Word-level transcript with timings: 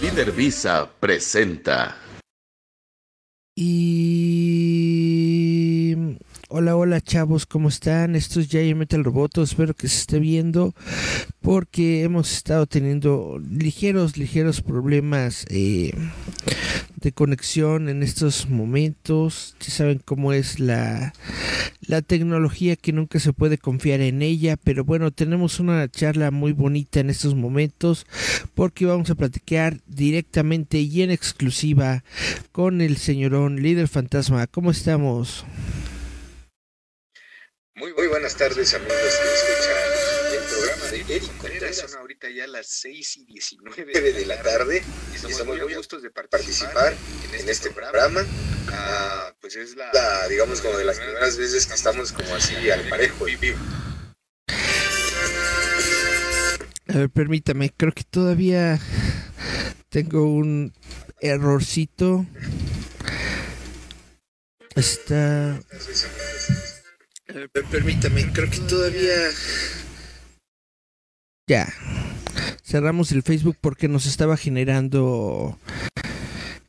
Líder 0.00 0.32
Visa 0.32 0.88
presenta. 1.00 1.96
Y 3.54 4.16
hola, 6.48 6.76
hola 6.76 7.00
chavos, 7.00 7.46
¿cómo 7.46 7.68
están? 7.68 8.14
Esto 8.14 8.40
es 8.40 8.48
Jay 8.48 8.74
Metal 8.74 9.02
Roboto, 9.02 9.42
espero 9.42 9.72
que 9.74 9.88
se 9.88 10.00
esté 10.00 10.18
viendo 10.18 10.74
porque 11.40 12.02
hemos 12.02 12.32
estado 12.32 12.66
teniendo 12.66 13.40
ligeros, 13.50 14.16
ligeros 14.18 14.60
problemas 14.60 15.46
eh, 15.48 15.92
de 17.06 17.12
conexión 17.12 17.88
en 17.88 18.02
estos 18.02 18.48
momentos. 18.48 19.54
Ya 19.60 19.70
saben 19.70 20.02
cómo 20.04 20.32
es 20.32 20.58
la, 20.58 21.14
la 21.80 22.02
tecnología 22.02 22.74
que 22.74 22.92
nunca 22.92 23.20
se 23.20 23.32
puede 23.32 23.58
confiar 23.58 24.00
en 24.00 24.22
ella, 24.22 24.56
pero 24.56 24.82
bueno, 24.84 25.12
tenemos 25.12 25.60
una 25.60 25.88
charla 25.88 26.32
muy 26.32 26.50
bonita 26.50 26.98
en 26.98 27.08
estos 27.08 27.36
momentos 27.36 28.06
porque 28.56 28.86
vamos 28.86 29.08
a 29.10 29.14
platicar 29.14 29.78
directamente 29.86 30.78
y 30.78 31.02
en 31.02 31.12
exclusiva 31.12 32.02
con 32.50 32.80
el 32.80 32.96
señorón 32.96 33.62
líder 33.62 33.86
fantasma. 33.86 34.48
¿Cómo 34.48 34.72
estamos? 34.72 35.44
Muy, 37.76 37.94
muy 37.94 38.08
buenas 38.08 38.36
tardes 38.36 38.74
amigos 38.74 38.96
que 38.96 39.52
escuchan 39.52 39.75
Eric 41.00 41.36
Contreras. 41.38 41.76
Son 41.76 41.98
ahorita 41.98 42.28
ya 42.30 42.46
las 42.46 42.66
6 42.68 43.16
y 43.18 43.24
19 43.26 44.12
de 44.12 44.26
la 44.26 44.42
tarde 44.42 44.82
y 45.12 45.14
estamos 45.16 45.58
muy 45.58 45.74
gustos 45.74 46.02
de 46.02 46.10
participar 46.10 46.94
en 47.32 47.48
este 47.48 47.70
programa. 47.70 48.24
Ah, 48.70 49.34
pues 49.40 49.56
es 49.56 49.76
la, 49.76 50.28
digamos, 50.28 50.60
como 50.60 50.78
de 50.78 50.84
las 50.84 50.98
primeras 50.98 51.36
veces 51.36 51.66
que 51.66 51.74
estamos 51.74 52.12
como 52.12 52.34
así 52.34 52.70
al 52.70 52.88
parejo 52.88 53.28
y 53.28 53.36
vivo. 53.36 53.58
A 56.88 56.98
ver, 56.98 57.10
permítame, 57.10 57.72
creo 57.76 57.92
que 57.92 58.04
todavía 58.04 58.78
tengo 59.88 60.24
un 60.32 60.72
errorcito. 61.20 62.26
Está... 64.74 65.60
Eh, 67.28 67.48
permítame, 67.70 68.32
creo 68.32 68.50
que 68.50 68.58
todavía... 68.60 69.30
Ya. 71.48 71.72
Cerramos 72.64 73.12
el 73.12 73.22
Facebook 73.22 73.56
porque 73.60 73.86
nos 73.86 74.06
estaba 74.06 74.36
generando 74.36 75.56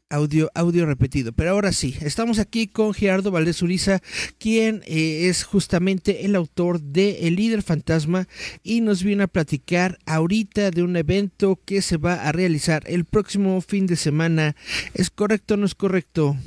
audio, 0.07 0.51
audio 0.53 0.85
repetido. 0.85 1.31
Pero 1.31 1.49
ahora 1.49 1.71
sí, 1.71 1.97
estamos 2.01 2.37
aquí 2.37 2.67
con 2.67 2.93
Gerardo 2.93 3.31
Valdés 3.31 3.63
Uriza, 3.63 4.01
quien 4.37 4.83
eh, 4.85 5.29
es 5.29 5.45
justamente 5.45 6.25
el 6.25 6.35
autor 6.35 6.79
de 6.79 7.27
El 7.27 7.37
líder 7.37 7.63
fantasma 7.63 8.27
y 8.61 8.81
nos 8.81 9.01
viene 9.01 9.23
a 9.23 9.27
platicar 9.27 9.97
ahorita 10.05 10.69
de 10.69 10.83
un 10.83 10.95
evento 10.95 11.59
que 11.65 11.81
se 11.81 11.97
va 11.97 12.13
a 12.13 12.31
realizar 12.31 12.83
el 12.85 13.05
próximo 13.05 13.59
fin 13.61 13.87
de 13.87 13.95
semana. 13.95 14.55
¿Es 14.93 15.09
correcto 15.09 15.55
o 15.55 15.57
no 15.57 15.65
es 15.65 15.73
correcto? 15.73 16.37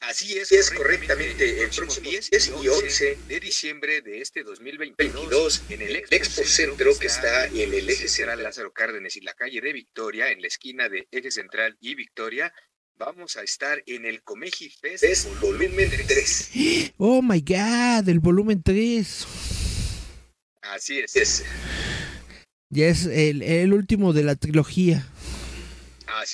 Así 0.00 0.38
es, 0.38 0.50
es 0.50 0.70
correctamente 0.70 1.62
el 1.62 1.68
próximo 1.68 2.08
10 2.08 2.48
y 2.62 2.68
11 2.68 3.18
de 3.28 3.40
diciembre 3.40 4.00
de 4.00 4.22
este 4.22 4.42
2022 4.42 5.64
en 5.68 5.82
el 5.82 5.96
Expo 5.96 6.42
Centro 6.42 6.98
que 6.98 7.06
está 7.06 7.46
en 7.46 7.74
el 7.74 7.88
eje 7.88 8.08
central 8.08 8.42
Lázaro 8.42 8.72
Cárdenas 8.72 9.14
y 9.16 9.20
la 9.20 9.34
calle 9.34 9.60
de 9.60 9.74
Victoria, 9.74 10.30
en 10.30 10.40
la 10.40 10.46
esquina 10.48 10.88
de 10.88 11.06
eje 11.10 11.30
central 11.30 11.76
y 11.80 11.94
Victoria. 11.94 12.50
Vamos 12.96 13.36
a 13.36 13.42
estar 13.42 13.82
en 13.84 14.06
el 14.06 14.22
Comeji 14.22 14.70
Fest, 14.70 15.26
volumen 15.38 15.90
3. 15.90 16.50
Oh 16.96 17.20
my 17.20 17.40
god, 17.40 18.08
el 18.08 18.20
volumen 18.20 18.62
3. 18.62 19.26
Así 20.62 20.98
es. 20.98 21.44
Ya 22.70 22.86
es 22.88 23.04
el, 23.04 23.42
el 23.42 23.74
último 23.74 24.14
de 24.14 24.22
la 24.22 24.34
trilogía. 24.34 25.06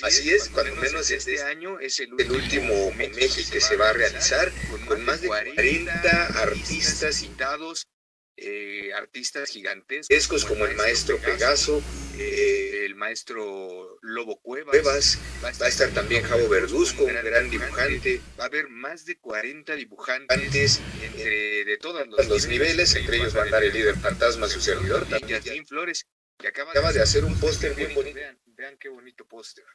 Así, 0.03 0.29
es, 0.29 0.49
cuando, 0.49 0.75
menos 0.75 1.09
este 1.11 1.41
año 1.41 1.79
es 1.79 1.99
el, 1.99 2.13
último 2.13 2.91
México 2.93 3.49
que 3.51 3.61
se 3.61 3.75
va 3.75 3.89
a 3.89 3.93
realizar 3.93 4.51
con 4.87 5.03
más 5.03 5.21
de 5.21 5.27
40 5.27 6.25
artistas 6.41 7.15
citados, 7.15 7.87
eh, 8.35 8.91
artistas 8.93 9.49
gigantescos 9.49 10.45
como 10.45 10.65
el 10.65 10.75
maestro 10.75 11.17
Pegaso, 11.17 11.81
eh, 12.19 12.83
el 12.85 12.95
maestro 12.95 13.97
Lobo 14.01 14.39
Cuevas, 14.41 15.19
va 15.43 15.49
a 15.49 15.67
estar 15.67 15.89
también 15.91 16.23
Javo 16.23 16.47
Verduzco, 16.47 17.03
un 17.03 17.13
gran 17.13 17.49
dibujante, 17.49 18.21
va 18.39 18.43
a 18.43 18.47
haber 18.47 18.69
más 18.69 19.05
de 19.05 19.17
40 19.17 19.75
dibujantes 19.75 20.79
entre, 21.01 21.65
de 21.65 21.77
todos 21.77 22.07
los, 22.07 22.47
niveles, 22.47 22.93
entre 22.95 23.17
ellos 23.17 23.35
va 23.35 23.41
a 23.41 23.45
andar 23.45 23.63
el 23.63 23.73
líder 23.73 23.97
fantasma, 23.97 24.47
su 24.47 24.61
servidor, 24.61 25.07
también 25.07 25.65
Flores, 25.65 26.05
que 26.37 26.47
acaba, 26.47 26.93
de 26.93 27.01
hacer 27.01 27.25
un 27.25 27.39
póster 27.39 27.73
bien 27.73 27.93
bonito. 27.95 28.19
Vean 28.45 28.77
qué 28.77 28.89
bonito 28.89 29.27
póster. 29.27 29.65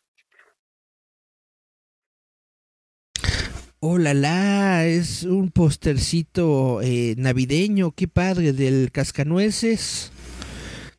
Oh 3.85 3.99
la 3.99 4.87
es 4.87 5.25
un 5.25 5.51
postercito 5.51 6.81
eh, 6.83 7.17
navideño, 7.19 7.91
qué 7.91 8.07
padre, 8.07 8.53
del 8.53 8.93
cascanueces. 8.93 10.13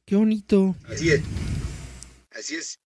Qué 0.06 0.18
bonito. 0.18 0.76
Así 0.90 1.12
es. 1.12 1.22
Así 2.38 2.56
es. 2.56 2.80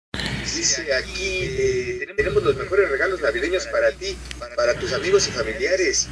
Dice 0.43 0.93
aquí, 0.95 1.39
eh, 1.43 2.09
tenemos 2.17 2.43
los 2.43 2.57
mejores 2.57 2.91
regalos 2.91 3.21
navideños 3.23 3.69
para 3.69 3.93
ti, 3.93 4.17
para 4.57 4.75
tus 4.81 4.93
amigos 4.95 5.29
y 5.29 5.31
familiares. 5.31 6.09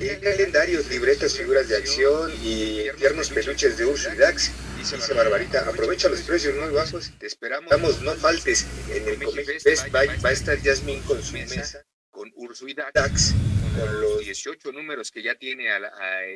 Eh, 0.00 0.18
calendarios, 0.20 0.90
libretas, 0.90 1.36
figuras 1.36 1.68
de 1.68 1.76
acción 1.76 2.32
y 2.42 2.86
tiernos 2.98 3.30
peluches 3.30 3.78
de 3.78 3.86
Urso 3.86 4.12
y 4.12 4.16
Dax. 4.16 4.50
Dice 4.76 5.14
Barbarita, 5.14 5.60
aprovecha 5.68 6.08
los 6.08 6.22
precios 6.22 6.56
muy 6.56 6.74
bajos. 6.74 7.12
Te 7.20 7.28
esperamos, 7.28 8.02
no 8.02 8.12
faltes. 8.16 8.66
En 8.92 9.08
el 9.08 9.22
Comic 9.22 9.60
Fest 9.60 9.86
va, 9.94 10.00
a 10.00 10.32
estar 10.32 10.58
Jasmine 10.60 11.02
con 11.02 11.22
su 11.22 11.34
mesa, 11.34 11.86
con 12.10 12.30
Urso 12.34 12.68
y 12.68 12.74
Dax, 12.74 13.34
con 13.78 14.00
los 14.00 14.20
18 14.20 14.72
números 14.72 15.10
que 15.10 15.22
ya 15.22 15.34
tiene 15.34 15.68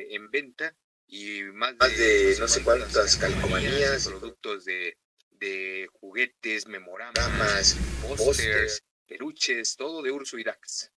en 0.09 0.31
venta 0.31 0.75
y 1.07 1.43
más 1.53 1.75
de, 1.77 2.35
no 2.39 2.47
sé 2.47 2.63
cuántas 2.63 3.15
calcomanías, 3.17 4.07
productos 4.07 4.65
de, 4.65 4.97
de 5.31 5.87
juguetes, 5.93 6.67
memoramas, 6.67 7.77
pósters, 8.07 8.83
peluches, 9.07 9.75
todo 9.75 10.01
de 10.01 10.11
Urso 10.11 10.37
y 10.37 10.43
Dax. 10.43 10.91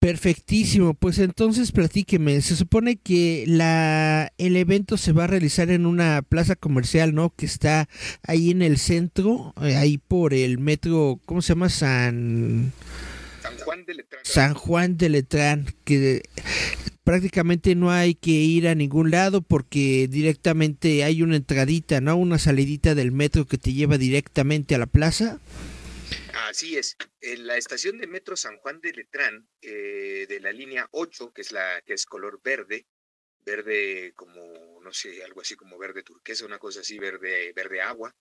Perfectísimo, 0.00 0.94
pues 0.94 1.18
entonces 1.18 1.72
platíqueme, 1.72 2.40
se 2.40 2.56
supone 2.56 2.96
que 2.96 3.44
la 3.46 4.32
el 4.38 4.56
evento 4.56 4.96
se 4.96 5.12
va 5.12 5.24
a 5.24 5.26
realizar 5.26 5.70
en 5.70 5.84
una 5.84 6.22
plaza 6.22 6.56
comercial, 6.56 7.14
¿no? 7.14 7.34
Que 7.36 7.44
está 7.44 7.86
ahí 8.22 8.50
en 8.50 8.62
el 8.62 8.78
centro, 8.78 9.52
eh, 9.62 9.76
ahí 9.76 9.98
por 9.98 10.32
el 10.32 10.56
metro, 10.56 11.20
¿cómo 11.26 11.42
se 11.42 11.50
llama? 11.50 11.68
San 11.68 12.72
San 12.72 12.72
Juan 13.70 13.84
de 13.84 13.94
Letrán. 13.94 14.24
San 14.24 14.54
Juan 14.54 14.96
de 14.96 15.08
Letrán, 15.08 15.66
que 15.84 16.22
prácticamente 17.04 17.76
no 17.76 17.92
hay 17.92 18.16
que 18.16 18.32
ir 18.32 18.66
a 18.66 18.74
ningún 18.74 19.12
lado 19.12 19.42
porque 19.42 20.08
directamente 20.08 21.04
hay 21.04 21.22
una 21.22 21.36
entradita, 21.36 22.00
¿no? 22.00 22.16
Una 22.16 22.40
salidita 22.40 22.96
del 22.96 23.12
metro 23.12 23.46
que 23.46 23.58
te 23.58 23.72
lleva 23.72 23.96
directamente 23.96 24.74
a 24.74 24.78
la 24.78 24.86
plaza. 24.86 25.38
Así 26.48 26.76
es. 26.76 26.96
En 27.20 27.46
la 27.46 27.56
estación 27.56 27.98
de 27.98 28.08
metro 28.08 28.36
San 28.36 28.56
Juan 28.56 28.80
de 28.80 28.92
Letrán, 28.92 29.48
eh, 29.62 30.26
de 30.28 30.40
la 30.40 30.50
línea 30.50 30.88
8, 30.90 31.32
que 31.32 31.42
es 31.42 31.52
la 31.52 31.80
que 31.86 31.94
es 31.94 32.06
color 32.06 32.40
verde, 32.42 32.86
verde 33.44 34.12
como, 34.16 34.80
no 34.82 34.92
sé, 34.92 35.22
algo 35.22 35.42
así 35.42 35.54
como 35.54 35.78
verde 35.78 36.02
turquesa, 36.02 36.44
una 36.44 36.58
cosa 36.58 36.80
así, 36.80 36.98
verde, 36.98 37.52
verde 37.54 37.82
agua. 37.82 38.12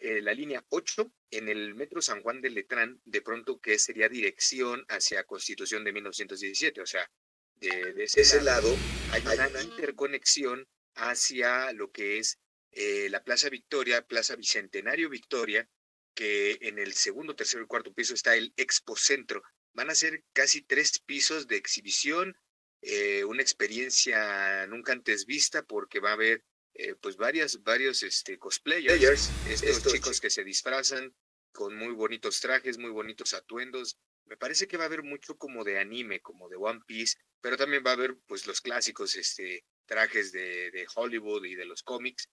Eh, 0.00 0.20
la 0.20 0.34
línea 0.34 0.64
8, 0.68 1.12
en 1.30 1.48
el 1.48 1.74
metro 1.74 2.02
San 2.02 2.22
Juan 2.22 2.40
de 2.40 2.50
Letrán, 2.50 3.00
de 3.04 3.22
pronto 3.22 3.60
que 3.60 3.78
sería 3.78 4.08
dirección 4.08 4.84
hacia 4.88 5.24
Constitución 5.24 5.84
de 5.84 5.92
1917, 5.92 6.80
o 6.80 6.86
sea, 6.86 7.08
de, 7.56 7.94
ese, 8.04 8.42
lado, 8.42 8.76
hay 9.12 9.22
una 9.22 9.62
interconexión 9.62 10.66
hacia 10.96 11.72
lo 11.72 11.92
que 11.92 12.18
es 12.18 12.38
eh, 12.72 13.08
la 13.10 13.22
Plaza 13.22 13.48
Victoria, 13.50 14.02
Plaza 14.02 14.34
Bicentenario 14.34 15.08
Victoria, 15.08 15.68
que 16.14 16.58
en 16.62 16.78
el 16.78 16.92
segundo, 16.94 17.36
tercero 17.36 17.62
y 17.62 17.66
cuarto 17.66 17.94
piso 17.94 18.14
está 18.14 18.34
el 18.34 18.52
Expo 18.56 18.96
Centro. 18.96 19.42
Van 19.74 19.90
a 19.90 19.94
ser 19.94 20.24
casi 20.32 20.62
tres 20.62 20.98
pisos 20.98 21.46
de 21.46 21.56
exhibición, 21.56 22.36
eh, 22.82 23.24
una 23.24 23.42
experiencia 23.42 24.66
nunca 24.66 24.92
antes 24.92 25.24
vista 25.24 25.62
porque 25.62 26.00
va 26.00 26.10
a 26.10 26.14
haber 26.14 26.44
eh, 26.74 26.94
pues 27.00 27.16
varias, 27.16 27.62
varios 27.62 28.02
este, 28.02 28.38
cosplayers, 28.38 29.30
estos, 29.48 29.92
chicos 29.92 30.20
que 30.20 30.30
se 30.30 30.44
disfrazan 30.44 31.14
con 31.52 31.76
muy 31.76 31.92
bonitos 31.92 32.40
trajes, 32.40 32.78
muy 32.78 32.90
bonitos 32.90 33.34
atuendos. 33.34 33.98
Me 34.24 34.36
parece 34.36 34.66
que 34.66 34.76
va 34.76 34.84
a 34.84 34.86
haber 34.86 35.02
mucho 35.02 35.36
como 35.36 35.64
de 35.64 35.78
anime, 35.78 36.20
como 36.20 36.48
de 36.48 36.56
One 36.56 36.80
Piece, 36.86 37.18
pero 37.40 37.56
también 37.56 37.82
va 37.84 37.90
a 37.90 37.94
haber 37.94 38.16
pues 38.26 38.46
los 38.46 38.60
clásicos 38.60 39.14
este, 39.16 39.64
trajes 39.86 40.32
de, 40.32 40.70
de 40.70 40.86
Hollywood 40.94 41.44
y 41.44 41.54
de 41.54 41.66
los 41.66 41.82
cómics. 41.82 42.28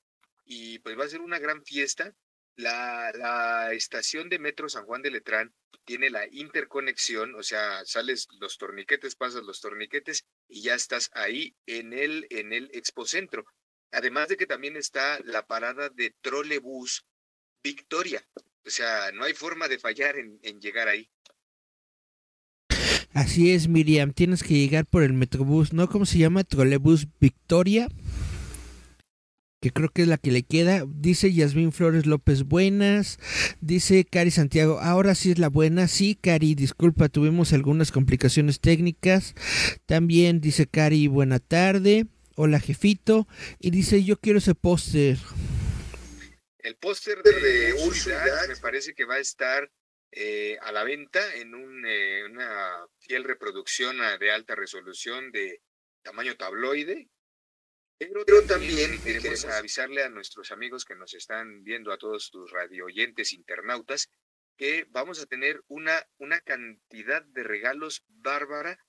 Y 0.45 0.79
pues 0.79 0.97
va 0.97 1.05
a 1.05 1.09
ser 1.09 1.21
una 1.21 1.39
gran 1.39 1.63
fiesta 1.63 2.15
la, 2.59 3.71
estación 3.71 4.29
de 4.29 4.39
Metro 4.39 4.67
San 4.69 4.85
Juan 4.85 5.01
de 5.01 5.11
Letrán 5.11 5.53
tiene 5.85 6.09
la 6.09 6.27
interconexión, 6.29 7.33
o 7.35 7.43
sea, 7.43 7.83
sales 7.85 8.27
los 8.39 8.57
torniquetes, 8.57 9.15
pasas 9.15 9.43
los 9.43 9.61
torniquetes 9.61 10.25
y 10.47 10.61
ya 10.63 10.75
estás 10.75 11.09
ahí 11.13 11.55
en 11.65 11.93
el, 11.93 12.27
en 12.29 12.53
el 12.53 12.69
expocentro. 12.73 13.45
Además 13.91 14.27
de 14.27 14.37
que 14.37 14.45
también 14.45 14.77
está 14.77 15.19
la 15.25 15.45
parada 15.45 15.89
de 15.89 16.13
trolebús 16.21 17.05
Victoria. 17.63 18.23
O 18.65 18.69
sea, 18.69 19.11
no 19.13 19.23
hay 19.23 19.33
forma 19.33 19.67
de 19.67 19.79
fallar 19.79 20.15
en, 20.17 20.39
llegar 20.59 20.87
ahí. 20.87 21.09
Así 23.13 23.51
es, 23.51 23.67
Miriam, 23.67 24.13
tienes 24.13 24.43
que 24.43 24.53
llegar 24.53 24.85
por 24.85 25.03
el 25.03 25.13
Metrobús, 25.13 25.73
¿no? 25.73 25.89
¿Cómo 25.89 26.05
se 26.05 26.19
llama? 26.19 26.43
Trolebús 26.43 27.07
Victoria 27.19 27.87
que 29.61 29.71
creo 29.71 29.89
que 29.89 30.03
es 30.03 30.07
la 30.07 30.17
que 30.17 30.31
le 30.31 30.43
queda. 30.43 30.85
Dice 30.87 31.33
Yasmín 31.33 31.71
Flores 31.71 32.05
López, 32.05 32.43
buenas. 32.43 33.19
Dice 33.61 34.05
Cari 34.05 34.31
Santiago, 34.31 34.79
ahora 34.79 35.15
sí 35.15 35.31
es 35.31 35.39
la 35.39 35.49
buena. 35.49 35.87
Sí, 35.87 36.17
Cari, 36.19 36.55
disculpa, 36.55 37.09
tuvimos 37.09 37.53
algunas 37.53 37.91
complicaciones 37.91 38.59
técnicas. 38.59 39.35
También 39.85 40.39
dice 40.41 40.65
Cari, 40.67 41.07
buena 41.07 41.39
tarde. 41.39 42.07
Hola, 42.41 42.61
jefito. 42.61 43.27
Y 43.59 43.69
dice, 43.69 44.01
yo 44.01 44.17
quiero 44.17 44.39
ese 44.39 44.55
póster. 44.55 45.17
El 46.59 46.77
póster 46.77 47.21
de, 47.21 47.73
Úrsula 47.85 48.45
me 48.47 48.55
parece 48.55 48.93
que 48.93 49.03
va 49.03 49.15
a 49.15 49.19
estar 49.19 49.69
eh, 50.11 50.57
a 50.61 50.71
la 50.71 50.85
venta 50.85 51.35
en 51.35 51.53
un, 51.53 51.85
eh, 51.85 52.23
una 52.23 52.87
fiel 52.99 53.25
reproducción 53.25 53.97
de 54.17 54.31
alta 54.31 54.55
resolución 54.55 55.33
de 55.33 55.61
tamaño 56.01 56.37
tabloide 56.37 57.09
pero, 57.99 58.23
también 58.47 58.97
queremos 59.03 59.43
avisarle 59.43 60.03
a 60.03 60.09
nuestros 60.09 60.53
amigos 60.53 60.85
que 60.85 60.95
nos 60.95 61.13
están 61.13 61.65
viendo, 61.65 61.91
a 61.91 61.97
todos 61.97 62.31
tus 62.31 62.49
radio 62.49 62.85
oyentes 62.85 63.33
internautas, 63.33 64.09
que 64.55 64.85
vamos 64.91 65.21
a 65.21 65.25
tener 65.25 65.61
una, 65.67 66.07
una 66.17 66.39
cantidad 66.39 67.21
de 67.21 67.43
regalos 67.43 68.05
bárbara. 68.07 68.79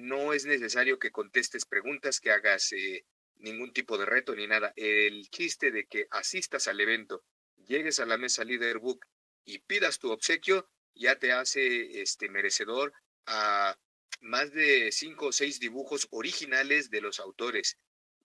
No 0.00 0.32
es 0.32 0.44
necesario 0.44 0.98
que 0.98 1.10
contestes 1.10 1.64
preguntas, 1.64 2.20
que 2.20 2.30
hagas 2.30 2.72
eh, 2.72 3.04
ningún 3.36 3.72
tipo 3.72 3.98
de 3.98 4.06
reto 4.06 4.34
ni 4.34 4.46
nada. 4.46 4.72
El 4.76 5.28
chiste 5.30 5.70
de 5.70 5.86
que 5.86 6.06
asistas 6.10 6.68
al 6.68 6.80
evento, 6.80 7.24
llegues 7.56 8.00
a 8.00 8.06
la 8.06 8.18
mesa 8.18 8.44
Leaderbook 8.44 9.04
y 9.44 9.60
pidas 9.60 9.98
tu 9.98 10.10
obsequio, 10.10 10.68
ya 10.94 11.18
te 11.18 11.32
hace 11.32 12.02
este 12.02 12.28
merecedor 12.28 12.92
a 13.26 13.78
más 14.20 14.52
de 14.52 14.90
cinco 14.92 15.26
o 15.26 15.32
seis 15.32 15.60
dibujos 15.60 16.08
originales 16.10 16.90
de 16.90 17.00
los 17.00 17.20
autores 17.20 17.78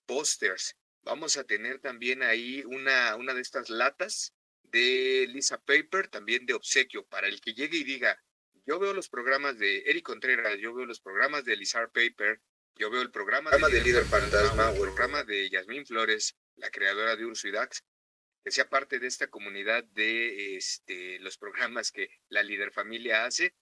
pósters. 0.05 0.75
Vamos 1.01 1.37
a 1.37 1.43
tener 1.43 1.79
también 1.79 2.23
ahí 2.23 2.63
una, 2.65 3.15
una 3.15 3.33
de 3.33 3.41
estas 3.41 3.69
latas 3.69 4.33
de 4.63 5.27
Lisa 5.29 5.61
Paper, 5.61 6.07
también 6.07 6.45
de 6.45 6.53
obsequio, 6.53 7.05
para 7.05 7.27
el 7.27 7.41
que 7.41 7.53
llegue 7.53 7.77
y 7.77 7.83
diga, 7.83 8.19
yo 8.65 8.79
veo 8.79 8.93
los 8.93 9.09
programas 9.09 9.57
de 9.57 9.79
Eric 9.85 10.05
Contreras, 10.05 10.57
yo 10.59 10.73
veo 10.73 10.85
los 10.85 10.99
programas 10.99 11.45
de 11.45 11.55
Lisa 11.55 11.87
Paper, 11.87 12.41
yo 12.75 12.89
veo 12.89 13.01
el 13.01 13.11
programa, 13.11 13.51
de, 13.51 13.81
Líder 13.81 14.05
Fantasma 14.05 14.71
o 14.71 14.85
el 14.85 14.93
programa 14.93 15.23
de 15.23 15.49
Yasmín 15.49 15.85
Flores, 15.85 16.35
la 16.55 16.69
creadora 16.69 17.15
de 17.15 17.25
Urso 17.25 17.47
y 17.47 17.51
Dax, 17.51 17.83
que 18.43 18.51
sea 18.51 18.67
parte 18.67 18.99
de 18.99 19.07
esta 19.07 19.27
comunidad 19.27 19.83
de 19.83 20.55
este, 20.55 21.19
los 21.19 21.37
programas 21.37 21.91
que 21.91 22.09
la 22.29 22.43
Líder 22.43 22.71
Familia 22.71 23.25
hace. 23.25 23.53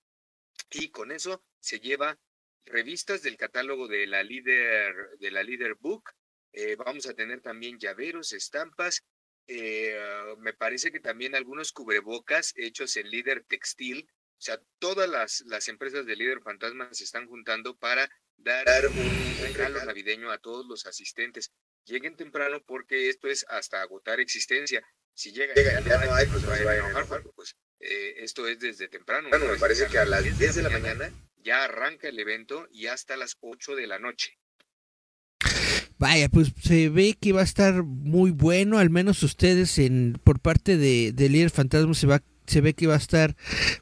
Y 0.72 0.90
con 0.90 1.12
eso 1.12 1.44
se 1.60 1.80
lleva 1.80 2.20
revistas 2.66 3.22
del 3.22 3.38
catálogo 3.38 3.88
de 3.88 4.08
la 4.08 4.24
Líder, 4.24 4.96
de 5.20 5.32
la 5.32 5.44
Líder 5.44 5.76
Book, 5.76 6.12
eh, 6.54 6.76
vamos 6.76 7.06
a 7.08 7.14
tener 7.14 7.42
también 7.42 7.80
llaveros, 7.80 8.34
estampas. 8.34 9.04
Eh, 9.48 9.98
me 10.40 10.54
parece 10.54 10.92
que 10.92 11.00
también 11.00 11.36
algunos 11.36 11.72
cubrebocas 11.72 12.54
hechos 12.56 12.96
en 12.98 13.10
líder 13.10 13.44
textil. 13.46 14.10
O 14.42 14.44
sea, 14.44 14.60
todas 14.80 15.08
las, 15.08 15.44
las 15.46 15.68
empresas 15.68 16.08
de 16.08 16.16
líder 16.16 16.42
fantasma 16.42 16.92
se 16.94 17.04
están 17.04 17.28
juntando 17.28 17.78
para 17.78 18.10
dar, 18.38 18.88
un 18.88 19.38
regalo 19.40 19.86
navideño 19.86 20.32
a 20.32 20.40
todos 20.40 20.66
los 20.66 20.88
asistentes. 20.88 21.52
Lleguen 21.86 22.16
temprano 22.16 22.60
porque 22.66 23.10
esto 23.10 23.28
es 23.28 23.46
hasta 23.50 23.84
agotar 23.84 24.20
existencia. 24.20 24.84
Si 25.14 25.32
llegan 25.32 25.56
ya, 25.56 25.80
no 26.04 26.16
hay, 26.16 26.26
pues, 26.26 26.44
pues, 26.44 26.60
a 26.60 27.22
pues 27.36 27.56
eh, 27.82 28.16
esto 28.18 28.48
es 28.48 28.60
desde 28.60 28.88
temprano. 28.88 29.30
Bueno, 29.30 29.46
me 29.46 29.60
parece 29.60 29.86
que 29.86 30.00
a 30.00 30.06
las 30.06 30.24
10 30.24 30.56
de 30.56 30.64
la 30.64 30.72
mañana 30.72 31.14
ya 31.38 31.64
arranca 31.66 32.08
el 32.08 32.18
evento 32.18 32.68
y 32.72 32.88
hasta 32.88 33.18
las 33.18 33.38
8 33.42 33.76
de 33.76 33.86
la 33.86 34.00
noche. 34.00 34.40
Vaya, 36.00 36.30
pues 36.30 36.52
se 36.64 36.90
ve 36.90 37.16
que 37.22 37.32
va 37.32 37.42
a 37.42 37.44
estar 37.44 37.84
muy 37.84 38.32
bueno, 38.32 38.80
al 38.80 38.90
menos 38.90 39.22
ustedes 39.22 39.78
en 39.78 40.20
por 40.24 40.40
parte 40.40 40.78
de, 40.78 41.12
de 41.12 41.30
Líder 41.30 41.52
Fantasma 41.52 41.94
se 41.94 42.08
va 42.08 42.24
se 42.48 42.62
ve 42.62 42.74
que 42.74 42.88
va 42.88 42.96
a 42.96 42.98
estar 42.98 43.36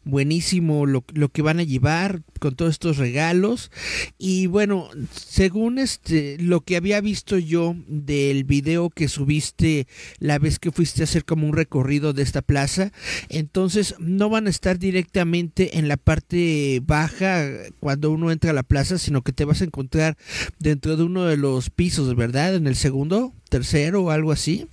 buenísimo 0.04 0.86
lo, 0.86 1.04
lo, 1.14 1.30
que 1.30 1.42
van 1.42 1.60
a 1.60 1.64
llevar 1.64 2.22
con 2.40 2.56
todos 2.56 2.72
estos 2.72 2.98
regalos. 2.98 3.72
Y 4.18 4.48
bueno 4.48 4.90
según 5.14 5.80
este 5.80 6.38
lo 6.40 6.62
que 6.62 6.76
había 6.76 7.02
visto 7.02 7.38
yo 7.38 7.76
del 7.88 8.44
video 8.44 8.90
que 8.90 9.08
subiste 9.08 9.88
la 10.20 10.40
vez 10.40 10.60
que 10.60 10.72
fuiste 10.72 11.02
a 11.02 11.06
hacer 11.06 11.26
como 11.26 11.48
un 11.48 11.56
recorrido 11.56 12.14
de 12.14 12.24
esta 12.24 12.42
plaza 12.42 12.92
entonces 13.30 13.96
no 14.00 14.30
van 14.30 14.48
a 14.48 14.50
estar 14.50 14.80
directamente 14.80 15.78
en 15.78 15.88
la 15.88 15.98
parte 15.98 16.82
baja 16.86 17.48
cuando 17.80 18.12
uno 18.12 18.32
entra 18.32 18.52
a 18.52 18.54
la 18.54 18.64
plaza 18.64 18.98
sino 18.98 19.22
que 19.22 19.34
te 19.34 19.46
vas 19.46 19.62
a 19.62 19.66
encontrar 19.66 20.18
dentro 20.60 20.98
de 20.98 21.04
uno 21.04 21.26
de 21.26 21.38
los 21.38 21.70
pisos 21.70 22.16
verdad 22.16 22.56
en 22.56 22.68
el 22.68 22.76
segundo 22.76 23.34
tercero 23.50 24.04
o 24.04 24.12
algo 24.12 24.32
así 24.32 24.68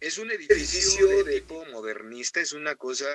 es 0.00 0.18
un 0.18 0.30
edificio 0.30 1.24
de 1.24 1.40
tipo 1.40 1.64
modernista, 1.66 2.40
es 2.40 2.52
una 2.52 2.76
cosa 2.76 3.06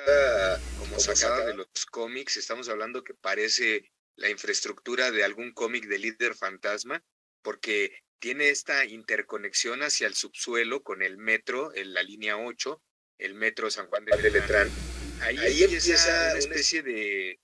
como 0.79 0.99
sacada 0.99 1.45
de 1.45 1.53
los 1.53 1.85
cómics. 1.89 2.37
Estamos 2.37 2.69
hablando 2.69 3.03
que 3.03 3.13
parece 3.13 3.91
la 4.15 4.29
infraestructura 4.29 5.11
de 5.11 5.23
algún 5.23 5.51
cómic 5.51 5.85
de 5.87 5.99
líder 5.99 6.35
fantasma, 6.35 7.03
porque 7.41 7.99
tiene 8.19 8.49
esta 8.49 8.85
interconexión 8.85 9.81
hacia 9.83 10.07
el 10.07 10.15
subsuelo 10.15 10.83
con 10.83 11.01
el 11.01 11.17
metro, 11.17 11.73
en 11.75 11.93
la 11.93 12.03
línea 12.03 12.37
8, 12.37 12.81
el 13.19 13.33
metro 13.35 13.69
San 13.69 13.87
Juan 13.87 14.05
de 14.05 14.29
Letrán. 14.29 14.69
Ahí, 15.21 15.63
empieza, 15.63 16.31
una 16.31 16.39
especie 16.39 16.81
de 16.81 17.39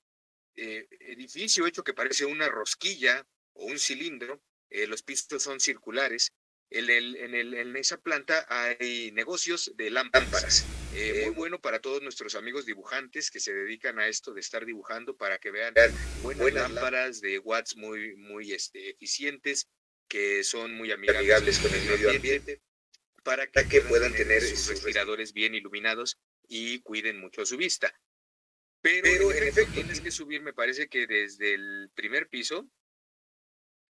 eh, 0.55 0.87
edificio 0.99 1.67
hecho 1.67 1.83
que 1.83 1.93
parece 1.93 2.25
una 2.25 2.49
rosquilla 2.49 3.25
o 3.53 3.65
un 3.65 3.77
cilindro. 3.77 4.41
Eh, 4.69 4.87
los 4.87 5.03
pisos 5.03 5.41
son 5.41 5.59
circulares 5.59 6.33
en, 6.69 6.89
el, 6.89 7.15
en, 7.17 7.35
el, 7.35 7.53
en, 7.53 7.75
esa 7.77 7.97
planta 7.97 8.45
hay 8.49 9.11
negocios 9.11 9.71
de 9.75 9.89
lámparas. 9.89 10.65
Eh, 10.93 11.23
muy 11.25 11.35
bueno 11.35 11.61
para 11.61 11.79
todos 11.79 12.01
nuestros 12.01 12.35
amigos 12.35 12.65
dibujantes 12.65 13.29
que 13.29 13.39
se 13.39 13.53
dedican 13.53 13.99
a 13.99 14.07
esto 14.07 14.33
de 14.33 14.41
estar 14.41 14.65
dibujando 14.65 15.15
para 15.15 15.37
que 15.37 15.51
vean 15.51 15.73
buenas, 16.23 16.53
lámparas 16.53 17.21
de 17.21 17.39
watts 17.39 17.75
muy, 17.77 18.15
muy 18.15 18.51
este, 18.51 18.89
eficientes, 18.89 19.67
que 20.07 20.43
son 20.43 20.73
muy 20.73 20.91
amigables, 20.91 21.59
con 21.59 21.73
el 21.73 21.85
medio 21.85 22.09
ambiente, 22.09 22.61
para 23.23 23.47
que, 23.47 23.81
puedan, 23.81 24.13
tener 24.13 24.41
sus 24.41 24.67
respiradores 24.67 25.33
bien 25.33 25.53
iluminados 25.53 26.17
y 26.47 26.79
cuiden 26.79 27.19
mucho 27.19 27.45
su 27.45 27.57
vista. 27.57 27.93
Pero, 28.81 29.31
en, 29.33 29.43
efecto, 29.43 29.73
tienes 29.73 30.01
que 30.01 30.11
subir, 30.11 30.41
me 30.41 30.53
parece 30.53 30.87
que 30.87 31.07
desde 31.07 31.53
el 31.53 31.89
primer 31.93 32.29
piso 32.29 32.69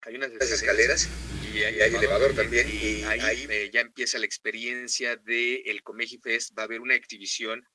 hay 0.03 0.15
unas 0.17 0.31
escaleras 0.33 1.09
y 1.55 1.63
hay, 1.63 1.95
elevador 1.95 2.35
también. 2.35 2.69
Y 2.69 3.03
ahí, 3.05 3.47
eh, 3.49 3.71
ya 3.73 3.81
empieza 3.81 4.19
la 4.19 4.27
experiencia 4.27 5.17
del 5.17 5.63
el 5.67 5.83
Comeji 5.83 6.19
Fest. 6.19 6.57
Va 6.57 6.63
a 6.63 6.65
haber 6.67 6.81
una 6.81 6.95
exhibición 6.95 7.67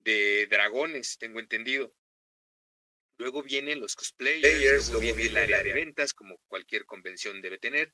de 0.00 0.46
dragones, 0.48 1.18
tengo 1.18 1.40
entendido. 1.40 1.94
Luego 3.18 3.42
vienen 3.42 3.80
los 3.80 3.96
cosplayers, 3.96 4.90
luego 4.90 5.14
viene 5.16 5.26
el 5.26 5.36
área 5.36 5.62
de 5.62 5.72
ventas, 5.72 6.12
como 6.12 6.38
cualquier 6.46 6.84
convención 6.84 7.40
debe 7.40 7.58
tener. 7.58 7.92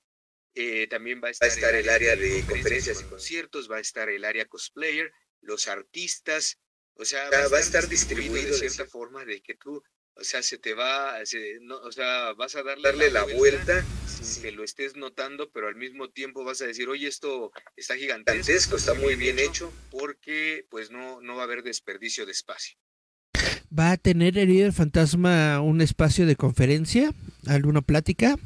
Eh, 0.55 0.87
también 0.89 1.21
va 1.23 1.29
a 1.29 1.31
estar, 1.31 1.75
el, 1.75 1.89
área 1.89 2.15
de 2.15 2.45
conferencias 2.47 3.01
y 3.01 3.05
conciertos, 3.05 3.71
va 3.71 3.77
a 3.77 3.81
estar 3.81 4.11
el 4.11 4.25
área 4.25 4.45
cosplayer, 4.45 5.11
los 5.41 5.67
artistas, 5.69 6.59
o 6.95 7.05
sea, 7.07 7.31
va, 7.31 7.57
a 7.57 7.61
estar 7.61 7.89
distribuido 7.89 8.49
de 8.49 8.69
cierta 8.69 8.85
forma 8.85 9.25
de 9.25 9.41
que 9.41 9.55
tú 9.55 9.83
o 10.14 10.25
sea, 10.25 10.42
se 10.42 10.59
te 10.59 10.75
va, 10.75 11.16
o 11.83 11.92
sea, 11.92 12.33
vas 12.35 12.54
a 12.54 12.62
darle, 12.62 13.11
la, 13.11 13.25
vuelta, 13.25 13.85
sin 14.07 14.42
que 14.42 14.52
lo 14.52 14.62
estés 14.62 14.97
notando, 14.97 15.50
pero 15.50 15.69
al 15.69 15.76
mismo 15.76 16.11
tiempo 16.11 16.45
vas 16.45 16.61
a 16.62 16.66
decir, 16.66 16.88
oye, 16.88 17.09
esto 17.09 17.50
está 17.76 17.97
gigantesco, 17.97 18.76
está 18.76 18.95
muy 18.95 19.16
bien 19.16 19.38
hecho, 19.38 19.73
porque 19.90 20.66
pues 20.71 20.90
no, 20.90 21.21
no 21.21 21.37
va 21.37 21.42
a 21.42 21.45
haber 21.45 21.62
desperdicio 21.62 22.26
de 22.26 22.33
espacio. 22.33 22.76
¿Va 23.76 23.92
a 23.92 23.97
tener 23.97 24.37
el 24.37 24.49
líder 24.49 24.73
fantasma 24.73 25.61
un 25.61 25.81
espacio 25.81 26.26
de 26.26 26.37
conferencia? 26.37 27.12
¿Alguna 27.47 27.81
plática? 27.81 28.37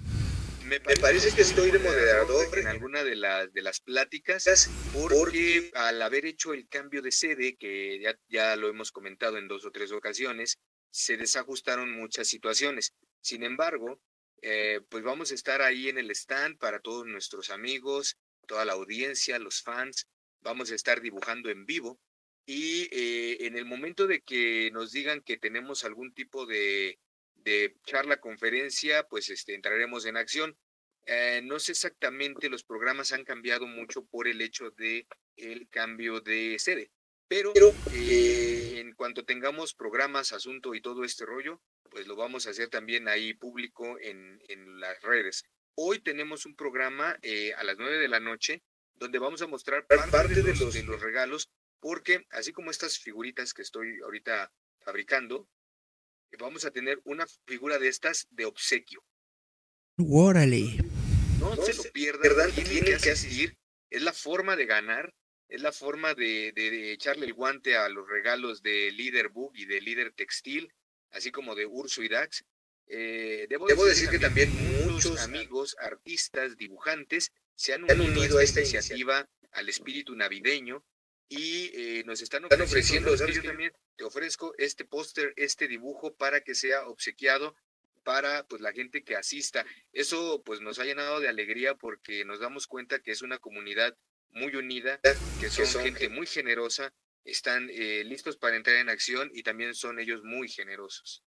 Me 0.64 0.80
parece, 0.80 1.32
que 1.34 1.42
estoy 1.42 1.70
de 1.70 1.78
moderador 1.78 2.58
en 2.58 2.66
alguna 2.66 3.04
de, 3.04 3.14
las 3.14 3.52
de 3.52 3.62
las 3.62 3.80
pláticas, 3.80 4.68
porque, 4.92 5.70
al 5.74 6.02
haber 6.02 6.26
hecho 6.26 6.54
el 6.54 6.68
cambio 6.68 7.02
de 7.02 7.12
sede, 7.12 7.56
que 7.56 8.00
ya, 8.00 8.18
ya 8.28 8.56
lo 8.56 8.68
hemos 8.68 8.90
comentado 8.90 9.38
en 9.38 9.46
dos 9.46 9.64
o 9.64 9.70
tres 9.70 9.92
ocasiones, 9.92 10.58
se 10.96 11.18
desajustaron 11.18 11.92
muchas 11.92 12.26
situaciones. 12.26 12.94
Sin 13.20 13.42
embargo, 13.42 14.00
eh, 14.40 14.80
pues 14.88 15.04
vamos 15.04 15.30
a 15.30 15.34
estar 15.34 15.60
ahí 15.60 15.90
en 15.90 15.98
el 15.98 16.10
stand 16.10 16.56
para 16.58 16.80
todos 16.80 17.06
nuestros 17.06 17.50
amigos, 17.50 18.16
toda 18.46 18.64
la 18.64 18.72
audiencia, 18.72 19.38
los 19.38 19.60
fans. 19.62 20.08
Vamos 20.40 20.70
a 20.70 20.74
estar 20.74 21.02
dibujando 21.02 21.50
en 21.50 21.66
vivo. 21.66 22.00
y 22.46 22.88
eh, 22.92 23.46
en 23.46 23.58
el 23.58 23.64
momento 23.64 24.06
de 24.06 24.20
que 24.22 24.70
nos 24.72 24.92
digan 24.92 25.20
que 25.20 25.36
tenemos 25.36 25.84
algún 25.84 26.14
tipo 26.14 26.46
de, 26.46 27.00
de 27.34 27.76
charla, 27.84 28.20
conferencia, 28.20 29.02
pues 29.08 29.28
este, 29.30 29.54
entraremos 29.54 30.06
en 30.06 30.16
acción. 30.16 30.56
Eh, 31.06 31.40
no 31.44 31.58
sé 31.58 31.72
exactamente, 31.72 32.48
los 32.48 32.64
programas 32.64 33.12
han 33.12 33.24
cambiado 33.24 33.66
mucho 33.66 34.06
por 34.06 34.28
el 34.28 34.40
hecho 34.40 34.70
de 34.70 35.06
el 35.36 35.68
cambio 35.68 36.20
de 36.20 36.58
sede, 36.58 36.90
pero, 37.28 37.52
eh, 37.92 38.78
en 38.78 38.94
cuanto 38.94 39.24
tengamos 39.24 39.74
programas, 39.74 40.32
asunto 40.32 40.74
y 40.74 40.80
todo 40.80 41.04
este 41.04 41.24
rollo, 41.24 41.60
pues 41.90 42.06
lo 42.06 42.16
vamos 42.16 42.46
a 42.46 42.50
hacer 42.50 42.68
también 42.68 43.08
ahí 43.08 43.34
público 43.34 43.98
en, 44.00 44.40
en 44.48 44.80
las 44.80 45.00
redes. 45.02 45.44
Hoy 45.74 46.00
tenemos 46.00 46.46
un 46.46 46.56
programa 46.56 47.18
eh, 47.22 47.52
a 47.54 47.64
las 47.64 47.76
nueve 47.78 47.98
de 47.98 48.08
la 48.08 48.20
noche 48.20 48.62
donde 48.94 49.18
vamos 49.18 49.42
a 49.42 49.46
mostrar 49.46 49.86
parte, 49.86 50.42
de, 50.42 50.54
los, 50.54 50.72
de 50.72 50.82
los 50.82 51.00
regalos, 51.02 51.50
porque 51.80 52.26
así 52.30 52.52
como 52.52 52.70
estas 52.70 52.98
figuritas 52.98 53.52
que 53.52 53.62
estoy 53.62 54.00
ahorita 54.02 54.52
fabricando, 54.80 55.48
vamos 56.38 56.64
a 56.64 56.70
tener 56.70 57.00
una 57.04 57.26
figura 57.46 57.78
de 57.78 57.88
estas 57.88 58.26
de 58.30 58.46
obsequio. 58.46 59.04
Órale. 59.98 60.78
No, 61.38 61.56
se 61.56 61.74
lo 61.74 61.82
pierdan, 61.92 62.50
tienen 62.52 62.98
que 62.98 63.10
asistir. 63.10 63.56
Es 63.90 64.02
la 64.02 64.12
forma 64.12 64.56
de 64.56 64.66
ganar, 64.66 65.14
es 65.48 65.62
la 65.62 65.72
forma 65.72 66.14
de, 66.14 66.52
de, 66.54 66.92
echarle 66.92 67.26
el 67.26 67.34
guante 67.34 67.76
a 67.76 67.88
los 67.88 68.08
regalos 68.08 68.62
de 68.62 68.90
Líder 68.92 69.28
Book 69.28 69.52
y 69.56 69.66
de 69.66 69.80
Líder 69.80 70.12
Textil, 70.12 70.72
así 71.10 71.30
como 71.30 71.54
de 71.54 71.66
Urso 71.66 72.02
y 72.02 72.08
Dax. 72.08 72.44
Eh, 72.88 73.46
debo, 73.48 73.66
decir, 73.84 74.08
que 74.08 74.18
también 74.18 74.50
muchos 74.84 75.20
amigos, 75.20 75.76
artistas, 75.80 76.56
dibujantes 76.56 77.32
se 77.54 77.72
han 77.74 77.84
unido, 77.84 78.38
a 78.38 78.42
esta 78.42 78.60
iniciativa, 78.60 79.28
al 79.52 79.68
espíritu 79.68 80.14
navideño 80.14 80.84
y 81.28 81.70
eh, 81.74 82.04
nos 82.04 82.22
están 82.22 82.44
ofreciendo, 82.44 83.16
yo 83.16 83.42
también 83.42 83.72
te 83.96 84.04
ofrezco 84.04 84.54
este 84.58 84.84
póster, 84.84 85.32
este 85.36 85.66
dibujo 85.66 86.14
para 86.14 86.42
que 86.42 86.54
sea 86.54 86.86
obsequiado 86.86 87.56
para 88.04 88.46
pues 88.46 88.62
la 88.62 88.72
gente 88.72 89.02
que 89.02 89.16
asista. 89.16 89.66
Eso 89.92 90.42
pues 90.44 90.60
nos 90.60 90.78
ha 90.78 90.84
llenado 90.84 91.18
de 91.18 91.28
alegría 91.28 91.74
porque 91.74 92.24
nos 92.24 92.38
damos 92.38 92.68
cuenta 92.68 93.00
que 93.00 93.10
es 93.10 93.22
una 93.22 93.38
comunidad 93.38 93.96
muy 94.30 94.54
unida, 94.54 95.00
que 95.40 95.50
son, 95.50 95.82
gente 95.82 96.08
muy 96.08 96.26
generosa, 96.26 96.92
están 97.24 97.68
eh, 97.70 98.04
listos 98.04 98.36
para 98.36 98.56
entrar 98.56 98.76
en 98.76 98.88
acción 98.88 99.30
y 99.34 99.42
también 99.42 99.74
son 99.74 99.98
ellos 99.98 100.22
muy 100.24 100.48
generosos. 100.48 101.24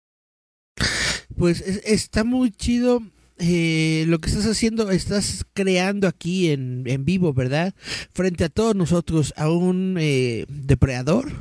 Pues 1.35 1.61
está 1.61 2.23
muy 2.23 2.51
chido 2.51 3.01
eh, 3.39 4.05
lo 4.07 4.19
que 4.19 4.29
estás 4.29 4.45
haciendo, 4.45 4.89
estás 4.91 5.43
creando 5.53 6.07
aquí 6.07 6.51
en, 6.51 6.83
en, 6.85 7.03
vivo, 7.03 7.33
¿verdad? 7.33 7.73
Frente 8.13 8.43
a 8.43 8.49
todos 8.49 8.75
nosotros, 8.75 9.33
a 9.35 9.49
un 9.49 9.97
eh, 9.99 10.45
depredador. 10.47 11.31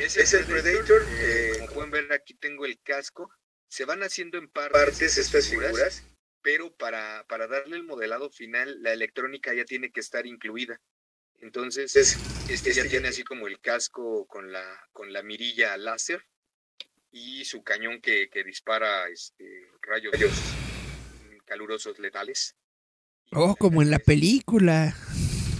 Es 0.00 0.16
el, 0.16 0.22
es 0.22 0.34
el 0.34 0.44
Predator. 0.44 1.02
Eh, 1.08 1.52
como 1.60 1.72
pueden 1.74 1.90
ver, 1.90 2.12
aquí 2.12 2.34
tengo 2.34 2.66
el 2.66 2.80
casco. 2.82 3.30
Se 3.68 3.84
van 3.84 4.02
haciendo 4.02 4.36
en 4.36 4.48
partes, 4.48 5.16
estas 5.16 5.48
figuras, 5.48 6.02
pero 6.42 6.74
para, 6.74 7.24
para 7.28 7.46
darle 7.46 7.76
el 7.76 7.84
modelado 7.84 8.30
final, 8.30 8.82
la 8.82 8.92
electrónica 8.92 9.54
ya 9.54 9.64
tiene 9.64 9.90
que 9.90 10.00
estar 10.00 10.26
incluida. 10.26 10.80
Entonces, 11.40 11.96
este, 12.48 12.72
ya 12.72 12.86
tiene 12.88 13.08
así 13.08 13.24
como 13.24 13.48
el 13.48 13.60
casco 13.60 14.26
con 14.26 14.52
la, 14.52 14.88
con 14.92 15.12
la 15.12 15.22
mirilla 15.22 15.76
láser 15.76 16.24
y 17.10 17.44
su 17.44 17.62
cañón 17.62 18.00
que, 18.00 18.28
que 18.30 18.44
dispara 18.44 19.08
este, 19.08 19.68
rayos 19.82 20.14
calurosos 21.44 21.98
letales. 21.98 22.56
Oh, 23.32 23.56
como 23.56 23.82
en 23.82 23.90
la 23.90 23.98
película. 23.98 24.94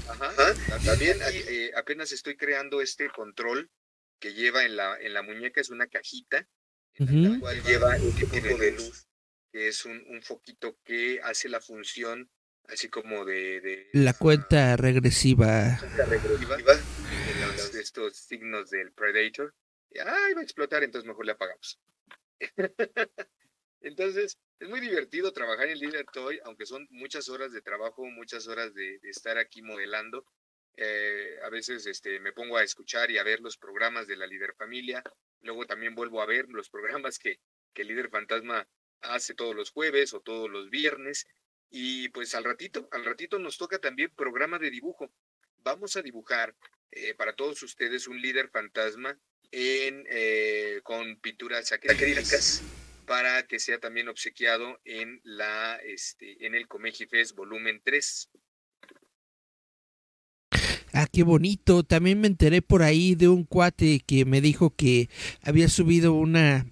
Ajá. 0.08 0.54
También 0.84 1.18
eh, 1.32 1.70
apenas 1.74 2.12
estoy 2.12 2.36
creando 2.36 2.80
este 2.80 3.08
control 3.10 3.70
que 4.18 4.34
lleva 4.34 4.64
en 4.64 4.76
la, 4.76 4.96
en 5.00 5.14
la 5.14 5.22
muñeca, 5.22 5.60
es 5.60 5.70
una 5.70 5.88
cajita, 5.88 6.46
en 6.94 7.32
la 7.32 7.40
cual 7.40 7.62
lleva 7.64 7.96
un 7.96 8.14
tipo 8.14 8.56
de 8.56 8.72
luz, 8.72 9.08
que 9.52 9.68
es 9.68 9.84
un, 9.84 10.02
un, 10.08 10.22
foquito 10.22 10.78
que 10.82 11.20
hace 11.22 11.48
la 11.48 11.60
función 11.60 12.30
así 12.64 12.88
como 12.88 13.24
de... 13.24 13.60
de 13.60 13.90
la 13.92 14.14
cuenta 14.14 14.76
regresiva. 14.76 15.78
regresiva 16.06 16.56
de 17.72 17.80
estos 17.80 18.16
signos 18.16 18.70
del 18.70 18.92
Predator. 18.92 19.54
Ay, 19.94 20.34
va 20.34 20.40
a 20.40 20.44
explotar, 20.44 20.82
entonces 20.82 21.06
mejor 21.06 21.26
le 21.26 21.32
apagamos. 21.32 21.78
entonces, 23.80 24.38
es 24.58 24.68
muy 24.68 24.80
divertido 24.80 25.32
trabajar 25.32 25.68
en 25.68 25.78
Líder 25.78 26.06
Toy, 26.12 26.40
aunque 26.44 26.66
son 26.66 26.86
muchas 26.90 27.28
horas 27.28 27.52
de 27.52 27.62
trabajo, 27.62 28.04
muchas 28.06 28.46
horas 28.48 28.74
de, 28.74 28.98
estar 29.02 29.38
aquí 29.38 29.62
modelando. 29.62 30.24
Eh, 30.76 31.38
a 31.44 31.50
veces 31.50 31.86
este, 31.86 32.18
me 32.20 32.32
pongo 32.32 32.56
a 32.56 32.62
escuchar 32.62 33.10
y 33.10 33.18
a 33.18 33.24
ver 33.24 33.40
los 33.40 33.58
programas 33.58 34.06
de 34.06 34.16
la 34.16 34.26
Líder 34.26 34.54
Familia. 34.54 35.02
Luego 35.42 35.66
también 35.66 35.94
vuelvo 35.94 36.22
a 36.22 36.26
ver 36.26 36.48
los 36.48 36.70
programas 36.70 37.18
que, 37.18 37.38
que 37.74 37.84
Líder 37.84 38.08
Fantasma 38.08 38.66
hace 39.02 39.34
todos 39.34 39.54
los 39.54 39.70
jueves 39.70 40.14
o 40.14 40.20
todos 40.20 40.50
los 40.50 40.70
viernes. 40.70 41.26
Y 41.70 42.08
pues 42.10 42.34
al 42.34 42.44
ratito, 42.44 42.88
al 42.92 43.04
ratito 43.04 43.38
nos 43.38 43.58
toca 43.58 43.78
también 43.78 44.10
programa 44.14 44.58
de 44.58 44.70
dibujo. 44.70 45.10
Vamos 45.58 45.96
a 45.96 46.02
dibujar 46.02 46.54
eh, 46.90 47.14
para 47.14 47.34
todos 47.34 47.62
ustedes 47.62 48.06
un 48.08 48.20
líder 48.20 48.50
fantasma 48.50 49.18
en, 49.50 50.04
eh, 50.10 50.80
con 50.82 51.16
pinturas 51.16 51.72
acrílicas 51.72 52.62
para 53.06 53.46
que 53.46 53.58
sea 53.58 53.78
también 53.78 54.08
obsequiado 54.08 54.80
en 54.84 55.20
la 55.24 55.76
este 55.76 56.46
en 56.46 56.54
el 56.54 56.68
Comeji 56.68 57.06
Fest 57.06 57.34
volumen 57.34 57.80
3. 57.84 58.30
Ah, 60.94 61.06
qué 61.10 61.22
bonito. 61.22 61.82
También 61.82 62.20
me 62.20 62.26
enteré 62.26 62.60
por 62.60 62.82
ahí 62.82 63.14
de 63.14 63.28
un 63.28 63.44
cuate 63.44 64.00
que 64.06 64.26
me 64.26 64.42
dijo 64.42 64.74
que 64.76 65.08
había 65.40 65.68
subido 65.68 66.12
una 66.12 66.66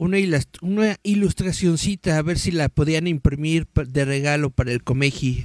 una, 0.00 0.16
una 0.62 0.96
ilustracioncita 1.02 2.16
a 2.16 2.22
ver 2.22 2.38
si 2.38 2.52
la 2.52 2.70
podían 2.70 3.06
imprimir 3.06 3.66
de 3.74 4.06
regalo 4.06 4.48
para 4.48 4.72
el 4.72 4.82
Comeji 4.82 5.44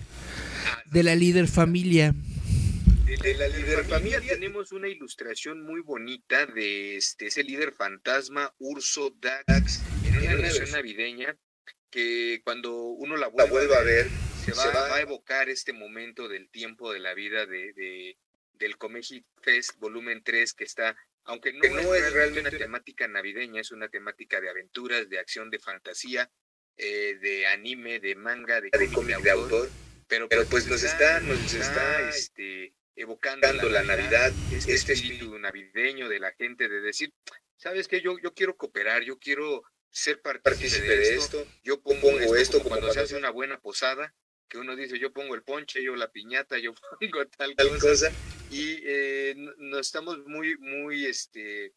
de 0.85 1.03
la 1.03 1.13
líder 1.13 1.49
familia. 1.49 2.15
De 3.05 3.33
la 3.33 3.49
líder 3.49 3.83
familia 3.83 4.21
tenemos 4.21 4.71
una 4.71 4.87
ilustración 4.87 5.61
muy 5.61 5.81
bonita 5.81 6.45
de 6.45 6.95
este 6.95 7.27
ese 7.27 7.43
líder 7.43 7.73
fantasma 7.73 8.53
Urso 8.57 9.13
Dax 9.19 9.81
una 10.21 10.35
versión 10.35 10.71
navideña 10.71 11.35
que 11.89 12.39
cuando 12.45 12.81
uno 12.81 13.17
la 13.17 13.27
vuelva, 13.27 13.77
a 13.77 13.83
ver, 13.83 14.07
se 14.45 14.53
va, 14.53 14.95
a 14.95 15.01
evocar 15.01 15.49
este 15.49 15.73
momento 15.73 16.29
del 16.29 16.49
tiempo 16.49 16.93
de 16.93 16.99
la 16.99 17.13
vida 17.13 17.45
de, 17.45 17.73
de 17.73 18.17
del 18.53 18.77
Comeji 18.77 19.25
Fest 19.41 19.77
volumen 19.79 20.23
3 20.23 20.53
que 20.53 20.63
está, 20.63 20.95
aunque 21.25 21.53
no, 21.53 21.95
es, 21.95 22.13
realmente 22.13 22.49
una 22.49 22.57
temática 22.57 23.07
navideña, 23.07 23.61
es 23.61 23.71
una 23.71 23.89
temática 23.89 24.39
de 24.41 24.49
aventuras, 24.49 25.09
de 25.09 25.19
acción, 25.19 25.49
de 25.49 25.59
fantasía, 25.59 26.31
eh, 26.77 27.17
de 27.21 27.47
anime, 27.47 27.99
de 27.99 28.15
manga, 28.15 28.61
de, 28.61 28.69
cómic 28.93 29.19
de 29.19 29.31
autor, 29.31 29.69
pero, 30.07 30.29
pero 30.29 30.45
pues, 30.45 30.67
nos 30.67 30.83
está, 30.83 31.19
nos 31.21 31.53
está 31.53 32.09
este, 32.09 32.73
evocando 32.95 33.69
la, 33.69 33.83
Navidad, 33.83 34.31
este, 34.51 34.73
este 34.73 34.93
espíritu 34.93 35.37
navideño 35.39 36.09
de 36.09 36.19
la 36.19 36.31
gente, 36.33 36.69
de 36.69 36.81
decir, 36.81 37.13
¿sabes 37.57 37.87
qué? 37.87 38.01
Yo, 38.01 38.17
yo 38.19 38.33
quiero 38.33 38.55
cooperar, 38.55 39.03
yo 39.03 39.17
quiero 39.17 39.63
ser 39.95 40.21
partícipe 40.21 40.97
de 40.97 41.15
esto. 41.15 41.47
Yo 41.63 41.81
pongo, 41.81 42.09
esto, 42.35 42.57
como 42.57 42.69
cuando, 42.69 42.91
se 42.91 42.99
hace 42.99 43.15
una 43.15 43.29
buena 43.29 43.59
posada, 43.59 44.13
que 44.47 44.57
uno 44.57 44.75
dice, 44.75 44.99
yo 44.99 45.11
pongo 45.11 45.35
el 45.35 45.43
ponche, 45.43 45.83
yo 45.83 45.95
la 45.95 46.11
piñata, 46.11 46.57
yo 46.57 46.73
pongo 46.99 47.27
tal, 47.27 47.55
cosa. 47.79 48.11
Y 48.51 48.79
eh, 48.83 49.35
nos 49.57 49.87
estamos 49.87 50.19
muy, 50.25 50.57
muy 50.57 51.05
este, 51.05 51.73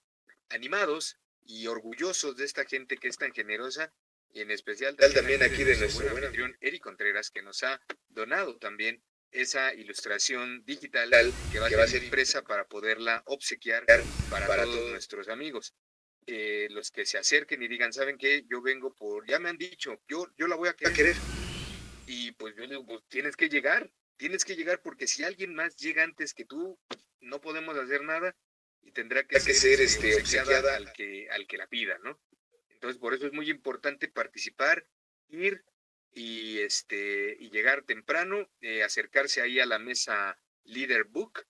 animados 0.50 1.18
y 1.44 1.66
orgullosos 1.66 2.36
de 2.36 2.44
esta 2.44 2.64
gente 2.64 2.96
que 2.96 3.08
es 3.08 3.16
tan 3.16 3.32
generosa 3.32 3.92
y 4.32 4.40
en 4.40 4.50
especial 4.50 4.96
también, 4.96 5.42
aquí 5.42 5.64
de 5.64 5.76
nuestro 5.76 6.10
buen 6.10 6.24
anfitrión 6.24 6.56
Eric 6.60 6.82
Contreras, 6.82 7.30
que 7.30 7.42
nos 7.42 7.62
ha 7.62 7.80
donado 8.08 8.56
también 8.58 9.02
esa 9.30 9.74
ilustración 9.74 10.64
digital 10.64 11.10
que 11.52 11.58
va, 11.58 11.66
a 11.66 11.86
ser 11.86 12.04
impresa 12.04 12.42
para 12.42 12.66
poderla 12.66 13.22
obsequiar 13.26 13.84
para, 14.30 14.64
todos 14.64 14.90
nuestros 14.90 15.28
amigos. 15.28 15.74
Eh, 16.26 16.68
los 16.70 16.90
que 16.90 17.06
se 17.06 17.16
acerquen 17.16 17.62
y 17.62 17.68
digan, 17.68 17.92
¿saben 17.92 18.18
qué? 18.18 18.44
Yo 18.50 18.60
vengo 18.60 18.94
por, 18.94 19.26
ya 19.26 19.38
me 19.38 19.48
han 19.48 19.56
dicho, 19.56 20.02
yo, 20.08 20.28
yo 20.36 20.46
la 20.46 20.56
voy 20.56 20.68
a 20.68 20.74
querer. 20.74 21.16
Y 22.08 22.32
pues 22.32 22.56
yo 22.56 22.66
digo, 22.66 22.86
pues 22.86 23.02
tienes 23.08 23.36
que 23.36 23.50
llegar, 23.50 23.92
tienes 24.16 24.46
que 24.46 24.56
llegar 24.56 24.80
porque 24.80 25.06
si 25.06 25.24
alguien 25.24 25.54
más 25.54 25.76
llega 25.76 26.02
antes 26.02 26.32
que 26.32 26.46
tú, 26.46 26.80
no 27.20 27.38
podemos 27.42 27.76
hacer 27.76 28.02
nada 28.02 28.34
y 28.80 28.92
tendrá 28.92 29.24
que, 29.24 29.38
ser, 29.38 29.78
este, 29.82 30.16
obsequiada 30.16 30.74
al 30.74 30.90
que, 30.94 31.28
al 31.30 31.46
que 31.46 31.58
la 31.58 31.66
pida, 31.66 31.98
¿no? 31.98 32.18
Entonces, 32.70 32.98
por 32.98 33.12
eso 33.12 33.26
es 33.26 33.34
muy 33.34 33.50
importante 33.50 34.08
participar, 34.08 34.86
ir 35.28 35.62
y, 36.10 36.60
este, 36.60 37.36
y 37.38 37.50
llegar 37.50 37.82
temprano, 37.82 38.50
eh, 38.62 38.82
acercarse 38.82 39.42
ahí 39.42 39.60
a 39.60 39.66
la 39.66 39.78
mesa 39.78 40.40
Leader 40.64 41.04
Book 41.04 41.46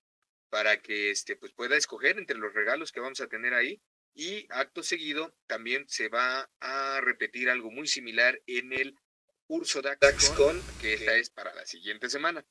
para 0.48 0.82
que 0.82 1.10
este, 1.10 1.36
pues 1.36 1.52
pueda 1.52 1.76
escoger 1.76 2.18
entre 2.18 2.36
los 2.36 2.52
regalos 2.52 2.90
que 2.90 2.98
vamos 2.98 3.20
a 3.20 3.28
tener 3.28 3.54
ahí 3.54 3.80
y 4.12 4.46
acto 4.50 4.82
seguido 4.82 5.36
también 5.46 5.88
se 5.88 6.08
va 6.08 6.50
a 6.58 7.00
repetir 7.00 7.48
algo 7.48 7.70
muy 7.70 7.86
similar 7.86 8.42
en 8.46 8.72
el 8.72 8.98
Urso 9.48 9.82
DaxCon, 9.82 10.60
que 10.80 10.94
esta 10.94 11.16
es 11.16 11.30
para 11.30 11.54
la 11.54 11.66
siguiente 11.66 12.08
semana. 12.08 12.44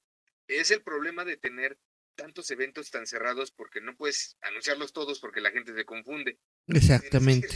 Es 0.48 0.72
el 0.72 0.82
problema 0.82 1.26
de 1.26 1.38
tener 1.38 1.78
tantos 2.16 2.50
eventos 2.52 2.90
tan 2.92 3.06
cerrados 3.06 3.52
porque 3.52 3.80
no 3.80 3.96
puedes 3.96 4.38
anunciarlos 4.42 4.92
todos 4.92 5.20
porque 5.20 5.40
la 5.40 5.52
gente 5.52 5.74
se 5.74 5.86
confunde. 5.86 6.40
Exactamente. 6.68 7.48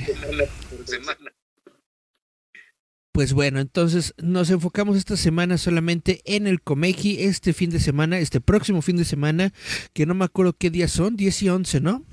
Pues 3.11 3.33
bueno, 3.33 3.59
entonces 3.59 4.13
nos 4.17 4.49
enfocamos 4.51 4.95
esta 4.95 5.17
semana 5.17 5.57
solamente 5.57 6.21
en 6.23 6.47
el 6.47 6.61
Comeji, 6.61 7.23
este 7.23 7.51
fin 7.51 7.69
de 7.69 7.81
semana, 7.81 8.19
este 8.19 8.39
próximo 8.39 8.81
fin 8.81 8.95
de 8.95 9.03
semana, 9.03 9.51
que 9.93 10.05
no 10.05 10.13
me 10.13 10.23
acuerdo 10.23 10.53
qué 10.53 10.69
días 10.69 10.91
son, 10.91 11.17
10 11.17 11.41
y 11.41 11.49
11, 11.49 11.81
¿no? 11.81 12.05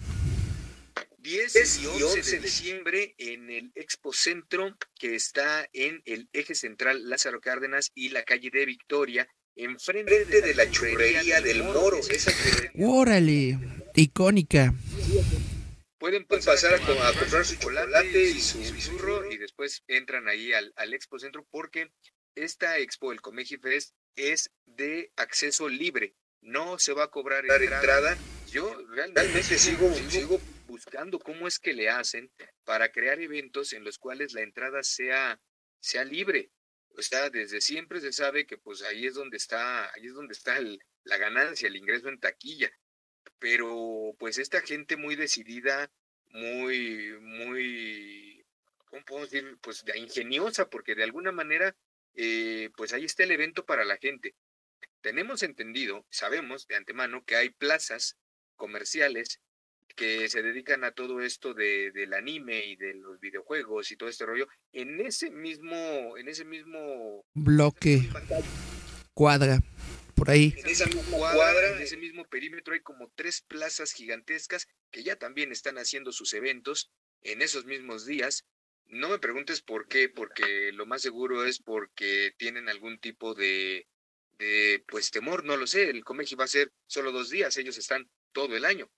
10 1.18 1.82
y 1.82 1.86
11 1.86 2.30
de 2.30 2.38
diciembre 2.38 3.14
en 3.18 3.50
el 3.50 3.72
Expo 3.74 4.12
Centro, 4.12 4.76
que 4.98 5.16
está 5.16 5.68
en 5.72 6.00
el 6.04 6.28
eje 6.32 6.54
central 6.54 7.08
Lázaro 7.08 7.40
Cárdenas 7.40 7.90
y 7.94 8.10
la 8.10 8.22
calle 8.22 8.50
de 8.52 8.64
Victoria, 8.64 9.28
enfrente 9.56 10.24
de 10.24 10.54
la 10.54 10.70
churrería 10.70 11.40
del 11.40 11.64
Moro. 11.64 11.98
Órale, 12.78 13.58
icónica. 13.96 14.72
Pueden 15.98 16.24
pasar, 16.24 16.74
a, 16.74 16.78
comprar 16.78 17.44
su 17.44 17.56
chocolate 17.56 18.22
y 18.22 18.40
su 18.40 18.62
churro 18.76 19.28
y 19.30 19.36
después 19.38 19.82
entran 19.88 20.28
ahí 20.28 20.52
al, 20.52 20.72
al, 20.76 20.94
Expo 20.94 21.18
Centro 21.18 21.44
porque 21.50 21.90
esta 22.36 22.78
expo, 22.78 23.10
el 23.10 23.20
Comeji 23.20 23.56
Fest, 23.56 23.94
es 24.14 24.52
de 24.66 25.10
acceso 25.16 25.68
libre. 25.68 26.14
No 26.40 26.78
se 26.78 26.92
va 26.92 27.04
a 27.04 27.10
cobrar 27.10 27.44
entrada. 27.44 28.16
Yo 28.52 28.72
realmente 28.90 29.58
sigo, 29.58 29.92
sigo 30.08 30.40
buscando 30.68 31.18
cómo 31.18 31.48
es 31.48 31.58
que 31.58 31.72
le 31.72 31.88
hacen 31.88 32.30
para 32.64 32.92
crear 32.92 33.20
eventos 33.20 33.72
en 33.72 33.82
los 33.82 33.98
cuales 33.98 34.32
la 34.34 34.42
entrada 34.42 34.84
sea, 34.84 35.40
sea 35.80 36.04
libre. 36.04 36.52
O 36.96 37.02
sea, 37.02 37.30
desde 37.30 37.60
siempre 37.60 38.00
se 38.00 38.12
sabe 38.12 38.46
que 38.46 38.58
pues 38.58 38.82
ahí 38.82 39.06
es 39.06 39.14
donde 39.14 39.36
está, 39.36 39.92
ahí 39.94 40.06
es 40.06 40.14
donde 40.14 40.34
está 40.34 40.60
la 41.04 41.16
ganancia, 41.16 41.68
el 41.68 41.76
ingreso 41.76 42.08
en 42.08 42.20
taquilla 42.20 42.70
pero 43.38 44.14
pues 44.18 44.38
esta 44.38 44.60
gente 44.60 44.96
muy 44.96 45.16
decidida, 45.16 45.90
muy, 46.30 47.18
muy, 47.20 48.44
¿cómo 48.86 49.04
puedo 49.04 49.24
decir? 49.24 49.58
Pues 49.60 49.84
ingeniosa, 49.94 50.68
porque 50.68 50.94
de 50.94 51.04
alguna 51.04 51.32
manera, 51.32 51.76
eh, 52.14 52.70
pues 52.76 52.92
ahí 52.92 53.04
está 53.04 53.24
el 53.24 53.30
evento 53.32 53.64
para 53.64 53.84
la 53.84 53.96
gente. 53.96 54.34
Tenemos 55.00 55.42
entendido, 55.42 56.06
sabemos 56.10 56.66
de 56.66 56.76
antemano 56.76 57.24
que 57.24 57.36
hay 57.36 57.50
plazas 57.50 58.16
comerciales 58.56 59.40
que 59.96 60.28
se 60.28 60.42
dedican 60.42 60.84
a 60.84 60.92
todo 60.92 61.20
esto 61.20 61.54
de, 61.54 61.90
del 61.92 62.14
anime 62.14 62.64
y 62.66 62.76
de 62.76 62.94
los 62.94 63.18
videojuegos 63.20 63.90
y 63.90 63.96
todo 63.96 64.08
este 64.08 64.26
rollo, 64.26 64.46
en 64.72 65.00
ese 65.00 65.30
mismo, 65.30 66.16
en 66.16 66.28
ese 66.28 66.44
mismo 66.44 67.24
bloque, 67.34 68.08
cuadra 69.14 69.60
por 70.14 70.30
ahí. 70.30 70.54
En 70.56 70.68
esa 70.68 70.86
misma 70.86 71.32
cuadra, 71.32 71.76
en 71.76 71.82
ese 71.82 71.96
mismo 71.96 72.24
perímetro 72.24 72.74
hay 72.74 72.80
como 72.80 73.10
tres 73.14 73.42
plazas 73.42 73.92
gigantescas 73.92 74.66
que 74.90 75.02
ya 75.02 75.16
también 75.16 75.52
están 75.52 75.78
haciendo 75.78 76.12
sus 76.12 76.34
eventos 76.34 76.90
en 77.22 77.42
esos 77.42 77.64
mismos 77.64 78.04
días. 78.04 78.44
No 78.86 79.08
me 79.08 79.18
preguntes 79.18 79.60
por 79.60 79.86
qué, 79.86 80.08
porque 80.08 80.72
lo 80.72 80.86
más 80.86 81.02
seguro 81.02 81.44
es 81.44 81.60
porque 81.60 82.32
tienen 82.38 82.68
algún 82.68 82.98
tipo 82.98 83.34
de, 83.34 83.86
de 84.38 84.84
pues 84.88 85.10
temor, 85.10 85.44
no 85.44 85.56
lo 85.56 85.66
sé. 85.66 85.90
El 85.90 86.04
Comeji 86.04 86.34
va 86.34 86.44
a 86.44 86.48
ser 86.48 86.72
solo 86.86 87.12
dos 87.12 87.30
días, 87.30 87.56
ellos 87.56 87.78
están 87.78 88.08
todo 88.32 88.56
el 88.56 88.64
año, 88.64 88.90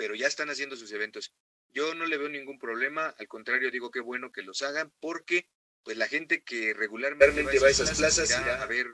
pero 0.00 0.14
ya 0.14 0.28
están 0.28 0.48
haciendo 0.48 0.76
sus 0.76 0.90
eventos. 0.92 1.30
Yo 1.74 1.94
no 1.94 2.06
le 2.06 2.16
veo 2.16 2.30
ningún 2.30 2.58
problema, 2.58 3.14
al 3.18 3.28
contrario 3.28 3.70
digo 3.70 3.90
que 3.90 4.00
bueno 4.00 4.32
que 4.32 4.40
los 4.40 4.62
hagan 4.62 4.90
porque 4.98 5.46
pues 5.82 5.98
la 5.98 6.08
gente 6.08 6.42
que 6.42 6.72
regularmente 6.72 7.58
va 7.58 7.66
a 7.66 7.70
esas 7.70 7.98
plazas 7.98 8.30
irá 8.30 8.62
a 8.62 8.66
ver 8.66 8.86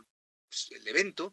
pues, 0.49 0.67
el 0.73 0.89
evento 0.89 1.33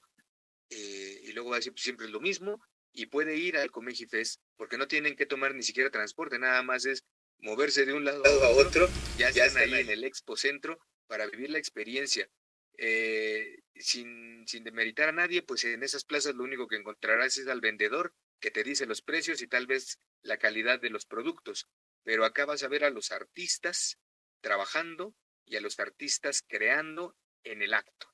eh, 0.69 1.21
y 1.23 1.31
luego 1.31 1.49
va 1.49 1.55
a 1.55 1.57
decir 1.57 1.71
pues, 1.71 1.81
siempre 1.81 2.05
es 2.05 2.11
lo 2.11 2.19
mismo 2.19 2.63
y 2.91 3.07
puede 3.07 3.35
ir 3.35 3.57
al 3.57 3.71
Comeji 3.71 4.05
Fest 4.05 4.41
porque 4.57 4.77
no 4.77 4.87
tienen 4.87 5.15
que 5.15 5.25
tomar 5.25 5.55
ni 5.55 5.63
siquiera 5.63 5.89
transporte, 5.89 6.37
nada 6.37 6.61
más 6.61 6.85
es 6.85 7.03
moverse 7.39 7.87
de 7.87 7.93
un 7.93 8.05
lado 8.05 8.23
a 8.43 8.49
otro, 8.49 8.87
ya, 9.17 9.29
están, 9.29 9.57
ahí, 9.57 9.73
en 9.73 9.89
el 9.89 10.03
Expo 10.03 10.37
Centro 10.37 10.77
para 11.07 11.25
vivir 11.25 11.49
la 11.49 11.57
experiencia. 11.57 12.29
Eh, 12.77 13.57
sin, 13.75 14.47
sin 14.47 14.63
demeritar 14.63 15.09
a 15.09 15.13
nadie, 15.13 15.41
pues 15.41 15.63
en 15.63 15.81
esas 15.81 16.03
plazas 16.03 16.35
lo 16.35 16.43
único 16.43 16.67
que 16.67 16.75
encontrarás 16.75 17.37
es 17.37 17.47
al 17.47 17.59
vendedor 17.59 18.13
que 18.43 18.51
te 18.51 18.61
dice 18.61 18.85
los 18.85 19.01
precios 19.01 19.41
y 19.41 19.47
tal 19.47 19.67
vez 19.67 19.99
la 20.21 20.37
calidad 20.37 20.81
de 20.81 20.89
los 20.89 21.05
productos. 21.05 21.69
Pero 22.03 22.25
acá 22.25 22.45
vas 22.45 22.61
a 22.61 22.67
ver 22.67 22.83
a 22.83 22.89
los 22.89 23.13
artistas 23.13 23.97
trabajando 24.41 25.15
y 25.45 25.55
a 25.55 25.61
los 25.61 25.79
artistas 25.79 26.43
creando 26.45 27.15
en 27.45 27.61
el 27.61 27.73
acto. 27.73 28.09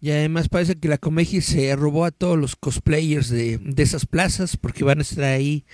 Y 0.00 0.10
además 0.10 0.50
parece 0.50 0.78
que 0.78 0.88
la 0.88 0.98
Comeji 0.98 1.40
se 1.40 1.74
robó 1.74 2.04
a 2.04 2.10
todos 2.10 2.36
los 2.36 2.56
cosplayers 2.56 3.30
de, 3.30 3.56
de 3.58 3.82
esas 3.82 4.04
plazas 4.04 4.58
porque 4.58 4.84
van 4.84 4.98
a 4.98 5.02
estar 5.02 5.24
ahí 5.24 5.64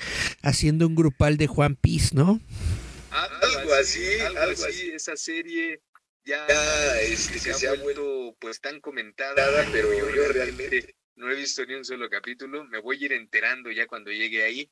haciendo 0.43 0.87
un 0.87 0.95
grupal 0.95 1.37
de 1.37 1.49
Juan 1.49 1.75
Piece, 1.75 2.15
¿no? 2.15 2.41
Algo 3.11 3.75
así, 3.75 4.21
algo 4.21 4.65
así. 4.65 4.93
Esa 4.93 5.17
serie 5.17 5.83
ya, 6.25 6.47
este, 7.01 7.41
se, 7.41 7.67
ha 7.67 7.75
vuelto 7.75 8.37
pues 8.39 8.61
tan 8.61 8.81
comentada, 8.81 9.67
pero 9.73 9.93
yo, 9.93 10.33
realmente 10.33 10.95
no 11.17 11.31
he 11.31 11.35
visto 11.35 11.65
ni 11.67 11.75
un 11.75 11.85
solo 11.85 12.09
capítulo. 12.09 12.65
Me 12.65 12.81
voy 12.81 13.03
a 13.03 13.05
ir 13.07 13.13
enterando 13.13 13.71
ya 13.71 13.87
cuando 13.87 14.11
llegue 14.11 14.45
ahí. 14.45 14.71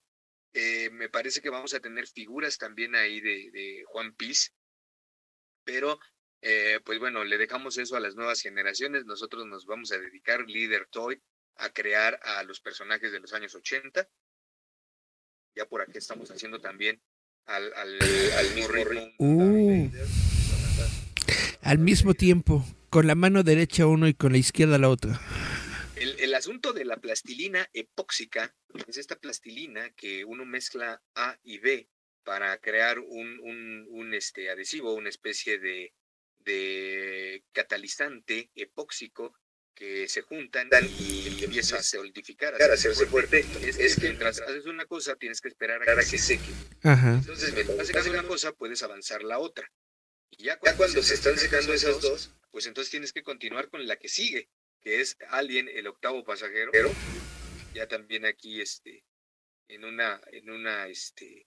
Eh, 0.53 0.91
me 0.91 1.09
parece 1.09 1.41
que 1.41 1.51
vamos 1.51 1.75
a 1.75 1.81
tener 1.81 2.07
figuras 2.09 2.59
también 2.59 2.95
ahí 2.95 3.21
de, 3.21 3.51
de 3.53 3.85
Juan 3.87 4.13
Piece, 4.15 4.51
pero 5.65 6.01
eh, 6.43 6.81
pues 6.85 6.99
bueno, 6.99 7.23
le 7.23 7.39
dejamos 7.39 7.79
eso 7.79 7.97
a 7.97 8.01
las 8.01 8.17
nuevas 8.17 8.41
generaciones. 8.41 9.05
Nosotros 9.05 9.47
nos 9.47 9.67
vamos 9.67 9.93
a 9.93 9.99
dedicar, 9.99 10.45
Líder 10.49 10.89
Toy, 10.91 11.23
a 11.57 11.71
crear 11.71 12.19
a 12.23 12.43
los 12.43 12.61
personajes 12.61 13.13
de 13.13 13.21
los 13.21 13.33
años 13.33 13.55
80. 13.55 14.09
Ya 15.55 15.67
por 15.67 15.83
aquí 15.83 15.99
estamos 15.99 16.31
haciendo 16.31 16.61
también 16.61 17.01
al, 17.47 17.73
al, 17.75 17.99
al 18.37 18.55
mismo 18.55 18.75
uh. 19.19 19.91
al 21.63 21.79
mismo 21.79 22.15
tiempo, 22.15 22.65
con 22.89 23.07
la 23.07 23.15
mano 23.15 23.43
derecha 23.43 23.87
uno 23.87 24.09
y 24.09 24.15
con 24.15 24.33
la 24.33 24.39
izquierda 24.39 24.79
la 24.79 24.89
otra. 24.89 25.21
Asunto 26.41 26.73
de 26.73 26.87
la 26.87 26.97
plastilina 26.97 27.69
epóxica 27.75 28.57
es 28.89 28.97
esta 28.97 29.15
plastilina 29.15 29.91
que 29.91 30.25
uno 30.25 30.47
mezcla 30.47 31.03
A 31.15 31.39
y 31.43 31.59
B 31.59 31.87
para 32.25 32.57
crear 32.57 32.99
un, 32.99 33.39
un, 33.41 33.87
un 33.91 34.15
este 34.15 34.49
adhesivo, 34.49 34.95
una 34.95 35.11
especie 35.11 35.59
de, 35.59 35.93
de 36.39 37.45
catalizante 37.53 38.51
epóxico 38.55 39.39
que 39.75 40.09
se 40.09 40.23
juntan 40.23 40.71
y 40.99 41.45
empieza 41.45 41.77
a 41.77 41.83
solidificar, 41.83 42.55
a 42.55 42.73
hacerse 42.73 43.05
fuerte, 43.05 43.45
es, 43.61 43.97
que 43.97 44.07
mientras 44.07 44.41
haces 44.41 44.65
una 44.65 44.87
cosa 44.87 45.17
tienes 45.17 45.43
que 45.43 45.49
esperar 45.49 45.87
a 45.87 45.95
que, 45.95 46.03
se 46.07 46.17
seque. 46.17 46.53
Entonces, 46.83 47.53
mientras 47.53 47.81
haces 47.81 48.07
una 48.07 48.23
cosa 48.23 48.53
puedes 48.53 48.83
avanzar 48.83 49.23
la 49.25 49.39
otra. 49.39 49.71
Y 50.31 50.45
ya 50.45 50.59
cuando, 50.59 51.03
se, 51.03 51.13
están 51.13 51.37
secando 51.37 51.75
esas 51.75 52.01
dos, 52.01 52.35
pues 52.51 52.67
entonces 52.67 52.91
tienes 52.91 53.13
que 53.13 53.23
continuar 53.23 53.69
con 53.69 53.87
la 53.87 53.97
que 53.97 54.09
sigue, 54.09 54.49
que 54.81 55.01
es 55.01 55.17
Alien, 55.29 55.69
el 55.69 55.87
octavo 55.87 56.25
pasajero. 56.25 56.71
Pero 56.73 56.91
ya 57.75 57.87
también 57.87 58.25
aquí, 58.27 58.61
este, 58.61 59.05
en 59.69 59.85
una, 59.85 60.21
en 60.33 60.51
una, 60.51 60.89
este, 60.89 61.47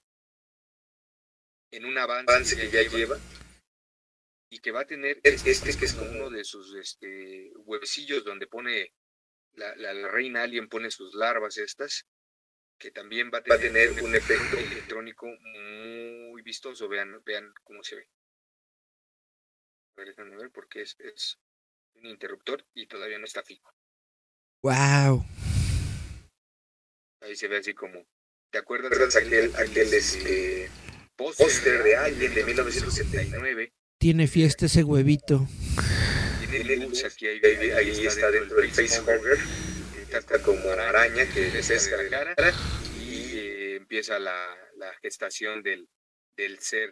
en 1.72 1.86
un 1.86 1.98
avance, 1.98 2.56
que, 2.56 2.70
ya 2.70 2.82
lleva 2.84 3.18
y 4.50 4.60
que 4.60 4.72
va 4.72 4.82
a 4.82 4.88
tener 4.88 5.20
este, 5.24 5.50
este 5.50 5.78
que 5.78 5.86
es 5.86 5.94
como 5.94 6.12
uno 6.12 6.30
de 6.30 6.44
sus 6.44 6.76
este, 6.76 7.52
huevecillos 7.56 8.24
donde 8.24 8.46
pone 8.46 8.94
la, 9.54 9.76
la, 9.76 10.08
reina 10.08 10.44
alien 10.44 10.70
pone 10.70 10.92
sus 10.92 11.16
larvas 11.16 11.58
estas, 11.58 12.06
que 12.78 12.92
también 12.92 13.32
va 13.34 13.40
a 13.40 13.58
tener, 13.58 13.92
un, 14.04 14.16
efecto 14.16 14.58
electrónico 14.58 15.26
muy 15.26 16.42
vistoso. 16.42 16.88
Vean, 16.88 17.24
vean 17.24 17.54
cómo 17.64 17.84
se 17.84 17.96
ve. 17.96 18.10
A 19.96 20.04
ver, 20.38 20.52
porque 20.52 20.82
es, 20.82 20.96
es 21.00 21.40
un 21.96 22.06
interruptor 22.08 22.66
y 22.74 22.88
todavía 22.88 23.20
no 23.20 23.26
está 23.26 23.44
fijo. 23.44 23.74
Wow. 24.62 25.26
Ahí 27.22 27.36
se 27.36 27.48
ve 27.48 27.58
así 27.58 27.74
como. 27.74 28.06
¿Te 28.52 28.60
acuerdas, 28.60 29.16
aquel, 29.16 29.52
aquel 29.56 29.94
este, 29.94 30.70
póster 31.16 31.84
de 31.84 31.96
Alien 31.96 32.34
de 32.34 32.44
1979? 32.44 33.74
tiene 34.04 34.28
fiesta 34.28 34.66
ese 34.66 34.84
huevito. 34.84 35.48
Tiene 36.52 36.76
luz 36.76 37.06
aquí, 37.06 37.26
ahí, 37.26 37.40
ahí, 37.42 38.06
está, 38.06 38.30
dentro 38.32 38.58
del 38.58 38.70
facehugger. 38.70 39.38
Está 40.12 40.44
como 40.44 40.70
araña 40.72 41.26
que 41.34 41.50
le 41.50 41.64
pesca 41.64 41.96
la 41.96 42.10
cara 42.36 42.54
y 43.00 43.38
eh, 43.38 43.76
empieza 43.78 44.20
la, 44.20 44.36
la, 44.76 44.94
gestación 45.02 45.64
del, 45.64 45.88
del 46.36 46.60
ser. 46.60 46.90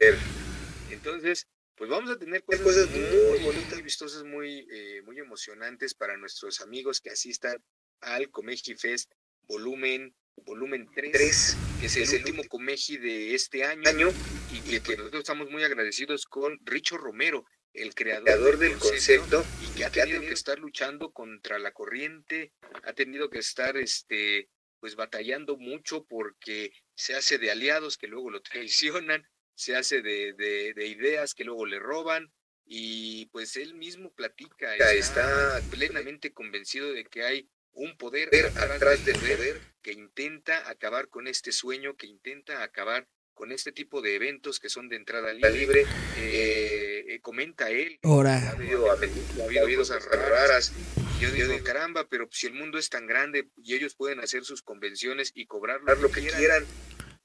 Entonces, 0.90 1.50
pues 1.82 1.90
vamos 1.90 2.12
a 2.12 2.20
tener 2.20 2.44
cosas, 2.44 2.88
muy 2.92 3.40
bonitas. 3.40 3.80
y 3.80 3.82
vistosas, 3.82 4.24
muy, 4.24 4.68
eh, 4.72 5.02
muy 5.02 5.18
emocionantes 5.18 5.96
para 5.96 6.16
nuestros 6.16 6.62
amigos 6.62 7.02
que 7.02 7.10
asistan 7.10 7.58
al 8.02 8.30
Comeji 8.30 8.76
Fest 8.76 9.12
volumen 9.48 10.14
volumen 10.46 10.88
3, 10.94 11.58
que 11.80 11.88
es 11.88 11.98
el 11.98 12.20
último 12.20 12.44
Comeji 12.48 12.98
de 12.98 13.34
este 13.34 13.64
año, 13.64 14.10
y, 14.54 14.80
que 14.80 14.96
nosotros 14.96 15.22
estamos 15.22 15.50
muy 15.50 15.64
agradecidos 15.64 16.28
con 16.28 16.60
Richo 16.66 17.00
Romero, 17.00 17.46
el 17.74 17.96
creador, 17.96 18.60
del 18.60 18.78
concepto, 18.78 19.44
y 19.66 19.76
que 19.76 19.86
ha 19.86 19.90
tenido 19.90 20.22
que 20.22 20.34
estar 20.34 20.60
luchando 20.60 21.12
contra 21.12 21.58
la 21.58 21.72
corriente, 21.72 22.54
ha 22.84 22.94
tenido 22.94 23.32
que 23.32 23.40
estar 23.40 23.76
este 23.76 24.50
pues 24.80 24.96
batallando 24.96 25.58
mucho 25.58 26.06
porque 26.06 26.74
se 26.94 27.16
hace 27.16 27.40
de 27.40 27.50
aliados 27.50 27.98
que 27.98 28.08
luego 28.08 28.30
lo 28.30 28.44
traicionan, 28.44 29.28
se 29.56 29.76
hace 29.76 30.02
de, 30.02 30.34
de, 30.34 30.88
ideas 30.88 31.34
que 31.34 31.44
luego 31.44 31.66
le 31.66 31.80
roban 31.80 32.32
y 32.66 33.26
pues 33.28 33.58
él 33.58 33.74
mismo 33.74 34.12
platica, 34.14 34.76
está, 34.76 35.62
plenamente 35.70 36.34
convencido 36.34 36.94
de 36.94 37.06
que 37.06 37.24
hay 37.24 37.50
un 37.74 37.98
poder 37.98 38.30
atrás 38.58 39.06
del 39.06 39.18
poder 39.18 39.62
que 39.82 39.92
intenta 39.92 40.70
acabar 40.70 41.10
con 41.10 41.28
este 41.28 41.52
sueño, 41.52 41.96
que 41.96 42.08
intenta 42.08 42.64
acabar 42.64 43.08
con 43.34 43.52
este 43.52 43.72
tipo 43.72 44.02
de 44.02 44.16
eventos 44.16 44.60
que 44.60 44.70
son 44.70 44.88
de 44.88 44.98
entrada 44.98 45.34
libre. 45.34 45.86
Eh, 46.18 47.06
eh, 47.08 47.20
comenta 47.22 47.70
él. 47.70 48.00
Ahora. 48.04 48.38
Ha 48.38 48.52
habido, 48.52 48.86
cosas 49.78 50.06
raras. 50.06 50.72
Yo 51.20 51.32
digo, 51.32 51.54
caramba, 51.64 52.08
pero 52.08 52.28
si 52.32 52.48
el 52.48 52.54
mundo 52.54 52.78
es 52.78 52.90
tan 52.90 53.08
grande 53.08 53.50
y 53.58 53.76
ellos 53.76 53.96
pueden 53.96 54.20
hacer 54.20 54.44
sus 54.44 54.62
convenciones 54.62 55.32
y 55.36 55.46
cobrar 55.46 55.82
lo, 55.82 56.12
que 56.12 56.22
quieran, 56.22 56.66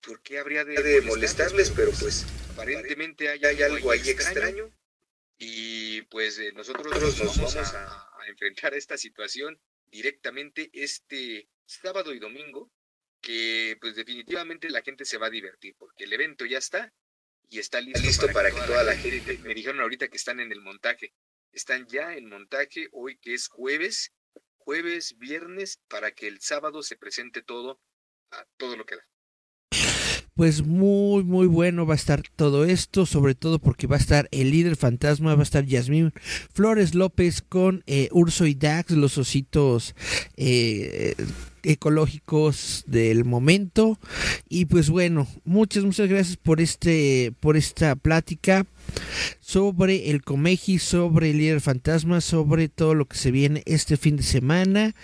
¿por 0.06 0.22
qué 0.22 0.38
habría 0.38 0.64
de, 0.64 1.02
molestarles? 1.02 1.70
Pero 1.70 1.90
pues 1.98 2.24
aparentemente 2.52 3.28
hay, 3.28 3.62
algo 3.62 3.90
ahí 3.90 4.08
extraño. 4.08 4.72
Y 5.36 6.02
pues 6.02 6.38
eh, 6.38 6.52
nosotros 6.52 6.86
nos 6.98 7.18
vamos 7.18 7.56
a, 7.56 8.08
a 8.18 8.28
enfrentar 8.28 8.72
esta 8.72 8.96
situación 8.96 9.60
directamente 9.90 10.70
este 10.72 11.48
sábado 11.66 12.14
y 12.14 12.18
domingo 12.18 12.72
que 13.20 13.76
pues 13.80 13.96
definitivamente 13.96 14.70
la 14.70 14.82
gente 14.82 15.04
se 15.04 15.18
va 15.18 15.26
a 15.26 15.30
divertir 15.30 15.74
porque 15.78 16.04
el 16.04 16.12
evento 16.12 16.46
ya 16.46 16.58
está 16.58 16.92
y 17.48 17.58
está 17.58 17.80
listo, 17.80 18.26
para, 18.32 18.50
que, 18.50 18.60
toda, 18.62 18.82
la, 18.82 18.96
gente, 18.96 19.38
me 19.38 19.54
dijeron 19.54 19.80
ahorita 19.80 20.08
que 20.08 20.16
están 20.16 20.40
en 20.40 20.50
el 20.50 20.60
montaje, 20.62 21.14
están 21.52 21.86
ya 21.86 22.14
en 22.14 22.28
montaje 22.28 22.88
hoy 22.90 23.18
que 23.18 23.34
es 23.34 23.46
jueves, 23.46 24.12
jueves, 24.56 25.16
viernes, 25.18 25.80
para 25.86 26.10
que 26.10 26.26
el 26.26 26.40
sábado 26.40 26.82
se 26.82 26.96
presente 26.96 27.42
todo, 27.42 27.80
a 28.32 28.44
todo 28.56 28.76
lo 28.76 28.84
que 28.84 28.96
da 28.96 29.06
pues 30.36 30.64
muy 30.64 31.24
muy 31.24 31.46
bueno 31.46 31.86
va 31.86 31.94
a 31.94 31.96
estar 31.96 32.22
todo 32.36 32.64
esto, 32.66 33.06
sobre 33.06 33.34
todo 33.34 33.58
porque 33.58 33.86
va 33.86 33.96
a 33.96 33.98
estar 33.98 34.28
el 34.30 34.50
líder 34.50 34.76
fantasma, 34.76 35.34
va 35.34 35.40
a 35.40 35.42
estar 35.42 35.64
Yasmín 35.64 36.12
Flores 36.52 36.94
López 36.94 37.42
con 37.42 37.82
eh, 37.86 38.08
Urso 38.12 38.46
y 38.46 38.54
Dax, 38.54 38.92
los 38.92 39.18
ositos 39.18 39.96
eh, 40.36 41.14
ecológicos 41.66 42.84
del 42.86 43.24
momento. 43.24 43.98
Y 44.48 44.66
pues 44.66 44.90
bueno 44.90 45.26
muchas 45.44 45.84
muchas 45.84 46.08
gracias 46.08 46.36
por 46.36 46.60
este 46.60 47.32
por 47.40 47.56
esta 47.56 47.96
plática 47.96 48.66
sobre 49.40 50.10
el 50.10 50.22
Comeji, 50.22 50.78
sobre 50.78 51.30
el 51.30 51.38
líder 51.38 51.60
fantasma, 51.60 52.20
sobre 52.20 52.68
todo 52.68 52.94
lo 52.94 53.06
que 53.06 53.16
se 53.16 53.30
viene 53.30 53.62
este 53.66 53.96
fin 53.96 54.16
de 54.16 54.22
semana. 54.22 54.94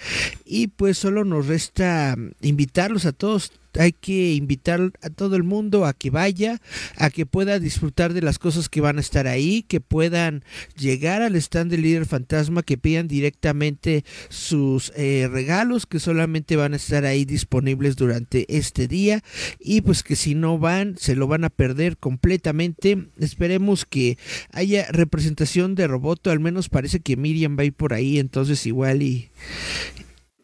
Y 0.45 0.69
pues 0.69 0.99
solo 0.99 1.25
nos 1.25 1.47
resta 1.47 2.17
invitarlos 2.41 3.07
a 3.07 3.13
todos. 3.13 3.53
Hay 3.79 3.93
que 3.93 4.35
invitar 4.35 4.93
a 5.01 5.09
todo 5.09 5.35
el 5.35 5.45
mundo 5.45 5.87
a 5.87 5.95
que 5.95 6.11
vaya, 6.11 6.61
a 6.97 7.09
que 7.09 7.25
pueda 7.25 7.59
disfrutar 7.59 8.13
de 8.13 8.21
las 8.21 8.39
cosas 8.39 8.69
que 8.69 8.83
van 8.83 8.99
a 8.99 9.01
estar 9.01 9.27
ahí, 9.27 9.63
que 9.63 9.81
puedan 9.81 10.45
llegar 10.77 11.23
al 11.23 11.37
stand 11.37 11.71
del 11.71 11.83
líder 11.83 12.05
fantasma, 12.05 12.63
que 12.63 12.77
pidan 12.77 13.09
directamente 13.09 14.05
sus 14.29 14.93
eh, 14.95 15.27
regalos 15.31 15.87
que 15.87 16.01
solamente 16.01 16.52
van 16.57 16.73
a 16.73 16.77
estar 16.77 17.05
ahí 17.05 17.25
disponibles 17.25 17.97
durante 17.97 18.47
este 18.49 18.89
día 18.89 19.23
y 19.59 19.81
pues 19.81 20.03
que 20.03 20.17
si 20.17 20.35
no 20.35 20.59
van 20.59 20.97
se 20.99 21.17
lo 21.17 21.27
van 21.27 21.45
a 21.45 21.51
perder 21.51 21.97
completamente. 21.97 23.09
Esperemos 23.19 23.85
que 23.85 24.19
haya 24.51 24.87
representación 24.91 25.75
de 25.75 25.87
Roboto, 25.87 26.31
al 26.31 26.41
menos 26.41 26.69
parece 26.69 27.01
que 27.01 27.17
Miriam 27.17 27.57
va 27.59 27.63
a 27.63 27.67
ir 27.67 27.75
por 27.75 27.95
ahí, 27.95 28.19
entonces 28.19 28.67
igual 28.67 29.03
y 29.03 29.31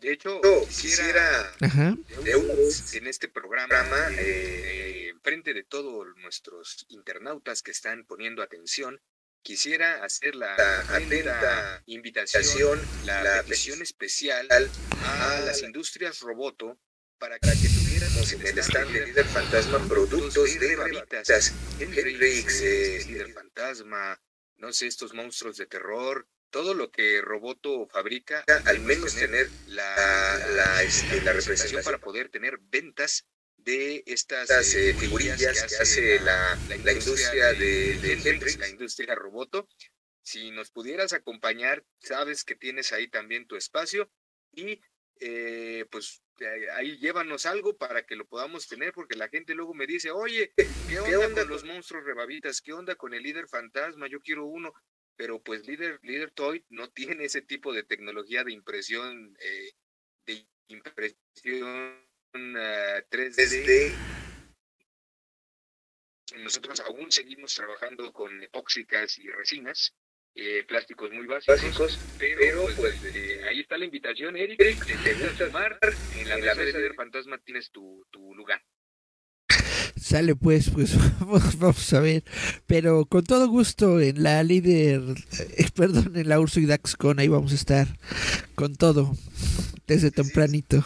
de 0.01 0.13
hecho, 0.13 0.41
quisiera 0.69 1.53
en 1.61 3.07
este 3.07 3.29
programa, 3.29 3.97
eh, 4.13 5.13
frente 5.23 5.53
de 5.53 5.65
todos 5.65 6.07
nuestros 6.23 6.87
internautas 6.89 7.63
que 7.63 7.73
están 7.73 8.05
poniendo 8.05 8.43
atención, 8.43 9.01
quisiera 9.49 10.05
hacer 10.05 10.35
la, 10.35 10.55
atenta 10.91 11.83
invitación, 11.87 12.79
la, 13.07 13.43
petición 13.45 13.81
especial 13.81 14.47
a 14.51 15.41
las 15.41 15.63
industrias 15.63 16.21
Roboto 16.21 16.79
para 17.19 17.39
que 17.39 17.49
tuviéramos 17.49 18.31
en 18.35 18.47
el 18.47 18.59
stand 18.59 18.93
de 18.93 19.07
Líder 19.07 19.25
Fantasma 19.25 19.79
productos 19.89 20.61
de 20.61 20.77
rabitas, 20.77 21.55
Hendrix, 21.81 22.61
eh, 22.61 23.05
Líder 23.07 23.33
Fantasma, 23.33 24.21
no 24.59 24.71
sé, 24.75 24.87
estos 24.87 25.15
monstruos 25.15 25.57
de 25.57 25.65
terror, 25.65 26.29
todo 26.51 26.75
lo 26.75 26.91
que 26.91 27.23
Roboto 27.23 27.87
fabrica, 27.87 28.45
al 28.67 28.81
menos 28.81 29.15
tener 29.15 29.49
la, 29.69 30.47
la, 30.57 30.83
este, 30.83 31.23
la 31.23 31.33
representación 31.33 31.83
para 31.83 31.97
poder 31.97 32.29
tener 32.29 32.59
ventas 32.61 33.27
de 33.69 34.03
estas 34.07 34.75
eh, 34.75 34.95
figurillas 34.95 35.43
que 35.43 35.77
hace 35.77 36.21
la, 36.21 36.59
la 36.85 36.93
industria 36.93 37.53
de, 37.53 37.99
de 37.99 38.57
la 38.59 38.67
industria 38.67 39.15
Roboto. 39.15 39.69
Si 40.23 40.51
nos 40.51 40.71
pudieras 40.71 41.13
acompañar, 41.13 41.85
sabes 41.99 42.45
que 42.45 42.55
tienes 42.55 42.95
ahí 42.95 43.09
también 43.09 43.47
tu 43.47 43.57
espacio 43.57 44.11
y 44.53 44.81
eh, 45.21 45.85
pues 45.91 46.23
eh, 46.41 46.71
ahí 46.77 46.97
llévanos 46.97 47.45
algo 47.45 47.77
para 47.77 48.07
que 48.07 48.17
lo 48.17 48.27
podamos 48.27 48.69
tener, 48.69 48.95
porque 48.95 49.17
la 49.17 49.29
gente 49.29 49.55
luego 49.55 49.75
me 49.75 49.87
dice, 49.87 50.11
oye, 50.13 50.55
¿qué 50.57 51.17
onda, 51.17 51.43
con 51.43 51.51
los 51.51 51.65
monstruos 51.65 52.05
rebabitas? 52.05 52.63
¿Qué 52.63 52.73
onda 52.73 52.95
con 52.95 53.13
el 53.13 53.23
líder 53.23 53.49
fantasma? 53.49 54.09
Yo 54.09 54.21
quiero 54.21 54.47
uno 54.47 54.73
pero 55.15 55.43
pues 55.43 55.67
Líder, 55.67 55.99
Líder 56.05 56.31
Toy 56.31 56.65
no 56.69 56.91
tiene 56.91 57.25
ese 57.25 57.43
tipo 57.43 57.73
de 57.73 57.83
tecnología 57.83 58.45
de 58.45 58.53
impresión, 58.53 59.37
eh, 59.41 59.73
de 60.27 60.47
impresión 60.69 62.08
3D. 62.33 63.93
Nosotros 66.43 66.81
aún 66.81 67.11
seguimos 67.11 67.55
trabajando 67.55 68.13
con 68.13 68.43
epóxicas 68.43 69.19
y 69.19 69.29
resinas, 69.29 69.95
eh, 70.35 70.65
plásticos 70.69 71.11
muy 71.11 71.27
básicos, 71.27 71.99
pero, 72.19 72.65
pues, 72.65 72.77
pues 72.77 73.17
eh, 73.17 73.43
ahí 73.49 73.61
está 73.61 73.79
la 73.79 73.87
invitación, 73.87 74.37
Eric, 74.37 74.63
si 74.85 74.97
te 75.03 75.15
gusta 75.15 75.47
en 75.47 76.29
la, 76.29 76.37
mesa 76.37 76.55
de 76.55 76.73
Líder 76.73 76.95
Fantasma 76.95 77.39
tienes 77.39 77.71
tu, 77.71 78.07
tu 78.11 78.35
lugar. 78.35 78.63
Sale 79.97 80.37
pues, 80.37 80.71
pues 80.71 80.95
vamos, 81.59 81.93
a 81.93 82.01
ver. 82.01 82.23
Pero 82.67 83.05
con 83.07 83.25
todo 83.25 83.49
gusto 83.49 84.01
en 84.01 84.23
la 84.23 84.43
líder, 84.43 85.03
eh, 85.57 85.69
perdón, 85.75 86.17
en 86.17 86.29
la 86.29 86.39
Urso 86.39 86.61
y 86.61 86.67
Daxcon, 86.67 87.19
ahí 87.19 87.29
vamos 87.29 87.53
a 87.53 87.57
estar 87.57 87.89
con 88.55 88.77
todo, 88.77 89.13
desde 89.87 90.11
tempranito. 90.11 90.85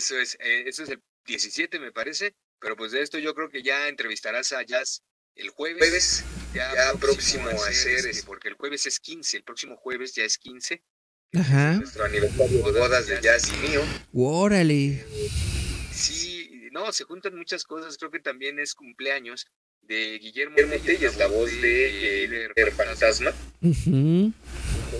Eso 0.00 0.18
es, 0.18 0.34
eh, 0.40 0.64
eso 0.64 0.82
es 0.82 0.88
el 0.88 1.02
17 1.26 1.78
me 1.78 1.92
parece, 1.92 2.34
pero 2.58 2.74
pues 2.74 2.90
de 2.90 3.02
esto 3.02 3.18
yo 3.18 3.34
creo 3.34 3.50
que 3.50 3.62
ya 3.62 3.86
entrevistarás 3.86 4.50
a 4.54 4.62
Jazz 4.62 5.02
el 5.34 5.50
jueves, 5.50 6.24
ya, 6.54 6.72
próximo, 6.98 7.50
a 7.50 7.52
hacer, 7.52 8.06
este, 8.06 8.22
porque 8.22 8.48
el 8.48 8.54
jueves 8.54 8.86
es 8.86 8.98
15, 8.98 9.36
el 9.36 9.42
próximo 9.44 9.76
jueves 9.76 10.14
ya 10.14 10.24
es 10.24 10.38
15. 10.38 10.82
Ajá. 11.34 11.74
Nuestro 11.74 12.04
aniversario 12.06 12.72
de 12.72 12.80
bodas 12.80 13.08
de 13.08 13.20
Jazz 13.20 13.52
y 13.52 13.68
mío. 13.68 13.82
Órale. 14.14 15.04
Sí, 15.92 16.70
no, 16.72 16.90
se 16.94 17.04
juntan 17.04 17.36
muchas 17.36 17.64
cosas, 17.64 17.98
creo 17.98 18.10
que 18.10 18.20
también 18.20 18.58
es 18.58 18.74
cumpleaños 18.74 19.48
de 19.82 20.18
Guillermo, 20.18 20.56
Guillermo 20.56 21.18
la 21.18 21.26
voz 21.26 21.50
de, 21.60 22.50
de, 22.56 22.70
Fantasma. 22.70 23.34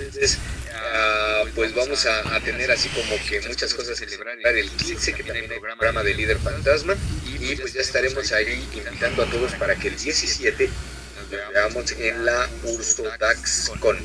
Entonces, 0.00 0.38
ah, 0.74 1.44
pues 1.54 1.74
vamos 1.74 2.06
a, 2.06 2.40
tener 2.40 2.70
así 2.70 2.88
como 2.88 3.16
que 3.28 3.40
muchas 3.42 3.74
cosas 3.74 3.92
a 3.92 3.96
celebrar 3.96 4.38
el 4.38 4.70
15, 4.70 5.12
que 5.12 5.22
también 5.22 5.50
hay 5.50 5.60
programa 5.60 6.02
de 6.02 6.14
Líder 6.14 6.38
Fantasma, 6.38 6.96
y 7.26 7.56
pues 7.56 7.72
ya 7.72 7.80
estaremos 7.80 8.32
ahí 8.32 8.68
invitando 8.74 9.22
a 9.22 9.26
todos 9.30 9.52
para 9.52 9.74
que 9.76 9.88
el 9.88 9.96
17 9.96 10.68
nos 10.68 11.52
veamos 11.52 11.92
en 11.92 12.24
la 12.24 12.48
Urso 12.64 13.04
Dax 13.18 13.70
Con. 13.80 13.98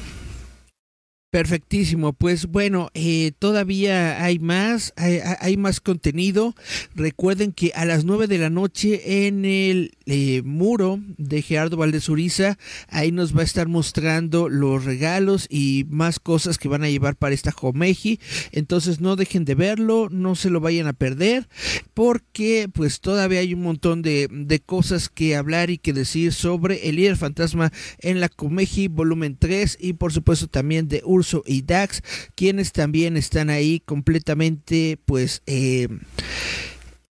Perfectísimo, 1.36 2.14
pues 2.14 2.46
bueno, 2.46 2.92
eh, 2.94 3.34
todavía 3.38 4.24
hay 4.24 4.40
más, 4.40 4.94
hay, 4.96 5.58
más 5.58 5.82
contenido. 5.82 6.56
Recuerden 6.96 7.52
que 7.52 7.74
a 7.76 7.84
las 7.84 8.06
9 8.06 8.28
de 8.28 8.38
la 8.38 8.50
noche 8.50 9.28
en 9.28 9.44
el 9.44 9.92
eh, 10.06 10.44
muro 10.46 11.02
de 11.18 11.42
Gerardo 11.42 11.76
Valdez 11.76 12.08
Uriza, 12.08 12.58
ahí 12.88 13.12
nos 13.12 13.36
va 13.36 13.42
a 13.42 13.44
estar 13.44 13.68
mostrando 13.68 14.48
los 14.48 14.86
regalos 14.86 15.48
y 15.50 15.86
más 15.90 16.22
cosas 16.22 16.58
que 16.58 16.70
van 16.70 16.86
a 16.86 16.90
llevar 16.90 17.18
para 17.18 17.36
esta 17.36 17.52
Jomeji. 17.52 18.22
Entonces 18.54 19.02
no 19.02 19.18
dejen 19.18 19.44
de 19.44 19.56
verlo, 19.56 20.08
no 20.10 20.36
se 20.36 20.50
lo 20.50 20.62
vayan 20.62 20.88
a 20.88 20.94
perder, 20.94 21.50
porque 21.94 22.70
pues 22.72 23.02
todavía 23.02 23.42
hay 23.42 23.54
un 23.54 23.62
montón 23.62 24.04
de, 24.04 24.30
de 24.32 24.62
cosas 24.62 25.10
que 25.10 25.36
hablar 25.36 25.70
y 25.70 25.80
que 25.80 25.92
decir 25.92 26.32
sobre 26.32 26.88
el 26.88 26.96
líder 26.96 27.18
fantasma 27.18 27.74
en 28.00 28.22
la 28.22 28.30
Comeji 28.30 28.88
volumen 28.88 29.36
3 29.38 29.80
y 29.82 29.94
por 29.94 30.14
supuesto 30.14 30.48
también 30.48 30.88
de 30.88 31.02
Urs 31.04 31.25
y 31.46 31.62
Dax, 31.62 32.02
quienes 32.36 32.72
también 32.72 33.18
están 33.18 33.50
ahí 33.50 33.80
completamente, 33.80 34.98
pues, 35.06 35.42
eh, 35.46 35.88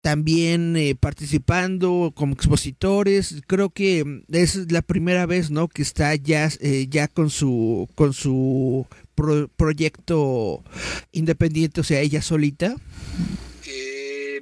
también 0.01 0.75
eh, 0.77 0.95
participando 0.99 2.13
como 2.15 2.33
expositores. 2.33 3.35
Creo 3.47 3.69
que 3.69 4.23
es 4.29 4.71
la 4.71 4.81
primera 4.81 5.25
vez, 5.25 5.51
¿no? 5.51 5.67
Que 5.67 5.81
está 5.81 6.15
ya, 6.15 6.49
eh, 6.61 6.87
ya 6.89 7.07
con 7.07 7.29
su 7.29 7.87
con 7.95 8.13
su 8.13 8.87
proyecto 9.57 10.63
independiente, 11.11 11.81
o 11.81 11.83
sea, 11.83 11.99
ella 11.99 12.21
solita. 12.21 12.75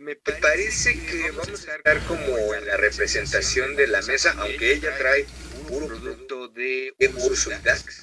me 0.02 0.16
parece 0.16 0.94
que 0.94 1.32
vamos 1.32 1.68
a 1.68 1.76
estar 1.76 2.00
como 2.06 2.54
en 2.54 2.66
la 2.66 2.78
representación 2.78 3.76
de 3.76 3.88
la 3.88 4.02
mesa, 4.04 4.36
aunque 4.38 4.74
ella 4.74 4.96
trae 4.98 5.26
puro 5.68 5.88
producto 5.88 6.48
de 6.48 6.94
Dax. 7.64 8.00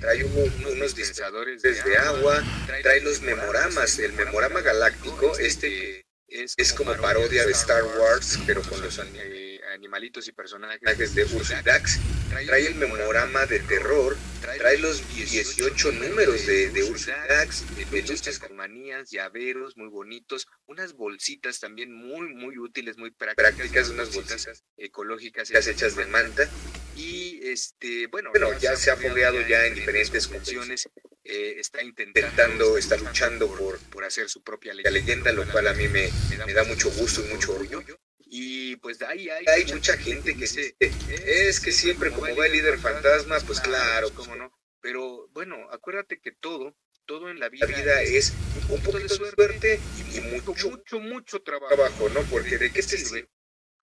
Trae 0.00 0.24
unos 0.24 0.94
dispensadores 0.96 1.62
de 1.62 1.96
agua, 1.98 2.42
trae 2.66 3.00
los 3.00 3.20
memoramas, 3.22 3.98
el 3.98 4.12
memorama 4.12 4.60
galáctico, 4.60 5.36
este 5.38 6.04
es, 6.28 6.72
como 6.72 6.94
parodia 6.96 7.44
de 7.44 7.52
Star 7.52 7.84
Wars, 7.84 8.38
pero 8.46 8.62
con 8.62 8.80
los 8.80 8.98
eh, 8.98 9.60
animalitos 9.74 10.28
y 10.28 10.32
personajes 10.32 11.14
de 11.14 11.24
Dax. 11.64 12.00
Trae 12.46 12.66
el 12.66 12.74
memorama 12.76 13.44
de 13.46 13.60
terror, 13.60 14.16
trae 14.40 14.78
los 14.78 15.06
18 15.14 15.92
números 15.92 16.46
de, 16.46 16.70
de 16.70 16.82
Dax, 17.28 17.64
peluches 17.90 18.38
con 18.38 18.56
manías, 18.56 19.10
llaveros 19.10 19.76
muy 19.76 19.88
bonitos, 19.88 20.46
unas 20.66 20.94
bolsitas 20.94 21.60
también 21.60 21.92
muy, 21.92 22.34
muy 22.34 22.58
útiles, 22.58 22.96
muy 22.96 23.10
prácticas, 23.10 23.90
unas 23.90 24.14
bolsitas 24.14 24.64
ecológicas 24.76 25.50
hechas 25.50 25.96
de 25.96 26.06
manta. 26.06 26.48
Y 26.96 27.40
este, 27.48 28.06
bueno, 28.08 28.30
bueno 28.30 28.58
ya 28.58 28.76
se 28.76 28.90
ha 28.90 28.96
fogueado 28.96 29.40
ya 29.46 29.66
en 29.66 29.74
diferentes 29.74 30.28
funciones 30.28 30.88
eh, 31.24 31.54
está 31.58 31.82
intentando, 31.82 32.76
está 32.76 32.96
luchando 32.96 33.46
por, 33.46 33.78
por 33.90 34.04
hacer 34.04 34.28
su 34.28 34.42
propia 34.42 34.74
leyenda, 34.74 35.32
lo 35.32 35.46
cual 35.50 35.68
a 35.68 35.74
mí 35.74 35.86
me, 35.86 36.10
me 36.44 36.52
da 36.52 36.64
mucho 36.64 36.90
gusto 36.90 37.24
y 37.24 37.32
mucho 37.32 37.54
orgullo. 37.54 37.98
Y 38.18 38.76
pues 38.76 39.00
ahí 39.02 39.28
hay, 39.28 39.44
hay 39.46 39.72
mucha 39.72 39.96
gente 39.96 40.34
que 40.34 40.40
dice, 40.40 40.74
es 40.80 41.60
que 41.60 41.70
siempre 41.70 42.10
como 42.10 42.34
va 42.34 42.46
el 42.46 42.52
líder 42.52 42.78
fantasma, 42.78 43.38
pues 43.40 43.60
claro, 43.60 44.10
cómo 44.14 44.34
no. 44.34 44.52
Pero 44.80 45.28
bueno, 45.28 45.56
acuérdate 45.70 46.20
que 46.20 46.32
todo, 46.32 46.76
todo 47.06 47.30
en 47.30 47.38
la 47.38 47.48
vida, 47.48 48.02
es 48.02 48.32
un 48.68 48.82
poco 48.82 48.98
de 48.98 49.08
suerte 49.08 49.78
y 50.12 50.20
mucho, 50.22 50.70
mucho, 50.70 50.98
mucho 50.98 51.42
trabajo, 51.42 52.08
¿no? 52.08 52.22
Porque 52.22 52.58
de 52.58 52.72
qué 52.72 52.82
sirve 52.82 53.28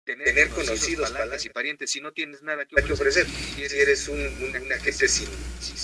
tener, 0.07 0.49
conocidos, 0.51 1.11
palangas 1.11 1.45
y 1.45 1.51
parientes 1.51 1.91
si 1.91 2.01
no 2.01 2.13
tienes 2.13 2.41
nada 2.43 2.65
que 2.65 2.93
ofrecer. 2.93 3.27
Si 3.27 3.63
eres 3.63 4.09
un, 4.09 4.19
una 4.19 4.79
gente 4.79 5.09
sin, 5.09 5.29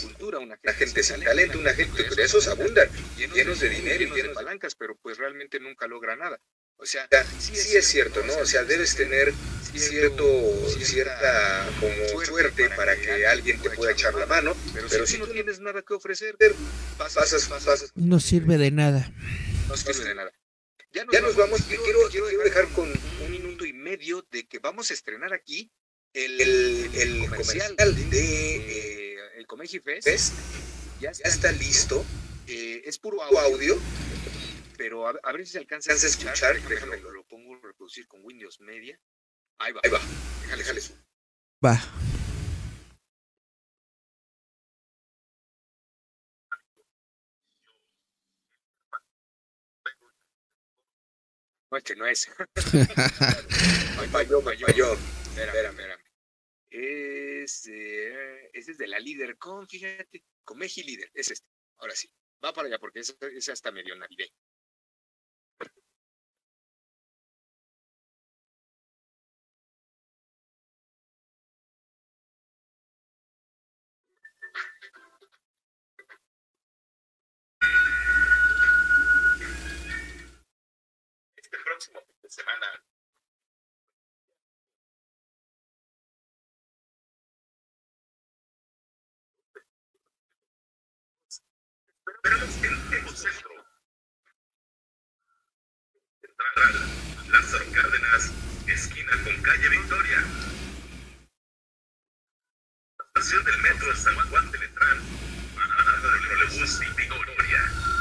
cultura, 0.01 0.39
una 0.39 0.57
gente, 0.73 1.03
sin 1.03 1.23
talento, 1.23 1.59
una 1.59 1.75
gente, 1.75 2.05
de 2.05 2.23
esos 2.23 2.47
abundan, 2.49 2.89
llenos 3.17 3.61
de 3.61 3.69
dinero 3.69 4.05
y 4.05 4.07
llenos 4.07 4.29
de 4.29 4.35
palancas, 4.35 4.75
pero 4.77 4.97
pues 4.97 5.19
realmente 5.19 5.59
nunca 5.61 5.87
logra 5.89 6.17
nada. 6.17 6.41
O 6.77 6.87
sea, 6.87 7.07
sí 7.39 7.77
es 7.77 7.87
cierto, 7.87 8.25
¿no? 8.25 8.37
O 8.39 8.47
sea, 8.47 8.65
debes 8.65 8.97
tener 8.97 9.33
cierto, 9.75 10.25
cierta 10.81 11.69
como 11.81 12.25
suerte 12.25 12.71
para 12.71 12.97
que 12.97 13.27
alguien 13.27 13.61
te 13.61 13.71
pueda 13.71 13.93
echar 13.93 14.15
la 14.15 14.27
mano, 14.27 14.57
pero 14.73 15.07
si 15.07 15.19
no 15.19 15.27
tienes 15.27 15.61
nada 15.61 15.83
que 15.83 15.95
ofrecer, 15.95 16.37
pasas, 16.97 17.47
pasas. 17.49 17.93
No 17.95 18.21
sirve 18.21 18.57
de 18.57 18.71
nada. 18.71 19.13
No 19.69 19.77
sirve 19.77 20.05
de 20.05 20.15
nada. 20.15 20.33
Ya 20.93 21.23
nos, 21.23 21.37
vamos, 21.37 21.63
quiero, 21.63 22.01
quiero 22.11 22.27
dejar 22.45 22.69
con 22.69 22.87
un 22.87 23.22
medio 23.83 24.27
de 24.31 24.47
que 24.47 24.59
vamos 24.59 24.91
a 24.91 24.95
estrenar 24.95 25.33
aquí 25.33 25.71
el, 26.15 26.41
el, 26.95 27.29
comercial 27.29 27.77
de 27.77 28.57
eh, 28.57 29.19
el 29.37 29.47
Comegi 29.47 29.81
Fest. 29.81 30.35
Ya 31.01 31.11
está, 31.11 31.51
listo. 31.53 32.05
Eh, 32.47 32.83
es 32.85 32.99
puro 32.99 33.23
audio, 33.23 33.79
pero 34.77 35.07
a, 35.09 35.33
ver 35.33 35.47
si 35.47 35.53
se 35.53 35.59
alcanza 35.59 35.93
a 35.93 35.95
escuchar. 35.97 36.61
Déjame, 36.69 36.99
lo, 36.99 37.11
lo 37.11 37.25
pongo 37.27 37.55
a 37.55 37.61
reproducir 37.61 38.07
con 38.07 38.21
Windows 38.25 38.61
Media. 38.61 38.99
Ahí 39.59 39.73
va, 39.73 39.81
ahí 39.83 39.91
va. 39.91 40.01
Déjale, 40.43 40.63
déjale 40.63 40.81
su. 40.81 40.95
Va. 41.65 41.81
No, 51.73 51.79
este 51.79 51.97
no 51.97 52.07
es. 52.07 52.31
falló, 54.13 54.43
falló. 54.43 54.67
Espera, 54.69 55.71
espera, 55.71 55.99
Es, 56.69 57.67
eh, 57.67 58.51
ese 58.53 58.73
es 58.73 58.77
de 58.77 58.87
la 58.87 58.99
con 59.39 59.67
fíjate. 59.67 60.23
Comeji 60.45 60.83
Líder, 60.83 61.11
es 61.15 61.31
este. 61.31 61.49
Ahora 61.79 61.95
sí. 61.97 62.11
Va 62.45 62.53
para 62.53 62.69
allá 62.69 62.79
porque 62.79 63.01
es, 63.01 63.17
es 63.23 63.49
hasta 63.49 63.73
medio 63.73 63.97
navideño. 63.97 64.35
De 81.91 82.31
semana. 82.31 82.67
Esperamos 92.07 92.55
que 92.55 92.67
el 92.69 92.89
Tiempo 92.89 93.11
Centro, 93.11 93.51
Central, 96.21 96.75
Lázaro 97.31 97.65
Cárdenas, 97.73 98.33
esquina 98.69 99.13
con 99.25 99.43
calle 99.43 99.69
Victoria. 99.69 100.19
La 102.99 103.05
estación 103.07 103.45
del 103.45 103.63
metro 103.63 103.97
San 103.97 104.31
Juan 104.31 104.51
de 104.53 104.59
Letrán, 104.59 104.99
parada 105.57 106.13
del 106.13 106.21
trolebús 106.23 106.81
Victoria. 106.97 107.92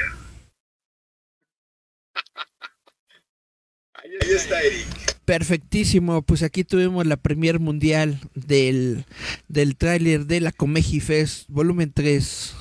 Perfectísimo, 5.24 6.22
pues 6.22 6.42
aquí 6.42 6.64
tuvimos 6.64 7.06
la 7.06 7.16
premier 7.16 7.60
mundial 7.60 8.20
del, 8.34 9.06
del 9.48 9.76
tráiler 9.76 10.26
de 10.26 10.40
la 10.40 10.52
Comeji 10.52 11.00
Fest, 11.00 11.48
volumen 11.48 11.92
3. 11.92 12.54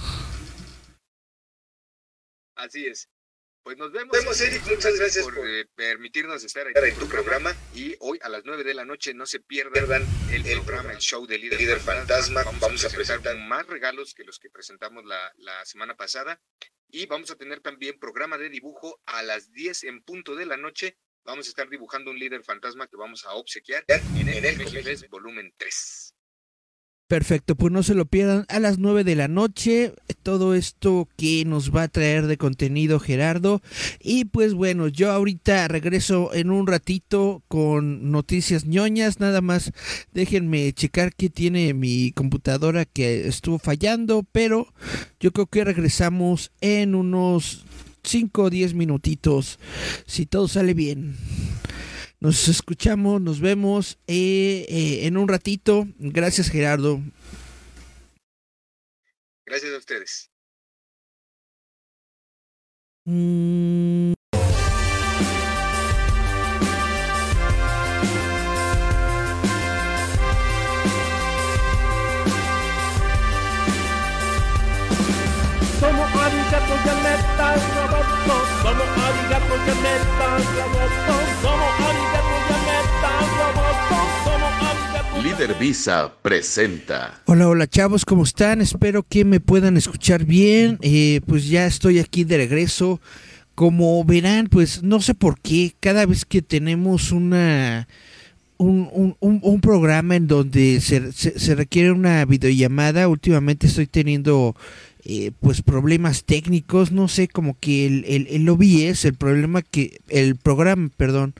Así 2.56 2.86
es. 2.86 3.11
Pues 3.63 3.78
nos 3.78 3.91
vemos. 3.91 4.17
Vemos, 4.17 4.41
Eric. 4.41 4.63
Muchas 4.67 4.97
gracias 4.97 5.26
por, 5.26 5.47
eh, 5.47 5.65
permitirnos 5.76 6.43
estar 6.43 6.67
aquí 6.67 6.89
en 6.89 6.95
tu 6.95 7.08
programa. 7.08 7.56
Y 7.76 7.95
hoy 8.00 8.19
a 8.24 8.30
las 8.30 8.43
9 8.43 8.63
de 8.63 8.74
la 8.74 8.86
noche 8.86 9.13
no 9.13 9.26
se 9.26 9.39
pierdan 9.39 10.06
el, 10.32 10.62
programa, 10.62 10.93
el 10.93 11.00
show 11.00 11.28
de 11.28 11.38
Líder, 11.38 11.80
Fantasma. 11.80 12.43
Vamos, 12.60 12.84
a 12.86 12.89
presentar 12.89 13.38
más 13.38 13.67
regalos 13.67 14.13
que 14.13 14.24
los 14.24 14.39
que 14.39 14.50
presentamos 14.50 15.06
la, 15.06 15.32
la 15.38 15.63
semana 15.65 15.95
pasada. 15.95 16.41
Y 16.89 17.06
vamos 17.06 17.30
a 17.32 17.36
tener 17.36 17.62
también 17.62 18.00
programa 18.00 18.38
de 18.38 18.50
dibujo 18.50 19.00
a 19.06 19.21
las 19.24 19.52
10 19.52 19.84
en 19.86 20.02
punto 20.04 20.36
de 20.36 20.45
la 20.45 20.58
noche 20.58 20.97
vamos 21.24 21.45
a 21.45 21.50
estar 21.50 21.69
dibujando 21.69 22.12
un 22.12 22.19
líder 22.19 22.43
fantasma 22.43 22.88
que 22.88 22.97
vamos 22.97 23.26
a 23.26 23.34
obsequiar 23.34 23.86
en 23.88 24.28
el, 24.28 24.45
en 24.45 25.10
volumen 25.10 25.54
3. 25.58 26.15
Perfecto, 27.12 27.56
pues 27.56 27.74
no 27.74 27.84
se 27.84 27.93
lo 27.93 28.06
pierdan 28.06 28.45
a 28.47 28.62
las 28.62 28.80
9 28.80 29.04
de 29.04 29.17
la 29.17 29.28
noche, 29.28 29.93
todo 30.24 30.56
esto 30.56 31.10
que 31.17 31.43
nos 31.43 31.76
va 31.76 31.84
a 31.84 31.88
traer 31.89 32.26
de 32.26 32.38
contenido 32.38 33.02
Gerardo. 33.02 33.62
Y 34.00 34.24
pues 34.24 34.54
bueno, 34.54 34.88
yo 34.88 35.12
ahorita 35.12 35.67
regreso 35.67 36.34
en 36.34 36.52
un 36.52 36.67
ratito 36.67 37.43
con 37.50 38.12
noticias 38.12 38.65
ñoñas, 38.65 39.19
nada 39.19 39.41
más 39.41 39.74
déjenme 40.13 40.71
checar 40.71 41.13
qué 41.13 41.30
tiene 41.30 41.74
mi 41.74 42.13
computadora 42.13 42.86
que 42.86 43.28
estuvo 43.28 43.60
fallando, 43.60 44.26
pero 44.32 44.74
yo 45.19 45.34
creo 45.34 45.47
que 45.47 45.65
regresamos 45.65 46.54
en 46.62 46.95
unos 46.95 47.65
5 48.04 48.43
o 48.43 48.50
10 48.50 48.74
minutitos, 48.74 49.60
si 50.06 50.26
todo 50.26 50.47
sale 50.47 50.74
bien. 50.74 51.17
Nos 52.21 52.47
escuchamos, 52.47 53.19
nos 53.19 53.39
vemos 53.39 53.97
eh, 54.05 54.67
eh, 54.69 55.07
en 55.07 55.17
un 55.17 55.27
ratito. 55.27 55.88
Gracias 55.97 56.49
Gerardo. 56.49 57.01
Gracias 59.43 59.73
a 59.73 59.77
ustedes. 59.79 60.29
Mm. 63.05 64.13
Líder 85.41 85.58
Visa 85.58 86.13
presenta. 86.21 87.19
Hola, 87.25 87.47
hola 87.47 87.65
chavos, 87.65 88.06
¿cómo 88.06 88.21
están? 88.21 88.62
Espero 88.62 89.01
que 89.01 89.25
me 89.25 89.39
puedan 89.39 89.75
escuchar 89.75 90.23
bien. 90.23 90.77
Eh, 90.84 91.21
pues 91.25 91.49
ya 91.49 91.65
estoy 91.65 91.97
aquí 91.97 92.23
de 92.25 92.38
regreso. 92.38 93.01
Como 93.56 94.06
verán, 94.06 94.49
pues 94.51 94.84
no 94.84 95.01
sé 95.01 95.15
por 95.15 95.39
qué, 95.39 95.73
cada 95.80 96.06
vez 96.06 96.25
que 96.25 96.43
tenemos 96.43 97.12
una... 97.12 97.88
Un, 98.60 99.15
un, 99.19 99.39
un, 99.41 99.62
programa 99.62 100.15
en 100.15 100.27
donde 100.27 100.80
se, 100.80 101.12
se, 101.12 101.56
requiere 101.56 101.91
una 101.91 102.23
videollamada. 102.25 103.08
Últimamente 103.08 103.65
estoy 103.65 103.88
teniendo 103.88 104.56
eh, 105.04 105.32
pues 105.39 105.63
problemas 105.63 106.23
técnicos, 106.23 106.91
no 106.91 107.08
sé, 107.08 107.27
como 107.27 107.58
que 107.60 107.88
el, 107.88 108.06
el, 108.08 108.27
el 108.30 108.47
OBS, 108.47 109.06
el 109.06 109.15
problema 109.15 109.63
que, 109.63 110.01
el 110.10 110.36
programa, 110.36 110.91
perdón, 110.95 111.34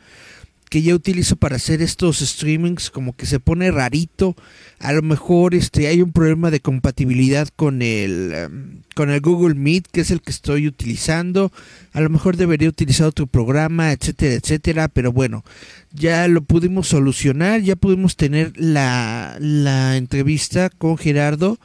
que 0.72 0.82
yo 0.82 0.96
utilizo 0.96 1.36
para 1.36 1.58
hacer 1.58 1.82
estos 1.82 2.20
streamings 2.20 2.92
como 2.92 3.14
que 3.14 3.26
se 3.26 3.42
pone 3.42 3.70
rarito. 3.72 4.38
A 4.80 4.94
lo 4.94 5.02
mejor 5.02 5.54
este 5.54 5.88
hay 5.88 6.02
un 6.02 6.14
problema 6.14 6.50
de 6.50 6.62
compatibilidad 6.62 7.50
con 7.58 7.82
el 7.82 8.32
em, 8.34 8.82
con 8.96 9.10
el 9.10 9.20
Google 9.20 9.56
Meet, 9.56 9.88
que 9.92 10.00
es 10.00 10.12
el 10.12 10.22
que 10.22 10.32
estoy 10.32 10.68
utilizando. 10.68 11.52
A 11.92 12.00
lo 12.00 12.10
mejor 12.10 12.38
debería 12.38 12.70
utilizar 12.70 13.06
otro 13.06 13.28
programa, 13.28 13.92
etcétera, 13.92 14.36
etcétera, 14.36 14.88
pero 14.88 15.12
bueno, 15.12 15.44
ya 15.92 16.26
lo 16.30 16.42
pudimos 16.42 16.88
solucionar, 16.88 17.60
ya 17.60 17.76
pudimos 17.76 18.16
tener 18.16 18.54
la, 18.56 19.36
la 19.42 19.98
entrevista 19.98 20.70
con 20.70 20.98
Gerardo 20.98 21.60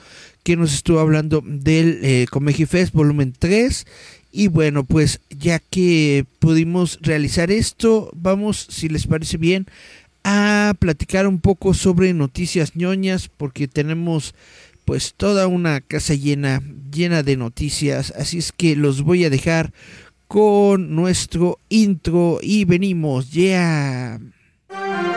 que 0.47 0.57
nos 0.57 0.75
estuvo 0.75 1.01
hablando 1.01 1.42
del 1.45 1.99
eh, 2.05 2.27
Comegi 2.31 2.66
Fest 2.66 2.92
volumen 2.92 3.35
3 3.37 3.85
y 4.37 4.49
bueno, 4.49 4.85
pues 4.85 5.20
ya 5.31 5.59
que 5.59 6.27
pudimos 6.40 6.99
realizar 7.01 7.51
esto, 7.51 8.11
vamos, 8.14 8.66
si 8.68 8.90
les 8.90 9.07
parece 9.07 9.38
bien, 9.38 9.66
a 10.25 10.75
platicar 10.79 11.27
un 11.27 11.40
poco 11.40 11.72
sobre 11.72 12.12
noticias 12.12 12.77
ñoñas, 12.77 13.31
porque 13.35 13.66
tenemos 13.66 14.35
pues 14.85 15.14
toda 15.16 15.46
una 15.46 15.81
casa 15.81 16.12
llena, 16.12 16.62
llena 16.92 17.22
de 17.22 17.38
noticias, 17.38 18.12
así 18.14 18.37
es 18.37 18.53
que 18.53 18.77
los 18.77 19.01
voy 19.01 19.25
a 19.25 19.31
dejar 19.31 19.72
con 20.29 20.94
nuestro 20.94 21.59
intro 21.70 22.38
y 22.42 22.66
venimos 22.66 23.31
ya. 23.31 24.20
Líder 24.68 25.15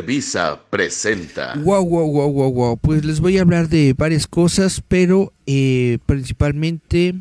Visa 0.00 0.58
presenta. 0.70 1.54
Wow, 1.56 1.84
wow, 1.84 2.10
wow, 2.10 2.32
wow, 2.32 2.52
wow. 2.52 2.76
Pues 2.78 3.04
les 3.04 3.20
voy 3.20 3.36
a 3.36 3.42
hablar 3.42 3.68
de 3.68 3.92
varias 3.92 4.26
cosas, 4.26 4.82
pero 4.88 5.32
eh, 5.46 5.98
principalmente. 6.06 7.14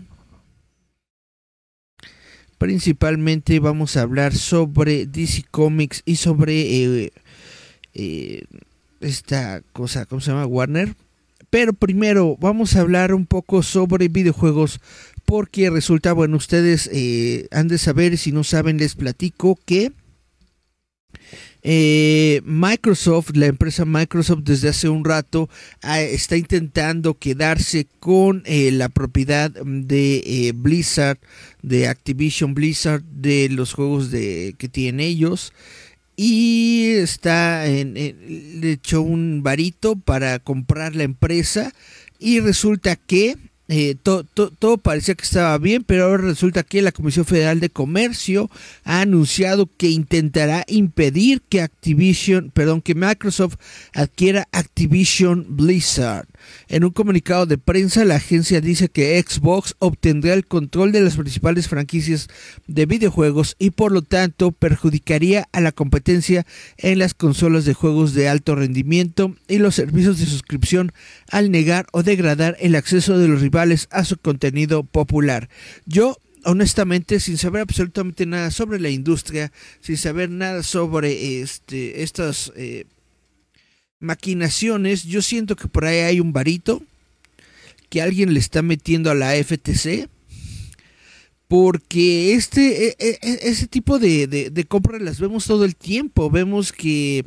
Principalmente 2.58 3.60
vamos 3.60 3.98
a 3.98 4.04
hablar 4.04 4.34
sobre 4.36 5.08
DC 5.08 5.44
Comics 5.50 6.04
y 6.06 6.16
sobre 6.18 6.62
eh, 6.62 7.12
eh, 7.96 8.44
esta 9.00 9.62
cosa, 9.74 10.06
¿cómo 10.06 10.22
se 10.22 10.32
llama? 10.32 10.46
Warner. 10.46 10.96
Pero 11.50 11.74
primero 11.74 12.38
vamos 12.40 12.76
a 12.76 12.82
hablar 12.82 13.14
un 13.14 13.26
poco 13.26 13.64
sobre 13.64 14.08
videojuegos 14.08 14.80
porque 15.26 15.70
resulta, 15.70 16.14
bueno, 16.14 16.38
ustedes 16.38 16.90
han 17.52 17.68
de 17.68 17.78
saber, 17.78 18.18
si 18.18 18.32
no 18.32 18.44
saben 18.44 18.78
les 18.78 18.96
platico 18.96 19.60
que 19.66 19.92
eh, 21.64 22.42
Microsoft, 22.44 23.36
la 23.36 23.46
empresa 23.46 23.86
Microsoft 23.86 24.42
desde 24.44 24.70
hace 24.70 24.90
un 24.90 25.06
rato 25.06 25.50
ah, 25.84 26.02
está 26.02 26.36
intentando 26.36 27.14
quedarse 27.14 27.88
con 28.00 28.42
eh, 28.46 28.72
la 28.72 28.90
propiedad 28.90 29.52
de 29.52 30.24
eh, 30.26 30.54
Blizzard, 30.56 31.20
de 31.62 31.88
Activision 31.88 32.56
Blizzard, 32.56 33.04
de 33.04 33.50
los 33.50 33.74
juegos 33.74 34.10
de, 34.10 34.56
que 34.58 34.70
tienen 34.70 35.02
ellos. 35.02 35.54
Y 36.16 36.92
está 36.98 37.68
en, 37.68 37.96
echó 38.64 39.02
un 39.02 39.42
varito 39.44 39.96
para 39.96 40.40
comprar 40.40 40.96
la 40.96 41.04
empresa. 41.04 41.74
Y 42.20 42.40
resulta 42.40 42.96
que 42.96 43.38
eh, 43.74 43.96
todo 43.96 44.78
parecía 44.80 45.16
que 45.16 45.24
estaba 45.24 45.58
bien, 45.58 45.86
pero 45.86 46.04
ahora 46.04 46.24
resulta 46.24 46.62
que 46.62 46.82
la 46.82 46.92
Comisión 46.92 47.24
Federal 47.24 47.62
de 47.62 47.70
Comercio 47.70 48.52
ha 48.84 49.00
anunciado 49.00 49.70
que 49.78 49.90
intentará 49.90 50.66
impedir 50.68 51.42
que 51.48 51.62
Activision, 51.62 52.52
perdón, 52.54 52.82
que 52.82 52.96
Microsoft 52.96 53.56
adquiera 53.94 54.46
Activision 54.52 55.46
Blizzard. 55.56 56.28
En 56.68 56.84
un 56.84 56.92
comunicado 56.92 57.46
de 57.46 57.58
prensa, 57.58 58.06
la 58.06 58.16
agencia 58.16 58.62
dice 58.62 58.90
que 58.90 59.22
Xbox 59.22 59.76
obtendrá 59.80 60.34
el 60.34 60.46
control 60.46 60.92
de 60.92 61.02
las 61.02 61.16
principales 61.16 61.68
franquicias 61.68 62.28
de 62.68 62.86
videojuegos 62.86 63.56
y 63.60 63.72
por 63.72 63.92
lo 63.92 64.02
tanto 64.02 64.52
perjudicaría 64.52 65.48
a 65.52 65.62
la 65.62 65.72
competencia 65.72 66.46
en 66.78 67.00
las 67.00 67.14
consolas 67.14 67.66
de 67.66 67.74
juegos 67.74 68.14
de 68.14 68.30
alto 68.30 68.56
rendimiento 68.56 69.36
y 69.48 69.58
los 69.58 69.76
servicios 69.76 70.20
de 70.20 70.26
suscripción 70.26 70.92
al 71.30 71.52
negar 71.52 71.88
o 71.92 72.04
degradar 72.04 72.58
el 72.60 72.76
acceso 72.76 73.18
de 73.18 73.28
los 73.28 73.42
rivales 73.42 73.88
a 73.92 74.06
su 74.06 74.18
contenido 74.18 74.84
popular. 74.84 75.50
Yo 75.86 76.18
honestamente, 76.44 77.20
sin 77.20 77.38
saber 77.38 77.62
absolutamente 77.62 78.26
nada 78.26 78.52
sobre 78.52 78.80
la 78.80 78.90
industria, 78.90 79.52
sin 79.82 79.98
saber 79.98 80.30
nada 80.30 80.64
sobre 80.64 81.42
este, 81.42 82.04
estas 82.04 82.52
eh, 82.56 82.86
maquinaciones, 84.02 85.04
yo 85.04 85.22
siento 85.22 85.56
que 85.56 85.68
por 85.68 85.86
ahí 85.86 86.00
hay 86.00 86.20
un 86.20 86.34
varito 86.34 86.82
que 87.90 88.02
alguien 88.02 88.34
le 88.34 88.40
está 88.40 88.62
metiendo 88.62 89.12
a 89.12 89.16
la 89.16 89.32
FTC. 89.32 90.10
Porque 91.48 92.34
este, 92.34 92.88
e, 92.88 92.96
e, 92.98 93.20
e, 93.22 93.40
ese 93.50 93.68
tipo 93.68 94.00
de, 94.00 94.26
de, 94.28 94.66
compras 94.66 95.02
las 95.02 95.20
vemos 95.20 95.46
todo 95.46 95.66
el 95.66 95.76
tiempo. 95.76 96.30
Vemos 96.30 96.72
que 96.72 97.26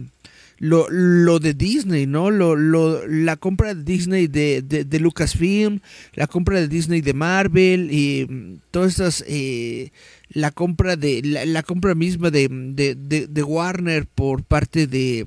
lo, 0.59 0.89
lo 0.89 1.41
de 1.41 1.53
Disney, 1.53 2.07
¿no? 2.07 2.31
Lo, 2.31 2.57
lo, 2.57 3.07
la 3.07 3.37
compra 3.37 3.75
de 3.75 3.85
Disney 3.85 4.27
de, 4.27 4.63
de, 4.63 4.99
Lucasfilm, 4.99 5.81
la 6.15 6.27
compra 6.27 6.59
de 6.59 6.69
Disney 6.69 7.03
de 7.03 7.13
Marvel 7.13 7.91
y 7.93 8.27
mm, 8.27 8.61
todas 8.71 8.93
estas... 8.93 9.25
Eh, 9.29 9.93
la 10.31 10.51
compra 10.51 10.97
de 10.97 11.23
la, 11.23 11.45
la 11.45 11.63
compra 11.63 11.95
misma 11.95 12.31
de, 12.31 12.49
de, 12.49 13.43
Warner 13.43 14.07
por 14.07 14.43
parte 14.43 14.87
de, 14.87 15.27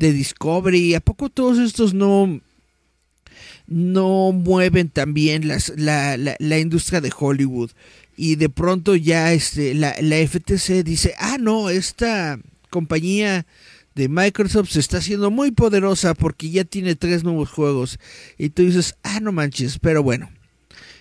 de 0.00 0.12
Discovery. 0.12 0.94
¿A 0.94 1.00
poco 1.00 1.28
todos 1.28 1.58
estos 1.58 1.94
no, 1.94 2.40
no 3.68 4.32
mueven 4.32 4.88
también 4.88 5.46
las, 5.46 5.72
la, 5.76 6.16
la, 6.16 6.58
industria 6.58 7.00
de 7.00 7.12
Hollywood? 7.16 7.70
Y 8.16 8.34
de 8.34 8.48
pronto 8.48 8.96
ya 8.96 9.32
este, 9.32 9.74
la, 9.74 9.94
la 10.00 10.16
FTC 10.16 10.82
dice, 10.82 11.14
ah, 11.18 11.36
no, 11.38 11.70
esta 11.70 12.40
compañía 12.70 13.46
de 13.94 14.08
Microsoft 14.08 14.70
se 14.70 14.80
está 14.80 14.98
haciendo 14.98 15.30
muy 15.30 15.50
poderosa 15.50 16.14
porque 16.14 16.50
ya 16.50 16.64
tiene 16.64 16.96
tres 16.96 17.22
nuevos 17.22 17.50
juegos. 17.50 17.98
Y 18.38 18.50
tú 18.50 18.62
dices, 18.62 18.96
ah, 19.02 19.20
no 19.20 19.32
manches, 19.32 19.78
pero 19.78 20.02
bueno. 20.02 20.30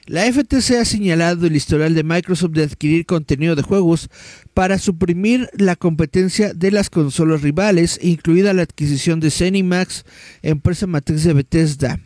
La 0.10 0.24
FTC 0.24 0.72
ha 0.72 0.86
señalado 0.86 1.46
el 1.46 1.56
historial 1.56 1.94
de 1.94 2.04
Microsoft 2.04 2.54
de 2.54 2.64
adquirir 2.64 3.06
contenido 3.06 3.56
de 3.56 3.62
juegos 3.62 4.10
para 4.56 4.80
suprimir 4.80 5.52
la 5.54 5.76
competencia 5.76 6.52
de 6.56 6.72
las 6.72 6.90
consolas 6.90 7.44
rivales, 7.44 8.00
incluida 8.02 8.56
la 8.56 8.64
adquisición 8.64 9.20
de 9.20 9.30
Zenimax, 9.30 10.06
empresa 10.42 10.88
matriz 10.88 11.26
de 11.26 11.34
Bethesda. 11.34 12.00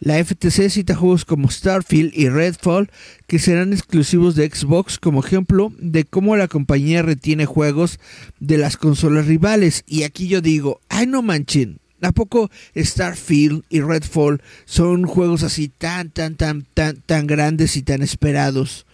La 0.00 0.22
FTC 0.22 0.68
cita 0.68 0.94
juegos 0.94 1.24
como 1.24 1.50
Starfield 1.50 2.12
y 2.14 2.28
Redfall 2.28 2.90
que 3.26 3.38
serán 3.38 3.72
exclusivos 3.72 4.34
de 4.34 4.50
Xbox 4.50 4.98
como 4.98 5.24
ejemplo 5.24 5.72
de 5.78 6.04
cómo 6.04 6.36
la 6.36 6.46
compañía 6.46 7.00
retiene 7.00 7.46
juegos 7.46 8.00
de 8.38 8.58
las 8.58 8.76
consolas 8.76 9.26
rivales. 9.26 9.82
Y 9.86 10.02
aquí 10.02 10.28
yo 10.28 10.42
digo, 10.42 10.82
ay 10.90 11.06
no 11.06 11.22
manchen, 11.22 11.80
¿A 12.02 12.12
poco 12.12 12.50
Starfield 12.76 13.64
y 13.68 13.80
Redfall 13.80 14.42
son 14.64 15.04
juegos 15.04 15.42
así 15.42 15.68
tan, 15.68 16.10
tan, 16.10 16.34
tan, 16.36 16.66
tan, 16.74 16.96
tan 17.02 17.26
grandes 17.26 17.76
y 17.76 17.82
tan 17.82 18.02
esperados 18.02 18.86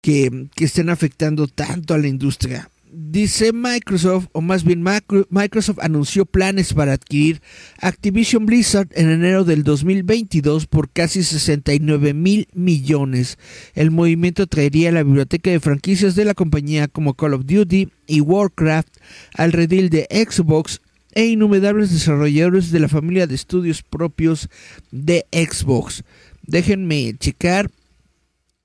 que, 0.00 0.48
que 0.54 0.64
estén 0.64 0.90
afectando 0.90 1.46
tanto 1.46 1.94
a 1.94 1.98
la 1.98 2.08
industria? 2.08 2.68
Dice 2.94 3.54
Microsoft, 3.54 4.26
o 4.32 4.42
más 4.42 4.64
bien 4.64 4.84
Microsoft 5.30 5.78
anunció 5.80 6.26
planes 6.26 6.74
para 6.74 6.92
adquirir 6.92 7.40
Activision 7.80 8.44
Blizzard 8.44 8.88
en 8.92 9.08
enero 9.08 9.44
del 9.44 9.64
2022 9.64 10.66
por 10.66 10.90
casi 10.90 11.22
69 11.22 12.12
mil 12.12 12.48
millones. 12.52 13.38
El 13.72 13.92
movimiento 13.92 14.46
traería 14.46 14.92
la 14.92 15.04
biblioteca 15.04 15.50
de 15.50 15.58
franquicias 15.58 16.14
de 16.16 16.26
la 16.26 16.34
compañía 16.34 16.86
como 16.86 17.14
Call 17.14 17.32
of 17.32 17.46
Duty 17.46 17.88
y 18.06 18.20
Warcraft 18.20 18.94
al 19.32 19.52
redil 19.52 19.88
de 19.88 20.06
Xbox 20.10 20.82
e 21.14 21.26
innumerables 21.26 21.92
desarrolladores 21.92 22.70
de 22.70 22.80
la 22.80 22.88
familia 22.88 23.26
de 23.26 23.34
estudios 23.34 23.82
propios 23.82 24.48
de 24.90 25.26
Xbox. 25.32 26.04
Déjenme 26.46 27.14
checar 27.20 27.70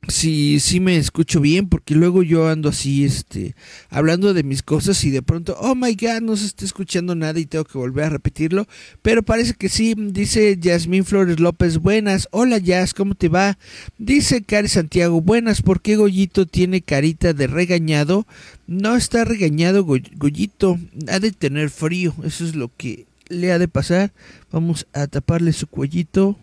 si 0.07 0.59
sí 0.59 0.79
me 0.79 0.97
escucho 0.97 1.41
bien, 1.41 1.67
porque 1.67 1.95
luego 1.95 2.23
yo 2.23 2.47
ando 2.47 2.69
así, 2.69 3.03
este, 3.03 3.55
hablando 3.89 4.33
de 4.33 4.43
mis 4.43 4.63
cosas 4.63 5.03
y 5.03 5.11
de 5.11 5.21
pronto, 5.21 5.57
oh 5.59 5.75
my 5.75 5.95
god, 5.95 6.21
no 6.21 6.35
se 6.37 6.45
está 6.45 6.65
escuchando 6.65 7.15
nada 7.15 7.39
y 7.39 7.45
tengo 7.45 7.65
que 7.65 7.77
volver 7.77 8.05
a 8.05 8.09
repetirlo. 8.09 8.67
Pero 9.01 9.23
parece 9.23 9.53
que 9.53 9.69
sí, 9.69 9.95
dice 9.97 10.57
Yasmín 10.59 11.05
Flores 11.05 11.39
López, 11.39 11.79
buenas, 11.79 12.27
hola 12.31 12.57
Jazz, 12.57 12.93
¿cómo 12.93 13.15
te 13.15 13.29
va? 13.29 13.57
Dice 13.97 14.41
Cari 14.41 14.67
Santiago, 14.67 15.21
buenas, 15.21 15.61
¿por 15.61 15.81
qué 15.81 15.97
Goyito 15.97 16.45
tiene 16.45 16.81
carita 16.81 17.33
de 17.33 17.47
regañado? 17.47 18.25
No 18.65 18.95
está 18.95 19.25
regañado 19.25 19.83
Goyito, 19.83 20.79
ha 21.09 21.19
de 21.19 21.31
tener 21.31 21.69
frío, 21.69 22.13
eso 22.23 22.45
es 22.45 22.55
lo 22.55 22.71
que 22.75 23.05
le 23.29 23.51
ha 23.51 23.59
de 23.59 23.67
pasar. 23.67 24.13
Vamos 24.51 24.87
a 24.93 25.07
taparle 25.07 25.53
su 25.53 25.67
cuellito 25.67 26.37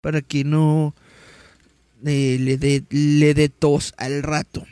para 0.00 0.22
que 0.22 0.44
no 0.44 0.94
le 2.06 2.56
dé 2.56 2.84
le 2.90 3.48
tos 3.48 3.94
al 3.98 4.22
rato. 4.22 4.64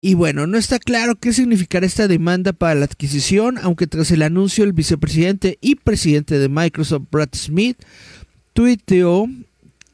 Y 0.00 0.12
bueno, 0.12 0.46
no 0.46 0.58
está 0.58 0.78
claro 0.78 1.14
qué 1.14 1.32
significará 1.32 1.86
esta 1.86 2.08
demanda 2.08 2.52
para 2.52 2.74
la 2.74 2.84
adquisición, 2.84 3.56
aunque 3.62 3.86
tras 3.86 4.10
el 4.10 4.20
anuncio 4.20 4.62
el 4.62 4.74
vicepresidente 4.74 5.56
y 5.62 5.76
presidente 5.76 6.38
de 6.38 6.50
Microsoft, 6.50 7.04
Brad 7.10 7.30
Smith, 7.34 7.78
tuiteó 8.52 9.26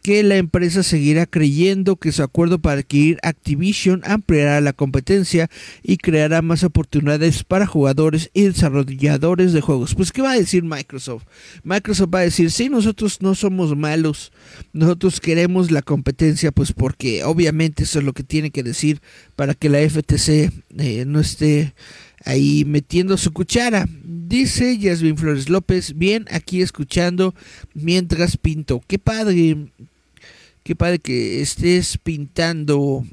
que 0.03 0.22
la 0.22 0.36
empresa 0.36 0.82
seguirá 0.82 1.26
creyendo 1.26 1.96
que 1.96 2.12
su 2.12 2.22
acuerdo 2.22 2.59
para 2.59 2.80
adquirir 2.80 3.18
Activision 3.22 4.03
ampliará 4.05 4.61
la 4.61 4.72
competencia 4.72 5.51
y 5.82 5.98
creará 5.98 6.42
más 6.42 6.64
oportunidades 6.64 7.44
para 7.44 7.66
jugadores 7.66 8.30
y 8.32 8.42
desarrolladores 8.42 9.53
de 9.53 9.61
juegos. 9.61 9.94
Pues, 9.94 10.12
¿qué 10.12 10.22
va 10.22 10.32
a 10.32 10.38
decir 10.38 10.64
Microsoft? 10.64 11.24
Microsoft 11.62 12.11
va 12.14 12.20
a 12.20 12.22
decir, 12.22 12.51
sí, 12.51 12.68
nosotros 12.68 13.20
no 13.20 13.34
somos 13.34 13.76
malos, 13.76 14.32
nosotros 14.72 15.20
queremos 15.20 15.70
la 15.70 15.82
competencia, 15.82 16.53
pues 16.53 16.72
porque 16.72 17.24
obviamente 17.24 17.82
eso 17.82 17.98
es 17.98 18.05
lo 18.05 18.12
que 18.12 18.22
tiene 18.22 18.51
que 18.51 18.62
decir 18.62 19.01
para 19.36 19.55
que 19.55 19.68
la 19.68 19.78
FTC 19.78 20.51
eh, 20.78 21.05
no 21.07 21.20
esté 21.20 21.74
ahí 22.24 22.64
metiendo 22.64 23.16
su 23.16 23.32
cuchara. 23.32 23.86
Dice 24.05 24.78
Yasmin 24.78 25.16
Flores 25.16 25.48
López, 25.48 25.96
bien 25.96 26.26
aquí 26.30 26.62
escuchando 26.62 27.34
mientras 27.74 28.36
pinto. 28.36 28.80
Qué 28.86 28.98
padre, 28.98 29.66
qué 30.62 30.76
padre 30.76 30.98
que 30.98 31.40
estés 31.40 31.98
pintando. 31.98 33.04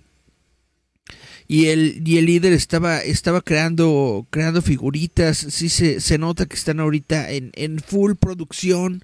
Y 1.47 1.67
el, 1.67 2.03
y 2.05 2.17
el 2.17 2.25
líder 2.25 2.51
estaba, 2.51 2.99
estaba 2.99 3.41
creando, 3.41 4.27
creando 4.29 4.61
figuritas. 4.61 5.37
Sí 5.37 5.69
se, 5.69 6.01
se 6.01 6.17
nota 6.17 6.45
que 6.45 6.55
están 6.55 6.79
ahorita 6.79 7.31
en, 7.31 7.51
en 7.55 7.79
full 7.79 8.13
producción 8.15 9.03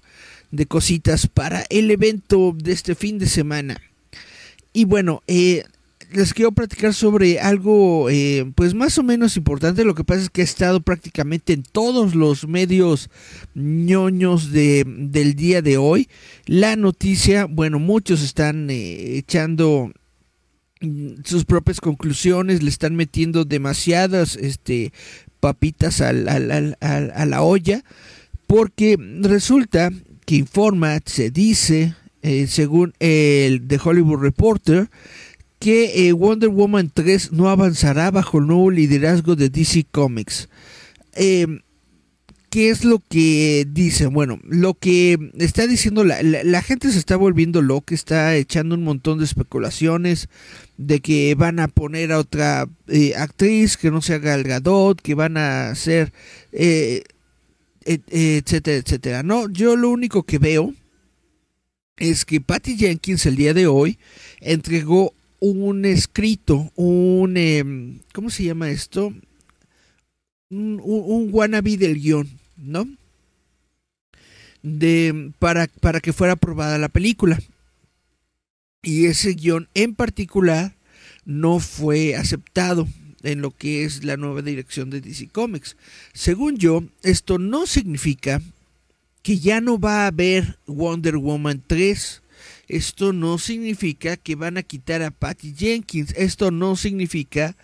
de 0.50 0.66
cositas 0.66 1.26
para 1.26 1.64
el 1.70 1.90
evento 1.90 2.54
de 2.56 2.72
este 2.72 2.94
fin 2.94 3.18
de 3.18 3.26
semana. 3.26 3.80
Y 4.72 4.84
bueno, 4.84 5.22
eh, 5.26 5.64
les 6.14 6.32
quiero 6.32 6.52
platicar 6.52 6.94
sobre 6.94 7.40
algo 7.40 8.08
eh, 8.08 8.50
pues 8.54 8.74
más 8.74 8.98
o 8.98 9.02
menos 9.02 9.36
importante. 9.36 9.84
Lo 9.84 9.94
que 9.94 10.04
pasa 10.04 10.22
es 10.22 10.30
que 10.30 10.40
he 10.40 10.44
estado 10.44 10.80
prácticamente 10.80 11.52
en 11.52 11.62
todos 11.62 12.14
los 12.14 12.46
medios 12.46 13.10
ñoños 13.54 14.52
de, 14.52 14.84
del 14.86 15.34
día 15.34 15.62
de 15.62 15.76
hoy. 15.76 16.08
La 16.46 16.76
noticia, 16.76 17.46
bueno, 17.46 17.78
muchos 17.78 18.22
están 18.22 18.70
eh, 18.70 19.16
echando 19.16 19.92
sus 21.24 21.44
propias 21.44 21.80
conclusiones, 21.80 22.62
le 22.62 22.68
están 22.68 22.94
metiendo 22.94 23.44
demasiadas 23.44 24.36
este, 24.36 24.92
papitas 25.40 26.00
a 26.00 26.12
la 26.12 27.42
olla, 27.42 27.84
porque 28.46 28.96
resulta 29.22 29.90
que 30.26 30.36
informa, 30.36 30.98
se 31.04 31.30
dice, 31.30 31.94
eh, 32.22 32.46
según 32.46 32.94
el 33.00 33.66
The 33.66 33.78
Hollywood 33.82 34.20
Reporter, 34.20 34.88
que 35.64 36.08
eh, 36.08 36.12
Wonder 36.12 36.50
Woman 36.50 36.90
3 36.92 37.32
no 37.32 37.48
avanzará 37.48 38.10
bajo 38.10 38.36
el 38.36 38.48
nuevo 38.48 38.70
liderazgo 38.70 39.34
de 39.34 39.48
DC 39.48 39.86
Comics. 39.90 40.50
Em, 41.14 41.62
¿Qué 42.50 42.68
es 42.68 42.84
lo 42.84 42.98
que 42.98 43.66
dice? 43.66 44.04
Bueno, 44.08 44.38
lo 44.44 44.74
que 44.74 45.18
está 45.38 45.66
diciendo 45.66 46.04
la, 46.04 46.60
gente 46.60 46.92
se 46.92 46.98
está 46.98 47.16
volviendo 47.16 47.62
loca, 47.62 47.94
está 47.94 48.36
echando 48.36 48.74
un 48.74 48.84
montón 48.84 49.18
de 49.18 49.24
especulaciones 49.24 50.28
de 50.76 51.00
que 51.00 51.34
van 51.34 51.58
a 51.58 51.68
poner 51.68 52.12
a 52.12 52.18
otra 52.18 52.68
eh, 52.88 53.14
actriz 53.16 53.78
que 53.78 53.90
no 53.90 54.02
sea 54.02 54.18
Gal 54.18 54.42
Gadot, 54.42 55.00
que 55.00 55.14
van 55.14 55.38
a 55.38 55.70
hacer, 55.70 56.12
eh, 56.52 57.04
etcétera, 57.86 58.76
etcétera. 58.76 59.22
No, 59.22 59.48
yo 59.48 59.76
lo 59.76 59.88
único 59.88 60.24
que 60.24 60.36
veo 60.38 60.74
es 61.96 62.26
que 62.26 62.42
Patty 62.42 62.76
Jenkins 62.76 63.24
el 63.24 63.36
día 63.36 63.54
de 63.54 63.66
hoy 63.66 63.98
entregó 64.42 65.14
un 65.50 65.84
escrito, 65.84 66.72
un, 66.74 67.36
em, 67.36 68.00
¿cómo 68.12 68.30
se 68.30 68.44
llama 68.44 68.70
esto? 68.70 69.12
Un, 70.50 70.80
un, 70.82 71.28
wannabe 71.32 71.76
del 71.76 72.00
guion, 72.00 72.28
¿no? 72.56 72.88
De, 74.62 75.32
para, 75.38 75.66
para 75.66 76.00
que 76.00 76.12
fuera 76.12 76.34
aprobada 76.34 76.78
la 76.78 76.88
película. 76.88 77.38
Y 78.82 79.06
ese 79.06 79.34
guion 79.34 79.68
en 79.74 79.94
particular 79.94 80.74
no 81.24 81.60
fue 81.60 82.14
aceptado 82.16 82.86
en 83.22 83.40
lo 83.40 83.50
que 83.50 83.84
es 83.84 84.04
la 84.04 84.16
nueva 84.16 84.42
dirección 84.42 84.90
de 84.90 85.00
DC 85.00 85.28
Comics. 85.28 85.76
Según 86.12 86.58
yo, 86.58 86.84
esto 87.02 87.38
no 87.38 87.66
significa 87.66 88.40
que 89.22 89.38
ya 89.38 89.60
no 89.60 89.78
va 89.78 90.04
a 90.04 90.08
haber 90.08 90.58
Wonder 90.66 91.16
Woman 91.16 91.62
3 91.66 92.22
esto 92.68 93.12
no 93.12 93.38
significa 93.38 94.16
que 94.16 94.34
van 94.34 94.56
a 94.56 94.62
quitar 94.62 95.02
a 95.02 95.10
Patty 95.10 95.54
Jenkins. 95.56 96.14
Esto 96.16 96.50
no 96.50 96.76
significa 96.76 97.56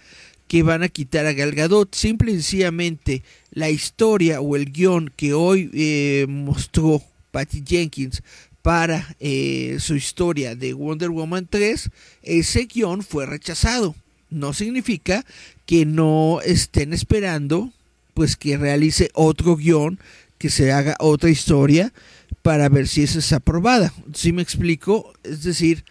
que 0.49 0.63
van 0.63 0.83
a 0.83 0.89
quitar 0.89 1.27
a 1.27 1.33
Gal 1.33 1.53
Gadot. 1.53 1.95
Simple 1.95 2.33
y 2.33 2.35
sencillamente 2.35 3.23
la 3.51 3.71
historia 3.71 4.41
o 4.41 4.57
el 4.57 4.73
guion 4.73 5.13
que 5.17 5.33
hoy 5.33 5.71
eh, 5.73 6.27
mostró 6.29 7.03
Patty 7.31 7.63
Jenkins 7.67 8.23
para 8.63 9.17
eh, 9.21 9.79
su 9.81 9.95
historia 9.95 10.55
de 10.55 10.75
Wonder 10.75 11.11
Woman 11.11 11.47
3, 11.49 11.91
ese 12.23 12.67
guion 12.67 13.03
fue 13.03 13.27
rechazado. 13.27 13.95
No 14.29 14.53
significa 14.53 15.25
que 15.67 15.87
no 15.87 16.41
estén 16.45 16.93
esperando 16.93 17.73
pues 18.13 18.37
que 18.37 18.59
realice 18.59 19.11
otro 19.15 19.57
guion, 19.57 19.99
que 20.37 20.51
se 20.51 20.73
haga 20.73 20.97
otra 20.99 21.31
historia 21.31 21.93
para 22.43 22.68
ver 22.68 22.88
si 22.88 23.03
esa 23.03 23.18
es 23.18 23.32
aprobada. 23.32 23.93
¿Sí 24.14 24.32
me 24.32 24.43
explico? 24.43 25.12
Es 25.22 25.43
decir, 25.43 25.84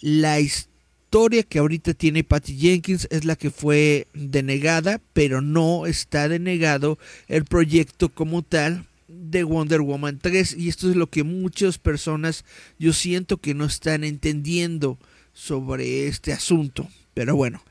la 0.00 0.40
historia 0.40 1.42
que 1.42 1.58
ahorita 1.58 1.94
tiene 1.94 2.24
Patty 2.24 2.56
Jenkins 2.56 3.06
es 3.10 3.24
la 3.24 3.36
que 3.36 3.50
fue 3.50 4.08
denegada, 4.14 5.00
pero 5.12 5.40
no 5.40 5.86
está 5.86 6.28
denegado 6.28 6.98
el 7.28 7.44
proyecto 7.44 8.08
como 8.08 8.42
tal 8.42 8.86
de 9.08 9.44
Wonder 9.44 9.82
Woman 9.82 10.18
3 10.20 10.56
y 10.58 10.68
esto 10.68 10.88
es 10.88 10.96
lo 10.96 11.08
que 11.08 11.22
muchas 11.22 11.78
personas 11.78 12.44
yo 12.78 12.92
siento 12.92 13.36
que 13.36 13.54
no 13.54 13.66
están 13.66 14.04
entendiendo 14.04 14.98
sobre 15.34 16.06
este 16.06 16.32
asunto. 16.32 16.88
Pero 17.14 17.36
bueno, 17.36 17.62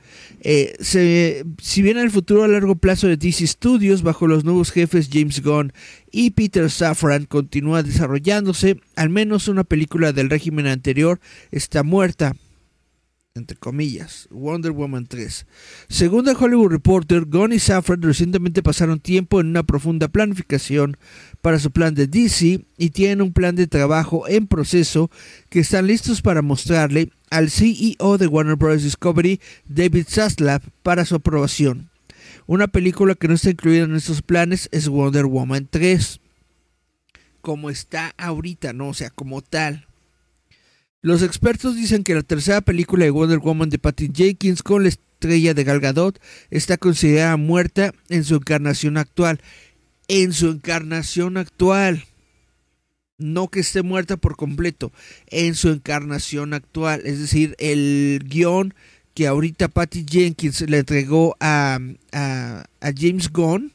eh, 0.41 1.43
si 1.61 1.81
bien 1.81 1.97
el 1.97 2.11
futuro 2.11 2.43
a 2.43 2.47
largo 2.47 2.75
plazo 2.75 3.07
de 3.07 3.17
DC 3.17 3.45
Studios 3.47 4.03
bajo 4.03 4.27
los 4.27 4.43
nuevos 4.43 4.71
jefes 4.71 5.09
James 5.11 5.41
Gunn 5.41 5.73
y 6.11 6.31
Peter 6.31 6.69
Safran 6.69 7.25
continúa 7.25 7.83
desarrollándose, 7.83 8.79
al 8.95 9.09
menos 9.09 9.47
una 9.47 9.63
película 9.63 10.11
del 10.13 10.29
régimen 10.29 10.67
anterior 10.67 11.19
está 11.51 11.83
muerta 11.83 12.35
entre 13.33 13.55
comillas, 13.55 14.27
Wonder 14.29 14.71
Woman 14.71 15.07
3. 15.07 15.45
Según 15.87 16.27
el 16.27 16.35
Hollywood 16.35 16.71
Reporter, 16.71 17.25
Gunn 17.25 17.53
y 17.53 17.59
Safran 17.59 18.01
recientemente 18.01 18.61
pasaron 18.61 18.99
tiempo 18.99 19.39
en 19.39 19.47
una 19.47 19.63
profunda 19.63 20.09
planificación 20.09 20.97
para 21.41 21.59
su 21.59 21.71
plan 21.71 21.95
de 21.95 22.07
DC 22.07 22.65
y 22.77 22.89
tienen 22.89 23.21
un 23.21 23.31
plan 23.31 23.55
de 23.55 23.67
trabajo 23.67 24.27
en 24.27 24.47
proceso 24.47 25.09
que 25.49 25.59
están 25.59 25.87
listos 25.87 26.21
para 26.21 26.41
mostrarle 26.41 27.09
al 27.29 27.49
CEO 27.49 28.17
de 28.17 28.27
Warner 28.27 28.57
Bros. 28.57 28.83
Discovery, 28.83 29.39
David 29.65 30.07
Zaslav, 30.09 30.61
para 30.83 31.05
su 31.05 31.15
aprobación. 31.15 31.89
Una 32.47 32.67
película 32.67 33.15
que 33.15 33.29
no 33.29 33.35
está 33.35 33.51
incluida 33.51 33.85
en 33.85 33.95
estos 33.95 34.21
planes 34.21 34.67
es 34.73 34.89
Wonder 34.89 35.25
Woman 35.25 35.69
3. 35.69 36.19
Como 37.39 37.69
está 37.69 38.13
ahorita, 38.17 38.73
¿no? 38.73 38.89
O 38.89 38.93
sea, 38.93 39.09
como 39.09 39.41
tal. 39.41 39.87
Los 41.03 41.23
expertos 41.23 41.75
dicen 41.75 42.03
que 42.03 42.13
la 42.13 42.21
tercera 42.21 42.61
película 42.61 43.05
de 43.05 43.11
Wonder 43.11 43.39
Woman 43.39 43.71
de 43.71 43.79
Patty 43.79 44.11
Jenkins 44.13 44.61
con 44.61 44.83
la 44.83 44.89
estrella 44.89 45.55
de 45.55 45.63
Gal 45.63 45.79
Gadot 45.79 46.21
está 46.51 46.77
considerada 46.77 47.37
muerta 47.37 47.91
en 48.09 48.23
su 48.23 48.35
encarnación 48.35 48.97
actual. 48.97 49.41
En 50.07 50.31
su 50.31 50.49
encarnación 50.49 51.37
actual. 51.37 52.05
No 53.17 53.47
que 53.47 53.61
esté 53.61 53.81
muerta 53.81 54.17
por 54.17 54.35
completo, 54.35 54.91
en 55.27 55.55
su 55.55 55.69
encarnación 55.69 56.53
actual. 56.53 57.01
Es 57.05 57.19
decir, 57.19 57.55
el 57.57 58.23
guion 58.27 58.75
que 59.15 59.27
ahorita 59.27 59.69
Patty 59.69 60.05
Jenkins 60.07 60.61
le 60.61 60.79
entregó 60.79 61.35
a, 61.39 61.79
a, 62.11 62.63
James 62.95 63.31
Gunn 63.31 63.73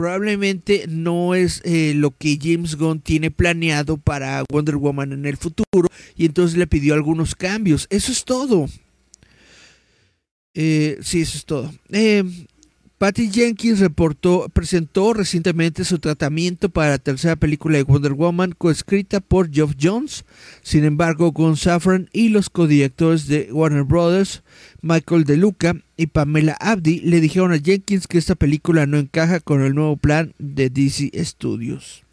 probablemente 0.00 0.86
no 0.88 1.34
es 1.34 1.60
eh, 1.62 1.92
lo 1.94 2.10
que 2.10 2.38
James 2.40 2.76
Gunn 2.76 3.02
tiene 3.02 3.30
planeado 3.30 3.98
para 3.98 4.44
Wonder 4.50 4.76
Woman 4.76 5.12
en 5.12 5.26
el 5.26 5.36
futuro 5.36 5.90
y 6.16 6.24
entonces 6.24 6.56
le 6.56 6.66
pidió 6.66 6.94
algunos 6.94 7.34
cambios. 7.34 7.86
Eso 7.90 8.10
es 8.10 8.24
todo. 8.24 8.66
Eh, 10.54 10.96
sí, 11.02 11.20
eso 11.20 11.36
es 11.36 11.44
todo. 11.44 11.70
Eh, 11.90 12.24
Patty 13.00 13.30
Jenkins 13.30 13.80
reportó, 13.80 14.50
presentó 14.52 15.14
recientemente 15.14 15.84
su 15.84 16.00
tratamiento 16.00 16.68
para 16.68 16.90
la 16.90 16.98
tercera 16.98 17.34
película 17.34 17.78
de 17.78 17.84
Wonder 17.84 18.12
Woman, 18.12 18.52
coescrita 18.52 19.20
por 19.20 19.50
Geoff 19.50 19.72
Jones. 19.80 20.26
Sin 20.60 20.84
embargo, 20.84 21.32
Gon 21.32 21.56
Safran 21.56 22.10
y 22.12 22.28
los 22.28 22.50
codirectores 22.50 23.26
de 23.26 23.48
Warner 23.52 23.84
Brothers, 23.84 24.42
Michael 24.82 25.24
DeLuca 25.24 25.76
y 25.96 26.08
Pamela 26.08 26.58
Abdi, 26.60 27.00
le 27.00 27.22
dijeron 27.22 27.54
a 27.54 27.58
Jenkins 27.58 28.06
que 28.06 28.18
esta 28.18 28.34
película 28.34 28.84
no 28.84 28.98
encaja 28.98 29.40
con 29.40 29.62
el 29.62 29.74
nuevo 29.74 29.96
plan 29.96 30.34
de 30.38 30.68
DC 30.68 31.10
Studios. 31.24 32.04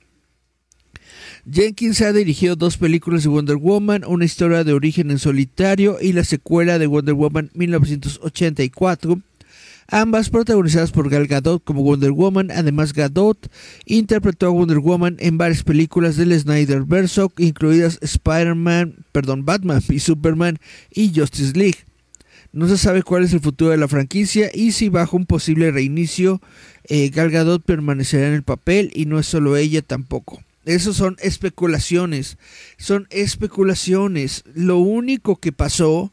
Jenkins 1.52 2.02
ha 2.02 2.14
dirigido 2.14 2.56
dos 2.56 2.78
películas 2.78 3.24
de 3.24 3.30
Wonder 3.30 3.58
Woman, 3.58 4.06
una 4.08 4.24
historia 4.24 4.64
de 4.64 4.72
origen 4.72 5.12
en 5.12 5.20
solitario 5.20 5.98
y 6.02 6.14
la 6.14 6.24
secuela 6.24 6.80
de 6.80 6.88
Wonder 6.88 7.14
Woman 7.14 7.52
1984 7.56 9.22
ambas 9.88 10.30
protagonizadas 10.30 10.92
por 10.92 11.10
Gal 11.10 11.28
Gadot 11.28 11.64
como 11.64 11.84
Wonder 11.84 12.12
Woman. 12.12 12.52
Además, 12.52 12.94
Gadot 12.94 13.52
interpretó 13.86 14.48
a 14.48 14.50
Wonder 14.50 14.80
Woman 14.80 15.18
en 15.20 15.38
varias 15.38 15.64
películas 15.64 16.18
del 16.18 16.38
Snyderverse, 16.38 17.28
incluidas 17.38 18.00
Spider-Man, 18.02 19.06
perdón, 19.12 19.46
Batman 19.46 19.82
y 19.90 20.00
Superman 20.00 20.60
y 20.92 21.12
Justice 21.14 21.58
League. 21.58 21.80
No 22.54 22.68
se 22.68 22.78
sabe 22.78 23.04
cuál 23.04 23.24
es 23.24 23.34
el 23.34 23.42
futuro 23.42 23.72
de 23.72 23.78
la 23.78 23.88
franquicia 23.88 24.50
y 24.54 24.72
si 24.72 24.90
bajo 24.90 25.18
un 25.18 25.26
posible 25.26 25.70
reinicio 25.72 26.42
eh, 26.86 27.10
Gal 27.10 27.30
Gadot 27.30 27.64
permanecerá 27.64 28.28
en 28.28 28.34
el 28.34 28.44
papel 28.44 28.92
y 28.94 29.06
no 29.06 29.20
es 29.20 29.28
solo 29.28 29.58
ella 29.58 29.82
tampoco. 29.82 30.42
Esos 30.66 30.98
son 30.98 31.18
especulaciones, 31.22 32.38
son 32.78 33.08
especulaciones. 33.10 34.44
Lo 34.54 34.80
único 34.80 35.38
que 35.38 35.52
pasó 35.52 36.12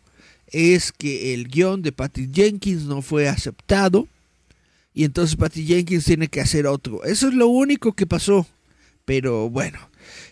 es 0.54 0.92
que 0.92 1.34
el 1.34 1.48
guion 1.48 1.82
de 1.82 1.90
Patty 1.90 2.30
Jenkins 2.32 2.84
no 2.84 3.02
fue 3.02 3.28
aceptado 3.28 4.06
y 4.94 5.02
entonces 5.02 5.34
Patty 5.34 5.66
Jenkins 5.66 6.04
tiene 6.04 6.28
que 6.28 6.40
hacer 6.40 6.68
otro. 6.68 7.02
Eso 7.02 7.26
es 7.26 7.34
lo 7.34 7.48
único 7.48 7.92
que 7.92 8.06
pasó. 8.06 8.46
Pero 9.04 9.50
bueno, 9.50 9.78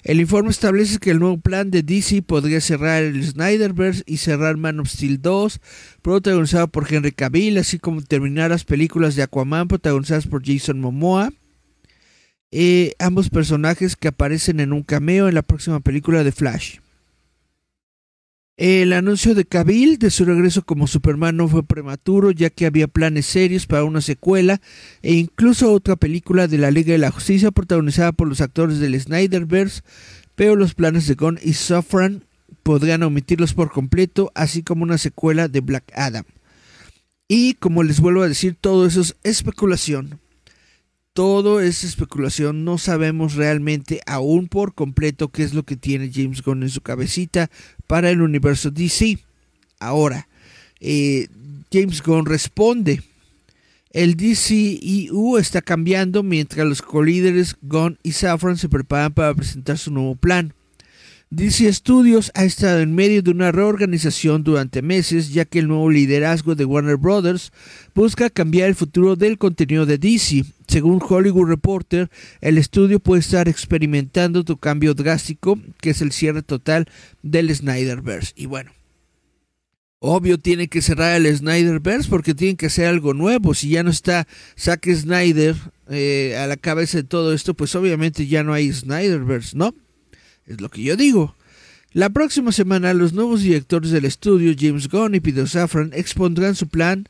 el 0.04 0.20
informe 0.20 0.50
establece 0.50 0.98
que 0.98 1.10
el 1.10 1.18
nuevo 1.18 1.38
plan 1.38 1.70
de 1.70 1.82
DC 1.82 2.22
podría 2.22 2.60
cerrar 2.60 3.02
el 3.02 3.22
Snyderverse 3.22 4.04
y 4.06 4.18
cerrar 4.18 4.56
Man 4.56 4.80
of 4.80 4.88
Steel 4.88 5.20
2, 5.20 5.60
protagonizado 6.00 6.68
por 6.68 6.90
Henry 6.90 7.12
Cavill, 7.12 7.58
así 7.58 7.78
como 7.78 8.00
terminar 8.00 8.50
las 8.50 8.64
películas 8.64 9.16
de 9.16 9.24
Aquaman 9.24 9.68
protagonizadas 9.68 10.26
por 10.26 10.46
Jason 10.46 10.80
Momoa. 10.80 11.32
Eh, 12.52 12.94
ambos 12.98 13.28
personajes 13.28 13.96
que 13.96 14.08
aparecen 14.08 14.60
en 14.60 14.72
un 14.72 14.84
cameo 14.84 15.28
en 15.28 15.34
la 15.34 15.42
próxima 15.42 15.80
película 15.80 16.22
de 16.22 16.32
Flash. 16.32 16.78
El 18.58 18.92
anuncio 18.92 19.34
de 19.34 19.46
Cavill 19.46 19.98
de 19.98 20.10
su 20.10 20.26
regreso 20.26 20.62
como 20.62 20.86
Superman 20.86 21.38
no 21.38 21.48
fue 21.48 21.62
prematuro, 21.62 22.30
ya 22.30 22.50
que 22.50 22.66
había 22.66 22.86
planes 22.86 23.24
serios 23.24 23.66
para 23.66 23.84
una 23.84 24.02
secuela 24.02 24.60
e 25.00 25.14
incluso 25.14 25.72
otra 25.72 25.96
película 25.96 26.48
de 26.48 26.58
la 26.58 26.70
Liga 26.70 26.92
de 26.92 26.98
la 26.98 27.10
Justicia 27.10 27.50
protagonizada 27.50 28.12
por 28.12 28.28
los 28.28 28.42
actores 28.42 28.78
del 28.78 29.00
Snyderverse, 29.00 29.80
pero 30.34 30.54
los 30.54 30.74
planes 30.74 31.06
de 31.06 31.14
Gunn 31.14 31.38
y 31.42 31.54
Safran 31.54 32.24
podrían 32.62 33.02
omitirlos 33.02 33.54
por 33.54 33.72
completo, 33.72 34.30
así 34.34 34.62
como 34.62 34.82
una 34.82 34.98
secuela 34.98 35.48
de 35.48 35.60
Black 35.60 35.90
Adam. 35.94 36.24
Y 37.28 37.54
como 37.54 37.82
les 37.82 38.00
vuelvo 38.00 38.22
a 38.22 38.28
decir, 38.28 38.56
todo 38.60 38.86
eso 38.86 39.00
es 39.00 39.16
especulación. 39.22 40.20
Todo 41.14 41.60
es 41.60 41.84
especulación, 41.84 42.64
no 42.64 42.78
sabemos 42.78 43.34
realmente 43.34 44.00
aún 44.06 44.48
por 44.48 44.72
completo 44.72 45.28
qué 45.28 45.42
es 45.42 45.52
lo 45.52 45.62
que 45.62 45.76
tiene 45.76 46.10
James 46.10 46.42
Gunn 46.42 46.62
en 46.62 46.70
su 46.70 46.80
cabecita 46.80 47.50
para 47.86 48.08
el 48.08 48.22
universo 48.22 48.70
DC. 48.70 49.18
Ahora, 49.78 50.28
eh, 50.80 51.28
James 51.70 52.02
Gunn 52.02 52.24
responde. 52.24 53.02
El 53.90 54.16
DCEU 54.16 55.36
está 55.36 55.60
cambiando 55.60 56.22
mientras 56.22 56.66
los 56.66 56.80
colíderes 56.80 57.56
Gunn 57.60 57.98
y 58.02 58.12
Safran 58.12 58.56
se 58.56 58.70
preparan 58.70 59.12
para 59.12 59.34
presentar 59.34 59.76
su 59.76 59.90
nuevo 59.90 60.14
plan. 60.14 60.54
DC 61.34 61.72
Studios 61.72 62.30
ha 62.34 62.44
estado 62.44 62.80
en 62.80 62.94
medio 62.94 63.22
de 63.22 63.30
una 63.30 63.52
reorganización 63.52 64.44
durante 64.44 64.82
meses, 64.82 65.32
ya 65.32 65.46
que 65.46 65.60
el 65.60 65.68
nuevo 65.68 65.88
liderazgo 65.88 66.54
de 66.54 66.66
Warner 66.66 66.98
Brothers 66.98 67.52
busca 67.94 68.28
cambiar 68.28 68.68
el 68.68 68.74
futuro 68.74 69.16
del 69.16 69.38
contenido 69.38 69.86
de 69.86 69.96
DC. 69.96 70.44
Según 70.68 71.00
Hollywood 71.02 71.48
Reporter, 71.48 72.10
el 72.42 72.58
estudio 72.58 73.00
puede 73.00 73.20
estar 73.20 73.48
experimentando 73.48 74.40
otro 74.40 74.58
cambio 74.58 74.92
drástico, 74.92 75.58
que 75.80 75.88
es 75.88 76.02
el 76.02 76.12
cierre 76.12 76.42
total 76.42 76.86
del 77.22 77.48
Snyderverse. 77.54 78.34
Y 78.36 78.44
bueno, 78.44 78.70
obvio 80.00 80.36
tiene 80.36 80.68
que 80.68 80.82
cerrar 80.82 81.16
el 81.16 81.34
Snyderverse 81.34 82.10
porque 82.10 82.34
tienen 82.34 82.58
que 82.58 82.66
hacer 82.66 82.88
algo 82.88 83.14
nuevo. 83.14 83.54
Si 83.54 83.70
ya 83.70 83.82
no 83.82 83.90
está 83.90 84.28
Zack 84.60 84.86
Snyder 84.92 85.56
eh, 85.88 86.36
a 86.38 86.46
la 86.46 86.58
cabeza 86.58 86.98
de 86.98 87.04
todo 87.04 87.32
esto, 87.32 87.54
pues 87.54 87.74
obviamente 87.74 88.26
ya 88.26 88.42
no 88.42 88.52
hay 88.52 88.70
Snyderverse, 88.70 89.56
¿no? 89.56 89.74
Es 90.46 90.60
lo 90.60 90.68
que 90.68 90.82
yo 90.82 90.96
digo. 90.96 91.34
La 91.94 92.08
próxima 92.08 92.52
semana 92.52 92.94
los 92.94 93.12
nuevos 93.12 93.42
directores 93.42 93.90
del 93.90 94.06
estudio, 94.06 94.54
James 94.58 94.88
Gunn 94.88 95.14
y 95.14 95.20
Peter 95.20 95.46
Safran, 95.46 95.90
expondrán 95.92 96.54
su 96.54 96.66
plan 96.66 97.06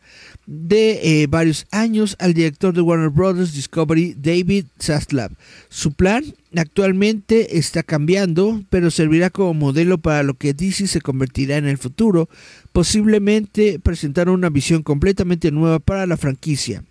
de 0.47 1.23
eh, 1.23 1.27
varios 1.29 1.67
años 1.71 2.17
al 2.19 2.35
director 2.35 2.75
de 2.75 2.81
Warner 2.81 3.11
Bros. 3.11 3.55
Discovery, 3.55 4.17
David 4.19 4.67
Zaslav. 4.81 5.31
Su 5.69 5.93
plan 5.93 6.25
actualmente 6.57 7.59
está 7.59 7.85
cambiando, 7.85 8.65
pero 8.71 8.91
servirá 8.91 9.31
como 9.31 9.55
modelo 9.55 9.99
para 9.99 10.25
lo 10.25 10.35
que 10.35 10.53
DC 10.53 10.89
se 10.89 11.01
convertirá 11.01 11.59
en 11.59 11.69
el 11.69 11.79
futuro, 11.79 12.29
posiblemente 12.73 13.79
presentar 13.79 14.29
una 14.29 14.51
visión 14.51 14.83
completamente 14.83 15.53
nueva 15.53 15.79
para 15.79 16.09
la 16.09 16.17
franquicia. 16.17 16.83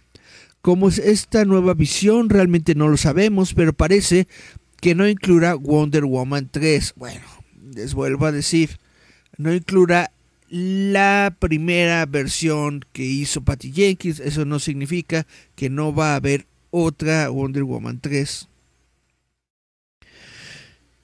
¿Cómo 0.61 0.87
es 0.87 0.99
esta 0.99 1.43
nueva 1.43 1.73
visión? 1.73 2.29
Realmente 2.29 2.75
no 2.75 2.87
lo 2.87 2.95
sabemos, 2.95 3.53
pero 3.55 3.73
parece 3.73 4.27
que 4.81 4.95
no 4.95 5.07
incluirá 5.07 5.55
Wonder 5.55 6.03
Woman 6.03 6.49
3. 6.51 6.95
Bueno, 6.97 7.25
les 7.73 7.93
vuelvo 7.93 8.25
a 8.25 8.31
decir, 8.33 8.79
no 9.37 9.53
incluirá 9.53 10.11
la 10.49 11.33
primera 11.39 12.05
versión 12.05 12.83
que 12.91 13.05
hizo 13.05 13.41
Patty 13.41 13.71
Jenkins. 13.71 14.19
Eso 14.19 14.43
no 14.43 14.59
significa 14.59 15.25
que 15.55 15.69
no 15.69 15.95
va 15.95 16.13
a 16.13 16.15
haber 16.17 16.47
otra 16.71 17.29
Wonder 17.29 17.63
Woman 17.63 17.99
3. 18.01 18.49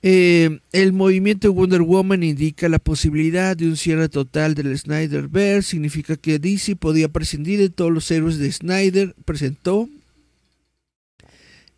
Eh, 0.04 0.60
el 0.72 0.94
movimiento 0.94 1.52
Wonder 1.54 1.82
Woman 1.82 2.24
indica 2.24 2.70
la 2.70 2.80
posibilidad 2.80 3.58
de 3.58 3.68
un 3.68 3.78
cierre 3.78 4.10
total 4.10 4.56
del 4.56 4.78
Snyderverse. 4.78 5.70
Significa 5.70 6.16
que 6.16 6.40
DC 6.40 6.76
podía 6.76 7.10
prescindir 7.10 7.60
de 7.60 7.70
todos 7.70 7.92
los 7.92 8.10
héroes 8.10 8.40
de 8.40 8.52
Snyder. 8.52 9.16
Presentó 9.24 9.88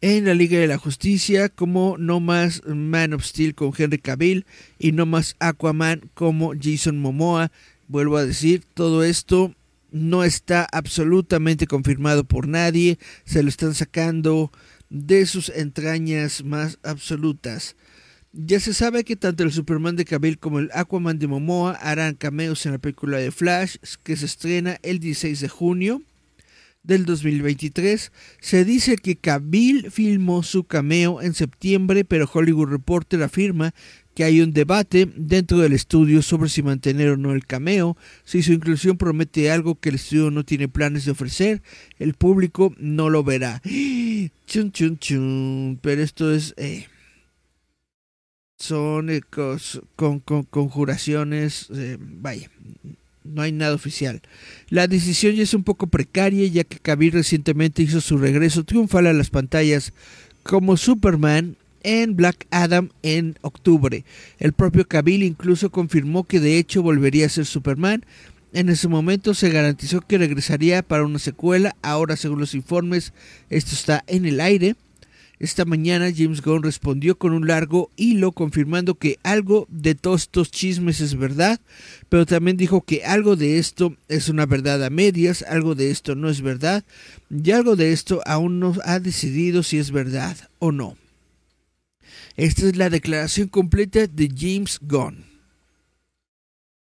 en 0.01 0.25
la 0.25 0.33
Liga 0.33 0.59
de 0.59 0.67
la 0.67 0.77
Justicia 0.77 1.49
como 1.49 1.97
no 1.97 2.19
más 2.19 2.61
Man 2.65 3.13
of 3.13 3.25
Steel 3.25 3.55
con 3.55 3.73
Henry 3.77 3.99
Cavill 3.99 4.45
y 4.77 4.91
no 4.91 5.05
más 5.05 5.35
Aquaman 5.39 6.09
como 6.13 6.53
Jason 6.59 6.97
Momoa. 6.97 7.51
Vuelvo 7.87 8.17
a 8.17 8.25
decir, 8.25 8.63
todo 8.73 9.03
esto 9.03 9.53
no 9.91 10.23
está 10.23 10.67
absolutamente 10.71 11.67
confirmado 11.67 12.23
por 12.23 12.47
nadie, 12.47 12.99
se 13.25 13.41
lo 13.43 13.49
están 13.49 13.73
sacando 13.73 14.51
de 14.89 15.25
sus 15.25 15.49
entrañas 15.49 16.43
más 16.43 16.77
absolutas. 16.83 17.75
Ya 18.31 18.59
se 18.59 18.75
sabe 18.75 19.03
que 19.03 19.15
tanto 19.15 19.43
el 19.43 19.51
Superman 19.51 19.95
de 19.95 20.05
Cavill 20.05 20.37
como 20.37 20.59
el 20.59 20.69
Aquaman 20.73 21.17
de 21.17 21.27
Momoa 21.27 21.73
harán 21.73 22.13
cameos 22.13 22.65
en 22.65 22.73
la 22.73 22.77
película 22.77 23.17
de 23.17 23.31
Flash 23.31 23.77
que 24.03 24.15
se 24.15 24.27
estrena 24.27 24.77
el 24.83 24.99
16 24.99 25.39
de 25.39 25.49
junio 25.49 26.03
del 26.83 27.05
2023. 27.05 28.11
Se 28.39 28.65
dice 28.65 28.97
que 28.97 29.15
Cavill 29.15 29.91
filmó 29.91 30.43
su 30.43 30.63
cameo 30.63 31.21
en 31.21 31.33
septiembre, 31.33 32.05
pero 32.05 32.29
Hollywood 32.31 32.69
Reporter 32.69 33.23
afirma 33.23 33.73
que 34.15 34.23
hay 34.23 34.41
un 34.41 34.51
debate 34.51 35.07
dentro 35.15 35.59
del 35.59 35.73
estudio 35.73 36.21
sobre 36.21 36.49
si 36.49 36.61
mantener 36.61 37.09
o 37.09 37.17
no 37.17 37.31
el 37.31 37.45
cameo, 37.45 37.95
si 38.25 38.43
su 38.43 38.51
inclusión 38.51 38.97
promete 38.97 39.49
algo 39.49 39.79
que 39.79 39.89
el 39.89 39.95
estudio 39.95 40.29
no 40.29 40.43
tiene 40.43 40.67
planes 40.67 41.05
de 41.05 41.11
ofrecer, 41.11 41.61
el 41.99 42.15
público 42.15 42.73
no 42.77 43.09
lo 43.09 43.23
verá. 43.23 43.61
Chun, 44.45 44.71
chun, 44.71 44.97
chun. 44.97 45.79
Pero 45.81 46.01
esto 46.01 46.33
es... 46.33 46.53
Eh, 46.57 46.87
son 48.57 49.09
eh, 49.09 49.21
con, 49.95 50.19
conjuraciones, 50.19 51.67
eh, 51.73 51.97
vaya, 51.99 52.51
no 53.29 53.41
hay 53.41 53.51
nada 53.51 53.75
oficial. 53.75 54.21
La 54.69 54.87
decisión 54.87 55.35
ya 55.35 55.43
es 55.43 55.53
un 55.53 55.63
poco 55.63 55.87
precaria 55.87 56.47
ya 56.47 56.63
que 56.63 56.79
Cavill 56.79 57.13
recientemente 57.13 57.83
hizo 57.83 58.01
su 58.01 58.17
regreso 58.17 58.63
triunfal 58.63 59.07
a 59.07 59.13
las 59.13 59.29
pantallas 59.29 59.93
como 60.43 60.77
Superman 60.77 61.57
en 61.83 62.15
Black 62.15 62.47
Adam 62.51 62.89
en 63.03 63.37
octubre. 63.41 64.03
El 64.39 64.53
propio 64.53 64.87
Cavill 64.87 65.23
incluso 65.23 65.69
confirmó 65.69 66.23
que 66.23 66.39
de 66.39 66.57
hecho 66.57 66.81
volvería 66.81 67.25
a 67.25 67.29
ser 67.29 67.45
Superman. 67.45 68.05
En 68.51 68.69
ese 68.69 68.87
momento 68.87 69.33
se 69.33 69.51
garantizó 69.51 70.01
que 70.01 70.17
regresaría 70.17 70.81
para 70.81 71.05
una 71.05 71.19
secuela. 71.19 71.75
Ahora, 71.81 72.15
según 72.17 72.39
los 72.39 72.55
informes, 72.55 73.13
esto 73.49 73.75
está 73.75 74.03
en 74.07 74.25
el 74.25 74.41
aire. 74.41 74.75
Esta 75.39 75.63
mañana 75.63 76.11
James 76.13 76.41
Gunn 76.41 76.63
respondió 76.63 77.17
con 77.17 77.31
un 77.31 77.47
largo 77.47 77.89
hilo 77.95 78.33
confirmando 78.33 78.95
que 78.95 79.19
algo 79.23 79.67
de 79.69 79.95
todos 79.95 80.23
estos 80.23 80.51
chismes 80.51 80.99
es 80.99 81.17
verdad, 81.17 81.61
pero 82.09 82.25
también 82.25 82.57
dijo 82.57 82.81
que 82.81 83.05
algo 83.05 83.37
de 83.37 83.57
esto 83.57 83.95
es 84.09 84.27
una 84.27 84.45
verdad 84.45 84.83
a 84.83 84.89
medias, 84.89 85.43
algo 85.43 85.75
de 85.75 85.91
esto 85.91 86.13
no 86.15 86.29
es 86.29 86.41
verdad 86.41 86.83
y 87.29 87.51
algo 87.51 87.77
de 87.77 87.93
esto 87.93 88.21
aún 88.25 88.59
no 88.59 88.75
ha 88.83 88.99
decidido 88.99 89.63
si 89.63 89.77
es 89.77 89.91
verdad 89.91 90.35
o 90.59 90.73
no. 90.73 90.97
Esta 92.35 92.67
es 92.67 92.75
la 92.75 92.89
declaración 92.89 93.47
completa 93.47 94.07
de 94.07 94.29
James 94.35 94.79
Gunn. 94.81 95.28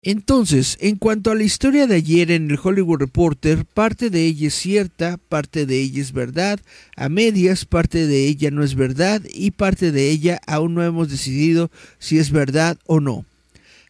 Entonces, 0.04 0.78
en 0.80 0.96
cuanto 0.96 1.30
a 1.30 1.36
la 1.36 1.44
historia 1.44 1.86
de 1.86 1.94
ayer 1.94 2.32
en 2.32 2.50
el 2.50 2.58
Hollywood 2.60 2.98
Reporter, 2.98 3.64
parte 3.64 4.10
de 4.10 4.26
ella 4.26 4.48
es 4.48 4.54
cierta, 4.54 5.16
parte 5.16 5.64
de 5.64 5.80
ella 5.80 6.02
es 6.02 6.10
verdad, 6.10 6.58
a 6.96 7.08
medias 7.08 7.64
parte 7.64 8.08
de 8.08 8.26
ella 8.26 8.50
no 8.50 8.64
es 8.64 8.74
verdad 8.74 9.22
y 9.32 9.52
parte 9.52 9.92
de 9.92 10.10
ella 10.10 10.40
aún 10.48 10.74
no 10.74 10.82
hemos 10.82 11.08
decidido 11.08 11.70
si 12.00 12.18
es 12.18 12.32
verdad 12.32 12.78
o 12.84 12.98
no. 12.98 13.24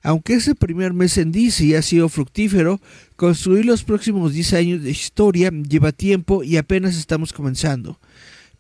Aunque 0.03 0.35
ese 0.35 0.55
primer 0.55 0.93
mes 0.93 1.17
en 1.17 1.33
DC 1.33 1.75
ha 1.79 1.83
sido 1.83 2.11
fructífero, 2.11 2.79
construir 3.17 3.65
los 3.65 3.83
próximos 3.83 4.35
10 4.35 4.53
años 4.53 4.83
de 4.83 4.91
historia 4.91 5.51
lleva 5.51 5.93
tiempo 5.93 6.45
y 6.45 6.59
apenas 6.59 6.99
estamos 6.99 7.33
comenzando. 7.33 7.99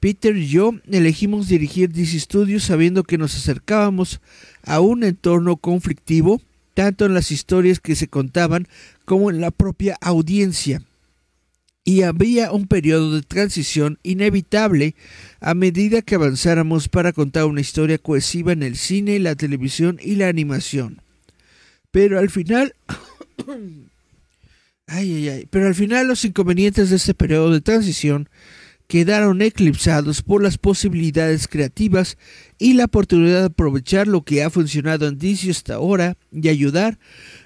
Peter 0.00 0.34
y 0.34 0.46
yo 0.46 0.72
elegimos 0.90 1.48
dirigir 1.48 1.90
DC 1.90 2.18
Studios 2.18 2.64
sabiendo 2.64 3.05
que 3.05 3.18
nos 3.18 3.36
acercábamos 3.36 4.22
a 4.62 4.80
un 4.80 5.05
entorno 5.05 5.57
conflictivo, 5.57 6.40
tanto 6.74 7.06
en 7.06 7.14
las 7.14 7.30
historias 7.30 7.80
que 7.80 7.96
se 7.96 8.08
contaban 8.08 8.68
como 9.04 9.30
en 9.30 9.40
la 9.40 9.50
propia 9.50 9.96
audiencia. 10.00 10.82
Y 11.84 12.02
había 12.02 12.52
un 12.52 12.68
periodo 12.68 13.14
de 13.14 13.22
transición 13.22 13.98
inevitable 14.04 14.94
a 15.40 15.54
medida 15.54 16.02
que 16.02 16.14
avanzáramos 16.14 16.88
para 16.88 17.12
contar 17.12 17.46
una 17.46 17.60
historia 17.60 17.98
cohesiva 17.98 18.52
en 18.52 18.62
el 18.62 18.76
cine, 18.76 19.18
la 19.18 19.34
televisión 19.34 19.98
y 20.00 20.14
la 20.14 20.28
animación. 20.28 21.02
Pero 21.90 22.18
al 22.18 22.30
final... 22.30 22.74
ay, 24.86 25.14
ay, 25.14 25.28
ay. 25.28 25.48
Pero 25.50 25.66
al 25.66 25.74
final 25.74 26.06
los 26.06 26.24
inconvenientes 26.24 26.90
de 26.90 26.96
este 26.96 27.14
periodo 27.14 27.50
de 27.50 27.60
transición 27.60 28.28
quedaron 28.93 29.40
eclipsados 29.40 30.20
por 30.20 30.43
las 30.43 30.59
posibilidades 30.59 31.49
creativas 31.49 32.18
y 32.59 32.74
la 32.74 32.84
oportunidad 32.84 33.40
de 33.40 33.47
aprovechar 33.47 34.07
lo 34.07 34.22
que 34.22 34.43
ha 34.43 34.51
funcionado 34.51 35.09
en 35.09 35.16
DC 35.16 35.51
hasta 35.51 35.76
ahora 35.76 36.18
y 36.30 36.51
ayudar 36.51 36.99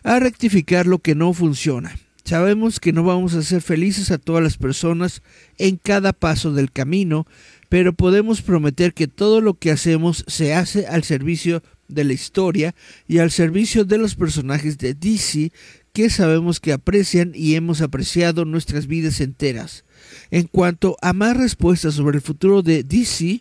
a 0.03 0.18
rectificar 0.18 0.88
lo 0.88 0.99
que 0.99 1.14
no 1.14 1.32
funciona. 1.32 1.97
Sabemos 2.24 2.80
que 2.80 2.92
no 2.92 3.05
vamos 3.05 3.34
a 3.34 3.44
ser 3.44 3.62
felices 3.62 4.11
a 4.11 4.18
todas 4.18 4.42
las 4.42 4.57
personas 4.57 5.22
en 5.57 5.76
cada 5.76 6.12
paso 6.12 6.53
del 6.53 6.72
camino, 6.72 7.28
pero 7.68 7.92
podemos 7.92 8.42
prometer 8.42 8.92
que 8.92 9.07
todo 9.07 9.40
lo 9.40 9.55
que 9.55 9.70
hacemos 9.70 10.24
se 10.26 10.53
hace 10.53 10.88
al 10.88 11.05
servicio 11.05 11.62
de 11.86 12.03
la 12.03 12.12
historia 12.12 12.74
y 13.07 13.18
al 13.18 13.30
servicio 13.30 13.84
de 13.84 13.99
los 13.99 14.16
personajes 14.16 14.78
de 14.78 14.94
DC 14.94 15.53
que 15.97 16.11
sabemos 16.11 16.61
que 16.61 16.74
aprecian 16.74 17.32
y 17.34 17.55
hemos 17.55 17.80
apreciado 17.80 18.44
nuestras 18.44 18.86
vidas 18.86 19.18
enteras. 19.22 19.86
En 20.30 20.47
cuanto 20.47 20.99
a 21.01 21.14
más 21.14 21.34
respuestas 21.34 21.94
sobre 21.94 22.18
el 22.18 22.22
futuro 22.22 22.61
de 22.61 22.82
DC, 22.82 23.40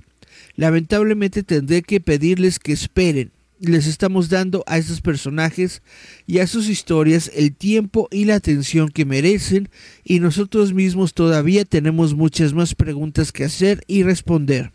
lamentablemente 0.56 1.44
tendré 1.44 1.82
que 1.82 2.00
pedirles 2.00 2.58
que 2.60 2.72
esperen. 2.72 3.34
Les 3.60 3.88
estamos 3.88 4.30
dando 4.30 4.64
a 4.68 4.78
estos 4.78 5.02
personajes 5.02 5.82
y 6.28 6.40
a 6.40 6.48
sus 6.48 6.70
historias 6.70 7.30
el 7.36 7.54
tiempo 7.54 8.08
y 8.10 8.24
la 8.24 8.36
atención 8.36 8.88
que 8.88 9.04
merecen 9.04 9.68
y 10.06 10.22
nosotros 10.22 10.72
mismos 10.74 11.14
todavía 11.14 11.66
tenemos 11.66 12.14
muchas 12.14 12.54
más 12.54 12.74
preguntas 12.74 13.34
que 13.34 13.44
hacer 13.44 13.84
y 13.86 14.04
responder. 14.04 14.72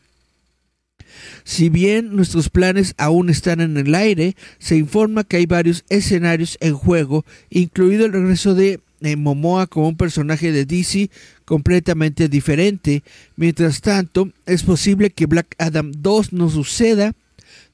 Si 1.45 1.69
bien 1.69 2.15
nuestros 2.15 2.49
planes 2.49 2.95
aún 2.99 3.31
están 3.31 3.61
en 3.61 3.77
el 3.77 3.95
aire, 3.95 4.37
se 4.59 4.77
informa 4.77 5.25
que 5.25 5.37
hay 5.37 5.47
varios 5.47 5.85
escenarios 5.89 6.59
en 6.61 6.75
juego, 6.75 7.25
incluido 7.51 8.07
el 8.07 8.13
regreso 8.13 8.55
de 8.55 8.81
Momoa 9.17 9.67
como 9.67 9.89
un 9.89 9.97
personaje 9.97 10.53
de 10.53 10.67
DC 10.67 11.11
completamente 11.45 12.29
diferente. 12.29 13.03
Mientras 13.37 13.81
tanto, 13.81 14.31
es 14.47 14.63
posible 14.63 15.11
que 15.11 15.27
Black 15.27 15.55
Adam 15.59 15.93
2 15.97 16.33
no 16.33 16.51
suceda 16.51 17.15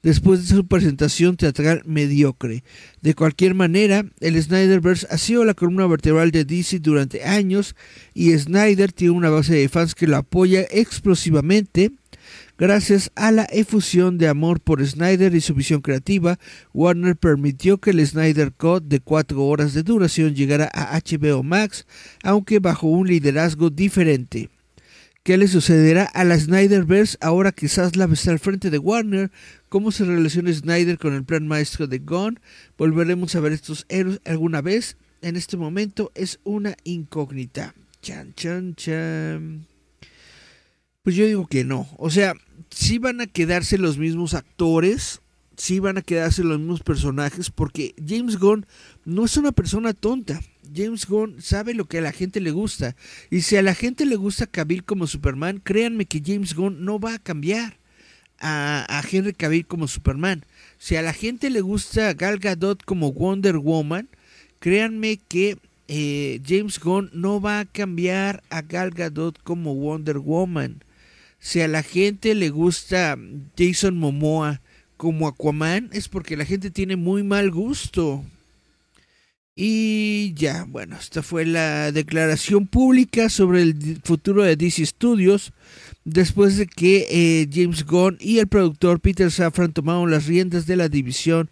después 0.03 0.49
de 0.49 0.55
su 0.55 0.67
presentación 0.67 1.37
teatral 1.37 1.83
mediocre. 1.85 2.63
De 3.03 3.15
cualquier 3.15 3.55
manera, 3.55 4.07
el 4.21 4.41
Snyderverse 4.41 5.07
ha 5.11 5.19
sido 5.19 5.45
la 5.45 5.55
columna 5.55 5.87
vertebral 5.87 6.31
de 6.31 6.45
DC 6.45 6.79
durante 6.79 7.25
años 7.25 7.75
y 8.15 8.37
Snyder 8.39 8.93
tiene 8.93 9.15
una 9.15 9.31
base 9.31 9.55
de 9.55 9.69
fans 9.69 9.95
que 9.95 10.07
lo 10.07 10.17
apoya 10.17 10.65
explosivamente 10.71 11.91
Gracias 12.59 13.13
a 13.17 13.33
la 13.33 13.45
efusión 13.45 14.17
de 14.17 14.29
amor 14.29 14.61
por 14.61 14.85
Snyder 14.85 15.35
y 15.35 15.43
su 15.43 15.53
visión 15.53 15.83
creativa, 15.83 16.39
Warner 16.73 17.15
permitió 17.15 17.79
que 17.79 17.91
el 17.91 18.07
Snyder 18.07 18.51
Cut 18.53 18.85
de 18.85 19.01
4 19.01 19.45
horas 19.45 19.75
de 19.75 19.83
duración 19.83 20.35
llegara 20.35 20.71
a 20.73 20.99
HBO 20.99 21.43
Max, 21.43 21.87
aunque 22.23 22.59
bajo 22.59 22.87
un 22.87 23.09
liderazgo 23.09 23.69
diferente. 23.69 24.49
¿Qué 25.23 25.37
le 25.37 25.49
sucederá 25.49 26.05
a 26.05 26.25
la 26.25 26.39
Snyderverse 26.39 27.19
ahora 27.21 27.53
que 27.53 27.69
Zaslav 27.69 28.15
está 28.15 28.31
al 28.31 28.39
frente 28.39 28.71
de 28.71 28.79
Warner? 28.79 29.31
¿Cómo 29.69 29.93
se 29.93 30.07
relaciona 30.07 30.51
Snyder 30.51 30.97
con 30.97 31.13
el 31.13 31.25
plan 31.25 31.47
maestro 31.47 31.87
de 31.87 31.99
Gone? 31.99 32.39
¿Volveremos 32.79 33.35
a 33.35 33.41
ver 33.41 33.53
estos 33.53 33.85
héroes 33.91 34.21
alguna 34.25 34.63
vez? 34.63 34.97
En 35.21 35.37
este 35.37 35.59
momento 35.59 36.11
es 36.15 36.41
una 36.45 36.75
incógnita. 36.85 37.75
Chan, 38.01 38.33
chan, 38.35 38.77
chan. 38.77 39.76
Pues 41.07 41.15
yo 41.15 41.25
digo 41.25 41.47
que 41.47 41.63
no. 41.63 41.89
O 41.99 42.11
sea, 42.11 42.35
sí 42.69 42.99
van 42.99 43.21
a 43.21 43.29
quedarse 43.29 43.79
los 43.79 43.97
mismos 43.97 44.35
actores, 44.35 45.21
sí 45.57 45.79
van 45.79 45.99
a 45.99 46.03
quedarse 46.03 46.43
los 46.43 46.59
mismos 46.59 46.81
personajes, 46.81 47.49
porque 47.49 47.95
James 48.05 48.41
Gunn 48.41 48.67
no 49.05 49.25
es 49.25 49.37
una 49.37 49.53
persona 49.53 49.93
tonta. 49.93 50.41
James 50.75 51.07
Gunn 51.07 51.41
sabe 51.41 51.75
lo 51.75 51.85
que 51.85 51.99
a 51.99 52.01
la 52.01 52.11
gente 52.11 52.41
le 52.41 52.51
gusta. 52.51 52.97
Y 53.31 53.43
si 53.43 53.55
a 53.55 53.63
la 53.63 53.77
gente 53.77 54.05
le 54.05 54.17
gusta 54.17 54.49
Cavill 54.49 54.83
como 54.83 55.07
Superman, 55.07 55.61
créanme 55.63 56.07
que 56.07 56.21
James 56.27 56.57
Gunn 56.57 56.85
no 56.85 56.99
va 56.99 57.15
a 57.15 57.19
cambiar 57.21 57.79
a, 58.41 59.01
Henry 59.09 59.33
Cavill 59.33 59.65
como 59.65 59.87
Superman. 59.87 60.45
Si 60.77 60.97
a 60.97 61.03
la 61.03 61.13
gente 61.13 61.51
le 61.51 61.61
gusta 61.61 62.15
Gal 62.15 62.41
Gadot 62.41 62.85
como 62.85 63.13
Wonder 63.13 63.59
Woman, 63.59 64.09
créanme 64.59 65.21
que 65.29 65.57
eh, 65.87 66.41
James 66.45 66.81
Gunn 66.81 67.11
no 67.13 67.41
va 67.41 67.61
a 67.61 67.65
cambiar 67.65 68.43
a 68.51 68.63
Gal 68.63 68.91
Gadot 68.91 69.41
como 69.45 69.73
Wonder 69.77 70.19
Woman 70.19 70.83
si 71.39 71.61
a 71.61 71.69
la 71.69 71.83
gente 71.83 72.35
le 72.35 72.51
gusta 72.51 73.17
Jason 73.57 73.97
Momoa 73.97 74.61
como 74.97 75.29
Aquaman, 75.29 75.91
es 75.93 76.09
porque 76.09 76.37
la 76.37 76.45
gente 76.45 76.71
tiene 76.71 76.97
muy 76.97 77.23
mal 77.23 77.51
gusto. 77.51 78.25
Y 79.55 80.35
ya, 80.35 80.65
bueno, 80.69 80.97
esta 80.97 81.23
fue 81.23 81.47
la 81.47 81.91
declaración 81.91 82.67
pública 82.67 83.31
sobre 83.31 83.63
el 83.63 84.01
futuro 84.05 84.43
de 84.43 84.55
DC 84.55 84.85
Studios 84.85 85.53
después 86.05 86.59
de 86.59 86.67
que 86.67 87.07
eh, 87.09 87.49
James 87.51 87.87
Gunn 87.87 88.19
y 88.21 88.39
el 88.39 88.49
productor 88.49 89.01
Peter 89.01 89.31
Safran 89.31 89.73
tomaron 89.73 90.11
las 90.11 90.27
riendas 90.27 90.67
de 90.67 90.77
la 90.77 90.91
división 90.91 91.49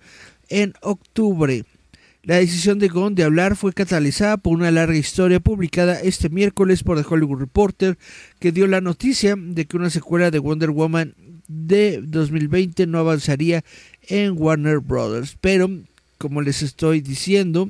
en 0.50 0.74
octubre. 0.82 1.64
La 2.24 2.36
decisión 2.36 2.78
de 2.78 2.88
Gunn 2.88 3.14
de 3.14 3.22
hablar 3.22 3.54
fue 3.54 3.74
catalizada 3.74 4.38
por 4.38 4.54
una 4.54 4.70
larga 4.70 4.96
historia 4.96 5.40
publicada 5.40 6.00
este 6.00 6.30
miércoles 6.30 6.82
por 6.82 6.96
The 6.96 7.06
Hollywood 7.06 7.38
Reporter 7.38 7.98
que 8.38 8.50
dio 8.50 8.66
la 8.66 8.80
noticia 8.80 9.36
de 9.36 9.66
que 9.66 9.76
una 9.76 9.90
secuela 9.90 10.30
de 10.30 10.38
Wonder 10.38 10.70
Woman 10.70 11.14
de 11.48 12.00
2020 12.02 12.86
no 12.86 12.98
avanzaría 12.98 13.62
en 14.08 14.32
Warner 14.38 14.78
Brothers. 14.78 15.36
Pero, 15.38 15.68
como 16.16 16.40
les 16.40 16.62
estoy 16.62 17.02
diciendo, 17.02 17.68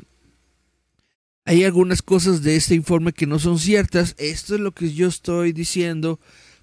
hay 1.44 1.64
algunas 1.64 2.02
cosas 2.02 2.44
de 2.44 2.55
este 2.55 2.76
informe 2.76 3.12
que 3.12 3.26
no 3.26 3.40
son 3.40 3.59
ciertas. 3.59 4.14
Esto 4.18 4.55
es 4.55 4.61
lo 4.61 4.70
que 4.70 4.92
yo 4.92 5.09
estoy 5.09 5.52
diciendo 5.52 6.20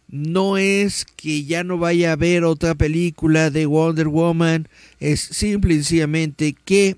No 0.07 0.57
es 0.57 1.05
que 1.17 1.43
ya 1.43 1.65
no 1.65 1.77
vaya 1.77 2.11
a 2.11 2.13
haber 2.13 2.45
otra 2.45 2.73
película 2.73 3.49
de 3.49 3.65
Wonder 3.65 4.07
Woman, 4.07 4.69
es 5.01 5.19
simple 5.19 5.73
y 5.73 5.77
sencillamente 5.77 6.55
que 6.63 6.95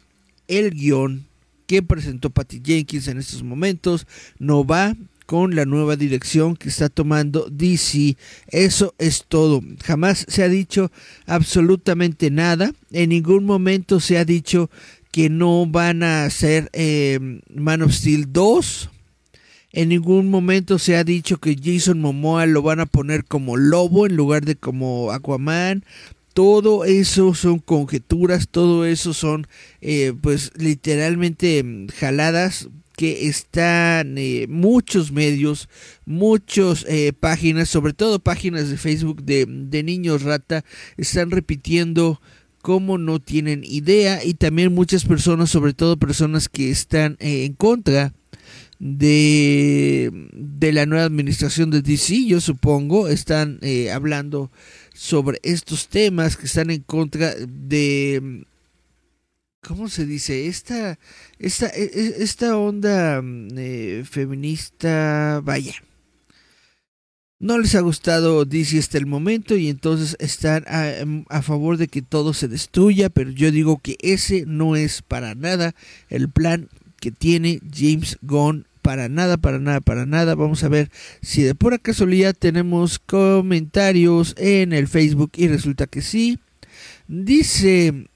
el 0.58 0.72
guion 0.72 1.26
que 1.68 1.82
presentó 1.82 2.30
Patty 2.30 2.62
Jenkins 2.64 3.08
en 3.08 3.20
estos 3.20 3.44
momentos 3.44 4.08
no 4.40 4.66
va 4.66 4.96
con 5.26 5.56
la 5.56 5.66
nueva 5.66 5.96
dirección 5.96 6.56
que 6.56 6.70
está 6.70 6.90
tomando 6.90 7.48
DC. 7.50 8.18
Eso 8.48 8.94
es 8.98 9.26
todo. 9.28 9.62
Jamás 9.84 10.26
se 10.28 10.44
ha 10.44 10.50
dicho 10.50 10.92
absolutamente 11.26 12.30
nada. 12.30 12.74
En 12.92 13.10
ningún 13.10 13.46
momento 13.46 14.00
se 14.00 14.18
ha 14.18 14.26
dicho 14.26 14.70
que 15.12 15.30
no 15.30 15.66
van 15.66 16.04
a 16.04 16.26
hacer 16.26 16.70
eh, 16.74 17.20
Man 17.50 17.82
of 17.84 17.94
Steel 17.94 18.32
2 18.32 18.90
en 19.74 19.90
ningún 19.90 20.30
momento 20.30 20.78
se 20.78 20.96
ha 20.96 21.04
dicho 21.04 21.40
que 21.40 21.58
Jason 21.62 22.00
Momoa 22.00 22.46
lo 22.46 22.62
van 22.62 22.80
a 22.80 22.86
poner 22.86 23.26
como 23.26 23.58
lobo 23.58 24.06
en 24.06 24.16
lugar 24.16 24.46
de 24.46 24.56
como 24.56 25.12
Aquaman. 25.12 25.84
Todo 26.34 26.84
eso 26.84 27.34
son 27.36 27.60
conjeturas, 27.60 28.48
todo 28.50 28.86
eso 28.86 29.14
son 29.14 29.48
eh, 29.82 30.14
pues 30.20 30.52
literalmente 30.56 31.64
mm, 31.64 31.88
jaladas 31.90 32.70
que 32.96 33.28
están 33.28 34.18
eh, 34.18 34.48
muchos 34.48 35.12
medios, 35.12 35.70
muchas 36.06 36.86
eh, 36.88 37.14
páginas, 37.20 37.70
sobre 37.70 37.94
todo 37.94 38.20
páginas 38.20 38.70
de 38.70 38.78
Facebook 38.78 39.24
de, 39.24 39.46
de 39.48 39.84
niños 39.84 40.24
rata, 40.24 40.64
están 40.98 41.32
repitiendo 41.32 42.22
cómo 42.62 42.98
no 42.98 43.20
tienen 43.20 43.64
idea 43.64 44.24
y 44.24 44.36
también 44.36 44.74
muchas 44.74 45.06
personas, 45.06 45.50
sobre 45.50 45.74
todo 45.74 45.98
personas 45.98 46.50
que 46.50 46.72
están 46.72 47.18
en 47.20 47.54
contra 47.54 48.14
de, 48.80 50.12
de 50.34 50.74
la 50.74 50.86
nueva 50.86 51.06
administración 51.06 51.72
de 51.72 51.82
DC, 51.82 52.26
yo 52.26 52.42
supongo, 52.42 53.08
están 53.08 53.60
eh, 53.62 53.92
hablando 53.92 54.52
sobre 55.04 55.38
estos 55.44 55.90
temas 55.90 56.38
que 56.38 56.46
están 56.46 56.70
en 56.70 56.82
contra 56.82 57.36
de 57.36 58.46
¿cómo 59.60 59.90
se 59.90 60.06
dice? 60.06 60.48
Esta, 60.48 60.98
esta, 61.40 61.68
e, 61.68 61.92
e, 61.94 62.24
esta 62.24 62.58
onda 62.58 63.22
mm, 63.22 63.50
eh, 63.58 64.04
feminista, 64.10 65.42
vaya. 65.44 65.74
No 67.38 67.58
les 67.58 67.76
ha 67.76 67.82
gustado 67.82 68.46
DC 68.46 68.80
hasta 68.80 68.98
el 68.98 69.06
momento 69.06 69.58
y 69.58 69.68
entonces 69.68 70.16
están 70.20 70.64
a, 70.68 70.94
a, 71.28 71.42
favor 71.42 71.76
de 71.76 71.90
que 71.90 72.02
todo 72.02 72.34
se 72.34 72.48
destruya, 72.48 73.10
pero 73.10 73.30
yo 73.30 73.52
digo 73.52 73.82
que 73.84 73.98
ese 74.00 74.46
no 74.48 74.78
es 74.78 75.02
para 75.02 75.36
nada 75.36 75.76
el 76.08 76.30
plan 76.30 76.70
que 77.02 77.12
tiene 77.12 77.60
James 77.76 78.18
Gunn 78.22 78.68
para 78.84 79.10
nada, 79.10 79.38
para 79.38 79.58
nada, 79.58 79.82
para 79.82 80.06
nada. 80.06 80.36
Vamos 80.36 80.64
a 80.64 80.70
ver 80.70 80.92
si 81.22 81.42
de 81.42 81.56
pura 81.56 81.80
casualidad 81.80 82.36
tenemos 82.38 83.00
comentarios 83.00 84.36
en 84.38 84.74
el 84.74 84.88
Facebook 84.88 85.32
y 85.36 85.48
resulta 85.48 85.88
que 85.88 86.04
sí. 86.04 86.38
Dice, 87.08 88.08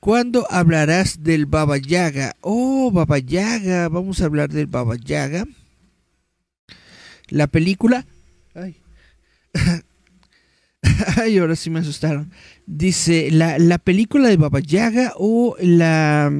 ¿cuándo 0.00 0.46
hablarás 0.50 1.22
del 1.22 1.46
Baba 1.46 1.78
Yaga? 1.78 2.36
Oh, 2.42 2.90
Baba 2.92 3.18
Yaga, 3.18 3.88
vamos 3.88 4.20
a 4.20 4.26
hablar 4.26 4.50
del 4.50 4.66
Baba 4.66 4.96
Yaga. 4.96 5.46
La 7.28 7.46
película... 7.46 8.04
Ay. 8.54 8.76
Ay, 11.16 11.38
ahora 11.38 11.56
sí 11.56 11.70
me 11.70 11.80
asustaron. 11.80 12.32
Dice, 12.66 13.30
la, 13.30 13.58
la 13.58 13.78
película 13.78 14.28
de 14.28 14.36
Baba 14.36 14.60
Yaga 14.60 15.12
o 15.16 15.54
la 15.60 16.32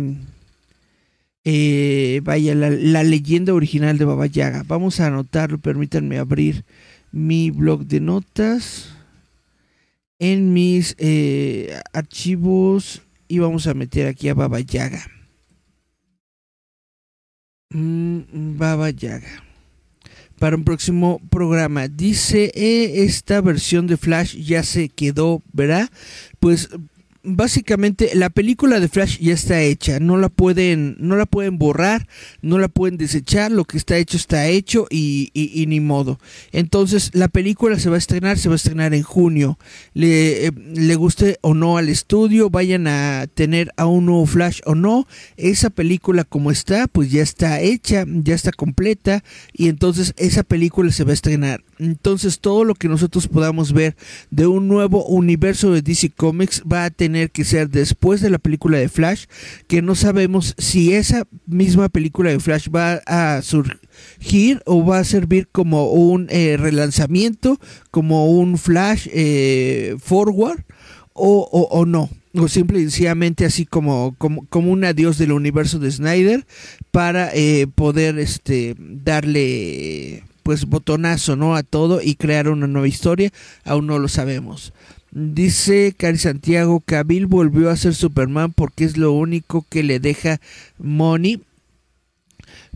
eh, 1.44 2.20
vaya, 2.22 2.54
la, 2.54 3.02
leyenda 3.02 3.54
original 3.54 3.98
de 3.98 4.04
Baba 4.04 4.26
Yaga. 4.26 4.62
Vamos 4.66 5.00
a 5.00 5.06
anotarlo, 5.06 5.58
permítanme 5.58 6.18
abrir 6.18 6.64
mi 7.12 7.50
blog 7.50 7.86
de 7.86 8.00
notas 8.00 8.94
en 10.18 10.52
mis 10.52 10.94
eh, 10.98 11.80
archivos 11.92 13.02
y 13.26 13.38
vamos 13.38 13.66
a 13.66 13.74
meter 13.74 14.06
aquí 14.06 14.28
a 14.28 14.34
Baba 14.34 14.60
Yaga. 14.60 15.02
Mm, 17.70 18.58
Baba 18.58 18.90
Yaga. 18.90 19.44
Para 20.38 20.56
un 20.56 20.64
próximo 20.64 21.20
programa. 21.30 21.88
Dice, 21.88 22.50
eh, 22.54 23.04
esta 23.04 23.40
versión 23.40 23.86
de 23.86 23.96
Flash 23.96 24.36
ya 24.36 24.62
se 24.62 24.88
quedó, 24.88 25.42
¿verdad? 25.52 25.90
Pues 26.38 26.70
básicamente 27.22 28.10
la 28.14 28.30
película 28.30 28.80
de 28.80 28.88
Flash 28.88 29.18
ya 29.18 29.34
está 29.34 29.60
hecha, 29.60 30.00
no 30.00 30.16
la 30.16 30.28
pueden, 30.28 30.96
no 30.98 31.16
la 31.16 31.26
pueden 31.26 31.58
borrar, 31.58 32.08
no 32.40 32.58
la 32.58 32.68
pueden 32.68 32.96
desechar, 32.96 33.50
lo 33.50 33.64
que 33.64 33.76
está 33.76 33.96
hecho 33.98 34.16
está 34.16 34.46
hecho 34.48 34.86
y, 34.90 35.30
y, 35.34 35.66
ni 35.66 35.80
modo. 35.80 36.18
Entonces 36.52 37.10
la 37.12 37.28
película 37.28 37.78
se 37.78 37.90
va 37.90 37.96
a 37.96 37.98
estrenar, 37.98 38.38
se 38.38 38.48
va 38.48 38.54
a 38.54 38.56
estrenar 38.56 38.94
en 38.94 39.02
junio. 39.02 39.58
Le, 39.94 40.46
eh, 40.46 40.52
le 40.74 40.94
guste 40.94 41.38
o 41.42 41.54
no 41.54 41.76
al 41.76 41.88
estudio, 41.88 42.50
vayan 42.50 42.86
a 42.86 43.26
tener 43.32 43.72
a 43.76 43.86
un 43.86 44.06
nuevo 44.06 44.26
Flash 44.26 44.60
o 44.64 44.74
no, 44.74 45.06
esa 45.36 45.70
película 45.70 46.24
como 46.24 46.50
está, 46.50 46.86
pues 46.86 47.10
ya 47.10 47.22
está 47.22 47.60
hecha, 47.60 48.04
ya 48.06 48.34
está 48.34 48.52
completa 48.52 49.22
y 49.52 49.68
entonces 49.68 50.14
esa 50.16 50.42
película 50.42 50.90
se 50.92 51.04
va 51.04 51.10
a 51.10 51.14
estrenar. 51.14 51.62
Entonces 51.80 52.40
todo 52.40 52.64
lo 52.64 52.74
que 52.74 52.88
nosotros 52.88 53.26
podamos 53.26 53.72
ver 53.72 53.96
de 54.30 54.46
un 54.46 54.68
nuevo 54.68 55.04
universo 55.06 55.72
de 55.72 55.80
DC 55.80 56.10
Comics 56.10 56.62
va 56.70 56.84
a 56.84 56.90
tener 56.90 57.30
que 57.30 57.42
ser 57.42 57.70
después 57.70 58.20
de 58.20 58.28
la 58.28 58.38
película 58.38 58.76
de 58.76 58.90
Flash, 58.90 59.24
que 59.66 59.80
no 59.80 59.94
sabemos 59.94 60.54
si 60.58 60.92
esa 60.92 61.26
misma 61.46 61.88
película 61.88 62.30
de 62.30 62.38
Flash 62.38 62.68
va 62.68 63.00
a 63.06 63.40
surgir 63.40 64.62
o 64.66 64.84
va 64.84 64.98
a 64.98 65.04
servir 65.04 65.48
como 65.50 65.90
un 65.90 66.26
eh, 66.28 66.58
relanzamiento, 66.58 67.58
como 67.90 68.26
un 68.26 68.58
Flash 68.58 69.08
eh, 69.12 69.96
forward 69.98 70.60
o, 71.14 71.68
o, 71.70 71.86
no. 71.86 72.10
O 72.34 72.46
simple 72.46 72.78
y 72.78 72.82
sencillamente 72.82 73.46
así 73.46 73.64
como, 73.64 74.14
como, 74.18 74.46
como, 74.46 74.70
un 74.70 74.84
adiós 74.84 75.16
del 75.16 75.32
universo 75.32 75.78
de 75.78 75.90
Snyder 75.90 76.46
para 76.92 77.30
eh, 77.34 77.66
poder 77.74 78.18
este 78.18 78.76
darle 78.78 80.22
pues 80.42 80.66
botonazo, 80.66 81.36
¿no? 81.36 81.54
A 81.54 81.62
todo 81.62 82.00
y 82.02 82.14
crear 82.14 82.48
una 82.48 82.66
nueva 82.66 82.88
historia, 82.88 83.32
aún 83.64 83.86
no 83.86 83.98
lo 83.98 84.08
sabemos. 84.08 84.72
Dice 85.12 85.92
Cari 85.96 86.18
Santiago, 86.18 86.80
Cabil 86.80 87.26
volvió 87.26 87.70
a 87.70 87.76
ser 87.76 87.94
Superman 87.94 88.52
porque 88.52 88.84
es 88.84 88.96
lo 88.96 89.12
único 89.12 89.66
que 89.68 89.82
le 89.82 89.98
deja 89.98 90.40
money. 90.78 91.42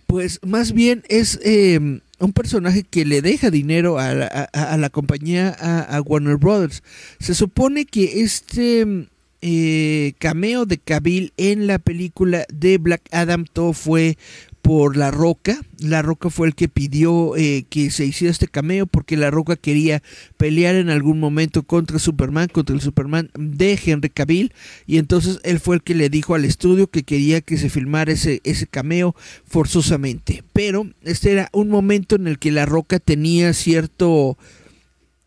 Pues 0.07 0.41
más 0.43 0.73
bien 0.73 1.05
es 1.09 1.39
em, 1.45 2.01
un 2.19 2.33
personaje 2.33 2.83
que 2.83 3.05
le 3.05 3.23
deja 3.23 3.51
dinero 3.51 3.99
a 3.99 4.15
la, 4.15 4.91
compañía, 4.91 5.51
a, 5.51 6.01
Warner 6.01 6.37
Brothers. 6.37 6.83
Se 7.21 7.35
supone 7.35 7.85
que 7.85 8.23
este 8.23 9.09
eh, 9.41 10.13
cameo 10.19 10.67
de 10.67 10.79
Cabil 10.79 11.33
en 11.37 11.67
la 11.69 11.79
película 11.79 12.47
de 12.53 12.79
Black 12.79 13.03
Adam 13.13 13.45
todo 13.45 13.73
fue 13.73 14.19
por 14.65 14.97
La 14.97 15.11
Roca. 15.11 15.61
La 15.79 16.01
Roca 16.01 16.31
fue 16.31 16.47
el 16.47 16.55
que 16.55 16.69
pidió 16.69 17.37
eh, 17.37 17.67
que 17.69 17.91
se 17.91 18.07
hiciera 18.07 18.33
este 18.33 18.49
cameo 18.49 18.87
porque 18.87 19.19
La 19.19 19.31
Roca 19.31 19.57
quería 19.57 20.03
pelear 20.39 20.75
en 20.75 20.89
algún 20.89 21.21
momento 21.21 21.65
contra 21.65 21.99
Superman, 21.99 22.49
contra 22.49 22.75
el 22.75 22.81
Superman 22.81 23.31
de 23.39 23.79
Henry 23.85 24.09
Cavill. 24.09 24.55
Y 24.87 24.97
entonces 24.97 25.39
él 25.45 25.61
fue 25.61 25.77
el 25.77 25.83
que 25.83 25.95
le 25.95 26.09
dijo 26.09 26.35
al 26.35 26.47
estudio 26.47 26.87
que 26.87 27.03
quería 27.03 27.43
que 27.43 27.59
se 27.59 27.69
filmara 27.69 28.11
ese, 28.11 28.41
ese 28.43 28.67
cameo 28.67 29.15
forzosamente. 29.45 30.43
Pero 30.55 30.89
este 31.03 31.33
era 31.33 31.51
un 31.53 31.69
momento 31.69 32.17
en 32.17 32.27
el 32.27 32.39
que 32.39 32.51
La 32.51 32.65
Roca 32.65 32.99
tenía 33.01 33.53
cierto 33.53 34.39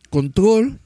control 0.09 0.79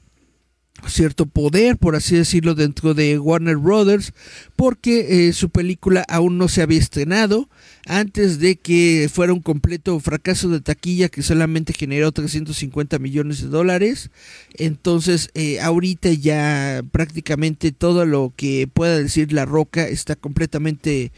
cierto 0.88 1.26
poder, 1.26 1.76
por 1.76 1.96
así 1.96 2.16
decirlo, 2.16 2.54
dentro 2.54 2.94
de 2.94 3.18
Warner 3.18 3.56
Brothers, 3.56 4.12
porque 4.56 5.28
eh, 5.28 5.32
su 5.32 5.50
película 5.50 6.04
aún 6.08 6.38
no 6.38 6.48
se 6.48 6.62
había 6.62 6.78
estrenado, 6.78 7.48
antes 7.86 8.38
de 8.38 8.56
que 8.56 9.10
fuera 9.12 9.32
un 9.32 9.40
completo 9.40 9.98
fracaso 10.00 10.48
de 10.48 10.60
taquilla 10.60 11.08
que 11.08 11.22
solamente 11.22 11.72
generó 11.72 12.12
350 12.12 12.98
millones 12.98 13.42
de 13.42 13.48
dólares. 13.48 14.10
Entonces, 14.54 15.30
eh, 15.34 15.60
ahorita 15.60 16.10
ya 16.12 16.82
prácticamente 16.92 17.72
todo 17.72 18.06
lo 18.06 18.32
que 18.36 18.68
pueda 18.72 18.98
decir 18.98 19.32
La 19.32 19.44
Roca 19.44 19.86
está 19.86 20.16
completamente... 20.16 21.12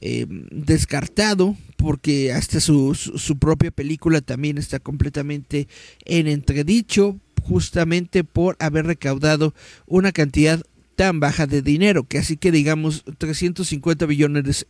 Eh, 0.00 0.26
descartado 0.50 1.56
porque 1.76 2.32
hasta 2.32 2.60
su, 2.60 2.94
su, 2.94 3.38
propia 3.38 3.70
película 3.70 4.20
también 4.20 4.58
está 4.58 4.78
completamente 4.78 5.66
en 6.04 6.26
entredicho 6.26 7.20
justamente 7.44 8.24
por 8.24 8.56
haber 8.58 8.86
recaudado 8.86 9.54
una 9.86 10.12
cantidad 10.12 10.62
tan 10.96 11.20
baja 11.20 11.46
de 11.46 11.62
dinero, 11.62 12.04
que 12.04 12.18
así 12.18 12.36
que 12.36 12.52
digamos 12.52 13.04
350 13.18 14.06
billones 14.06 14.66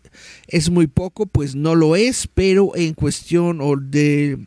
es 0.48 0.70
muy 0.70 0.86
poco, 0.86 1.26
pues 1.26 1.54
no 1.54 1.74
lo 1.74 1.96
es, 1.96 2.28
pero 2.32 2.72
en 2.76 2.94
cuestión 2.94 3.60
o 3.60 3.76
de 3.76 4.38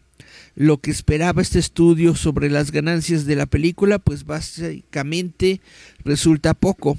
lo 0.55 0.79
que 0.79 0.91
esperaba 0.91 1.41
este 1.41 1.59
estudio 1.59 2.15
sobre 2.15 2.49
las 2.49 2.71
ganancias 2.71 3.25
de 3.25 3.35
la 3.35 3.45
película, 3.45 3.99
pues 3.99 4.25
básicamente 4.25 5.61
resulta 6.03 6.53
poco. 6.53 6.97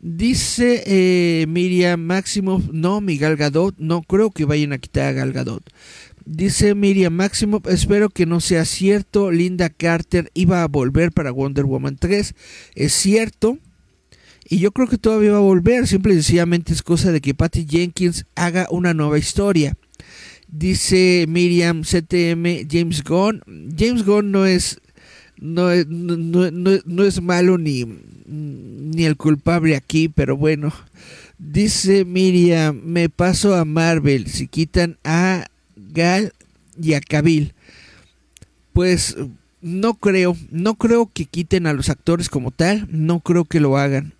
Dice 0.00 0.84
eh, 0.86 1.46
Miriam 1.48 2.00
Máximo, 2.00 2.62
no, 2.70 3.00
mi 3.00 3.16
Gal 3.18 3.36
Gadot, 3.36 3.74
no 3.78 4.02
creo 4.02 4.30
que 4.30 4.44
vayan 4.44 4.72
a 4.72 4.78
quitar 4.78 5.08
a 5.08 5.12
Gal 5.12 5.32
Gadot. 5.32 5.64
Dice 6.30 6.74
Miriam 6.74 7.14
Máximo, 7.14 7.62
espero 7.70 8.10
que 8.10 8.26
no 8.26 8.40
sea 8.40 8.66
cierto, 8.66 9.30
Linda 9.30 9.70
Carter 9.70 10.30
iba 10.34 10.62
a 10.62 10.68
volver 10.68 11.10
para 11.10 11.30
Wonder 11.30 11.64
Woman 11.64 11.96
3. 11.98 12.34
Es 12.74 12.92
cierto. 12.92 13.56
Y 14.46 14.58
yo 14.58 14.72
creo 14.72 14.88
que 14.88 14.98
todavía 14.98 15.32
va 15.32 15.38
a 15.38 15.40
volver, 15.40 15.86
simple 15.86 16.12
y 16.12 16.16
sencillamente 16.16 16.74
es 16.74 16.82
cosa 16.82 17.12
de 17.12 17.22
que 17.22 17.32
Patty 17.32 17.66
Jenkins 17.66 18.26
haga 18.34 18.66
una 18.70 18.92
nueva 18.92 19.18
historia. 19.18 19.74
Dice 20.48 21.24
Miriam 21.26 21.80
CTM 21.80 22.68
James 22.70 23.02
Gunn. 23.04 23.40
James 23.74 24.04
Gunn 24.04 24.30
no 24.30 24.44
es 24.44 24.82
no 25.38 25.70
es, 25.70 25.86
no, 25.88 27.04
es 27.04 27.22
malo 27.22 27.56
ni, 27.56 27.86
ni 28.26 29.04
el 29.06 29.16
culpable 29.16 29.76
aquí, 29.76 30.10
pero 30.10 30.36
bueno. 30.36 30.74
Dice 31.38 32.04
Miriam, 32.04 32.82
me 32.84 33.08
paso 33.08 33.54
a 33.54 33.64
Marvel 33.64 34.26
si 34.26 34.46
quitan 34.46 34.98
a 35.04 35.46
Gal 35.92 36.32
y 36.80 36.94
a 36.94 37.00
Kabil. 37.00 37.54
Pues 38.72 39.16
no 39.60 39.94
creo, 39.94 40.36
no 40.50 40.74
creo 40.76 41.10
que 41.12 41.24
quiten 41.24 41.66
a 41.66 41.72
los 41.72 41.88
actores 41.88 42.28
como 42.28 42.50
tal, 42.50 42.86
no 42.90 43.20
creo 43.20 43.44
que 43.44 43.60
lo 43.60 43.76
hagan. 43.76 44.14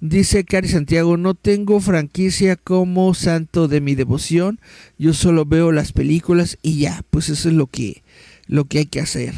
Dice 0.00 0.44
Cari 0.44 0.68
Santiago, 0.68 1.16
no 1.16 1.34
tengo 1.34 1.80
franquicia 1.80 2.56
como 2.56 3.14
santo 3.14 3.66
de 3.66 3.80
mi 3.80 3.94
devoción, 3.94 4.60
yo 4.98 5.14
solo 5.14 5.46
veo 5.46 5.72
las 5.72 5.92
películas 5.92 6.58
y 6.62 6.80
ya, 6.80 7.02
pues 7.10 7.28
eso 7.28 7.48
es 7.48 7.54
lo 7.54 7.66
que, 7.66 8.02
lo 8.46 8.66
que 8.66 8.78
hay 8.78 8.86
que 8.86 9.00
hacer. 9.00 9.34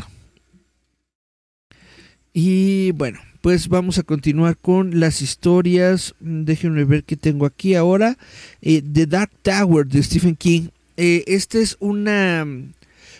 Y 2.33 2.93
bueno, 2.93 3.21
pues 3.41 3.69
vamos 3.69 3.99
a 3.99 4.03
continuar 4.03 4.57
con 4.57 5.01
las 5.01 5.23
historias. 5.23 6.15
Déjenme 6.21 6.85
ver 6.85 7.05
qué 7.05 7.17
tengo 7.17 7.47
aquí 7.47 7.75
ahora. 7.75 8.19
Eh, 8.63 8.83
The 8.83 9.07
Dark 9.07 9.31
Tower 9.43 9.87
de 9.87 10.03
Stephen 10.03 10.37
King. 10.37 10.69
Eh, 10.99 11.25
esta 11.29 11.59
es 11.59 11.79
una, 11.81 12.47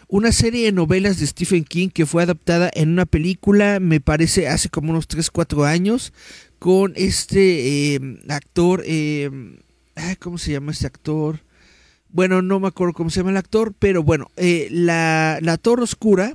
una 0.09 0.33
serie 0.33 0.67
de 0.67 0.73
novelas 0.73 1.19
de 1.19 1.27
Stephen 1.27 1.65
King 1.65 1.89
que 1.89 2.05
fue 2.05 2.23
adaptada 2.23 2.71
en 2.75 2.91
una 2.91 3.07
película, 3.07 3.81
me 3.81 4.01
parece, 4.01 4.49
hace 4.49 4.69
como 4.69 4.91
unos 4.91 5.09
3-4 5.09 5.65
años, 5.65 6.13
con 6.59 6.93
este 6.97 7.95
eh, 7.95 8.01
actor. 8.29 8.85
¿Cómo 10.19 10.39
se 10.39 10.53
llama 10.53 10.73
este 10.73 10.87
actor? 10.87 11.41
Bueno, 12.11 12.43
no 12.43 12.61
me 12.61 12.69
acuerdo 12.69 12.93
cómo 12.93 13.11
se 13.11 13.21
llama 13.21 13.31
el 13.31 13.37
actor, 13.37 13.73
pero 13.79 14.03
bueno, 14.03 14.31
la, 14.37 15.39
la 15.41 15.57
Torre 15.57 15.85
Oscura 15.85 16.35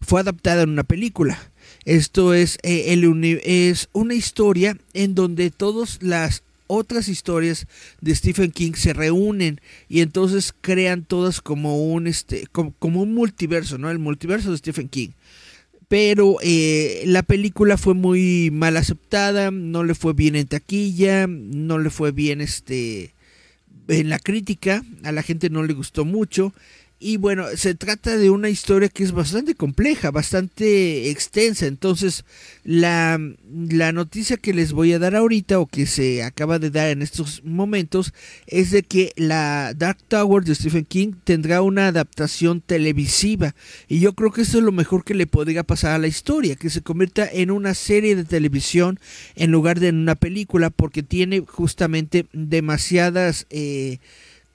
fue 0.00 0.20
adaptada 0.20 0.62
en 0.62 0.70
una 0.70 0.84
película. 0.84 1.38
Esto 1.84 2.34
es, 2.34 2.58
eh, 2.62 2.92
el 2.92 3.40
es 3.44 3.88
una 3.92 4.14
historia 4.14 4.76
en 4.92 5.14
donde 5.14 5.50
todas 5.50 6.02
las 6.02 6.42
otras 6.68 7.08
historias 7.08 7.66
de 8.00 8.14
Stephen 8.14 8.52
King 8.52 8.72
se 8.74 8.92
reúnen 8.92 9.60
y 9.88 10.00
entonces 10.00 10.54
crean 10.60 11.04
todas 11.04 11.40
como 11.40 11.82
un 11.92 12.06
este 12.06 12.46
como, 12.52 13.02
un 13.02 13.14
multiverso, 13.14 13.78
¿no? 13.78 13.90
El 13.90 13.98
multiverso 13.98 14.52
de 14.52 14.58
Stephen 14.58 14.88
King. 14.88 15.10
Pero 15.88 16.36
eh, 16.42 17.02
la 17.06 17.22
película 17.22 17.78
fue 17.78 17.94
muy 17.94 18.50
mal 18.52 18.76
aceptada, 18.76 19.50
no 19.50 19.84
le 19.84 19.94
fue 19.94 20.12
bien 20.12 20.36
en 20.36 20.46
taquilla, 20.46 21.26
no 21.26 21.78
le 21.78 21.90
fue 21.90 22.12
bien 22.12 22.40
este 22.40 23.14
en 23.88 24.10
la 24.10 24.18
crítica, 24.18 24.84
a 25.02 25.12
la 25.12 25.22
gente 25.22 25.48
no 25.48 25.62
le 25.62 25.72
gustó 25.72 26.04
mucho 26.04 26.52
y 27.00 27.16
bueno, 27.16 27.46
se 27.54 27.76
trata 27.76 28.16
de 28.16 28.28
una 28.28 28.48
historia 28.48 28.88
que 28.88 29.04
es 29.04 29.12
bastante 29.12 29.54
compleja, 29.54 30.10
bastante 30.10 31.10
extensa. 31.10 31.66
Entonces, 31.66 32.24
la, 32.64 33.20
la, 33.52 33.92
noticia 33.92 34.36
que 34.36 34.52
les 34.52 34.72
voy 34.72 34.92
a 34.92 34.98
dar 34.98 35.14
ahorita 35.14 35.60
o 35.60 35.66
que 35.66 35.86
se 35.86 36.24
acaba 36.24 36.58
de 36.58 36.70
dar 36.70 36.88
en 36.88 37.02
estos 37.02 37.44
momentos 37.44 38.12
es 38.48 38.72
de 38.72 38.82
que 38.82 39.12
la 39.14 39.74
Dark 39.74 39.98
Tower 40.08 40.42
de 40.42 40.56
Stephen 40.56 40.84
King 40.84 41.12
tendrá 41.22 41.62
una 41.62 41.86
adaptación 41.86 42.60
televisiva. 42.60 43.54
Y 43.86 44.00
yo 44.00 44.14
creo 44.14 44.32
que 44.32 44.42
eso 44.42 44.58
es 44.58 44.64
lo 44.64 44.72
mejor 44.72 45.04
que 45.04 45.14
le 45.14 45.28
podría 45.28 45.62
pasar 45.62 45.92
a 45.92 45.98
la 45.98 46.08
historia, 46.08 46.56
que 46.56 46.68
se 46.68 46.82
convierta 46.82 47.28
en 47.30 47.52
una 47.52 47.74
serie 47.74 48.16
de 48.16 48.24
televisión 48.24 48.98
en 49.36 49.52
lugar 49.52 49.78
de 49.78 49.88
en 49.88 49.98
una 49.98 50.16
película, 50.16 50.70
porque 50.70 51.04
tiene 51.04 51.44
justamente 51.46 52.26
demasiadas... 52.32 53.46
Eh, 53.50 53.98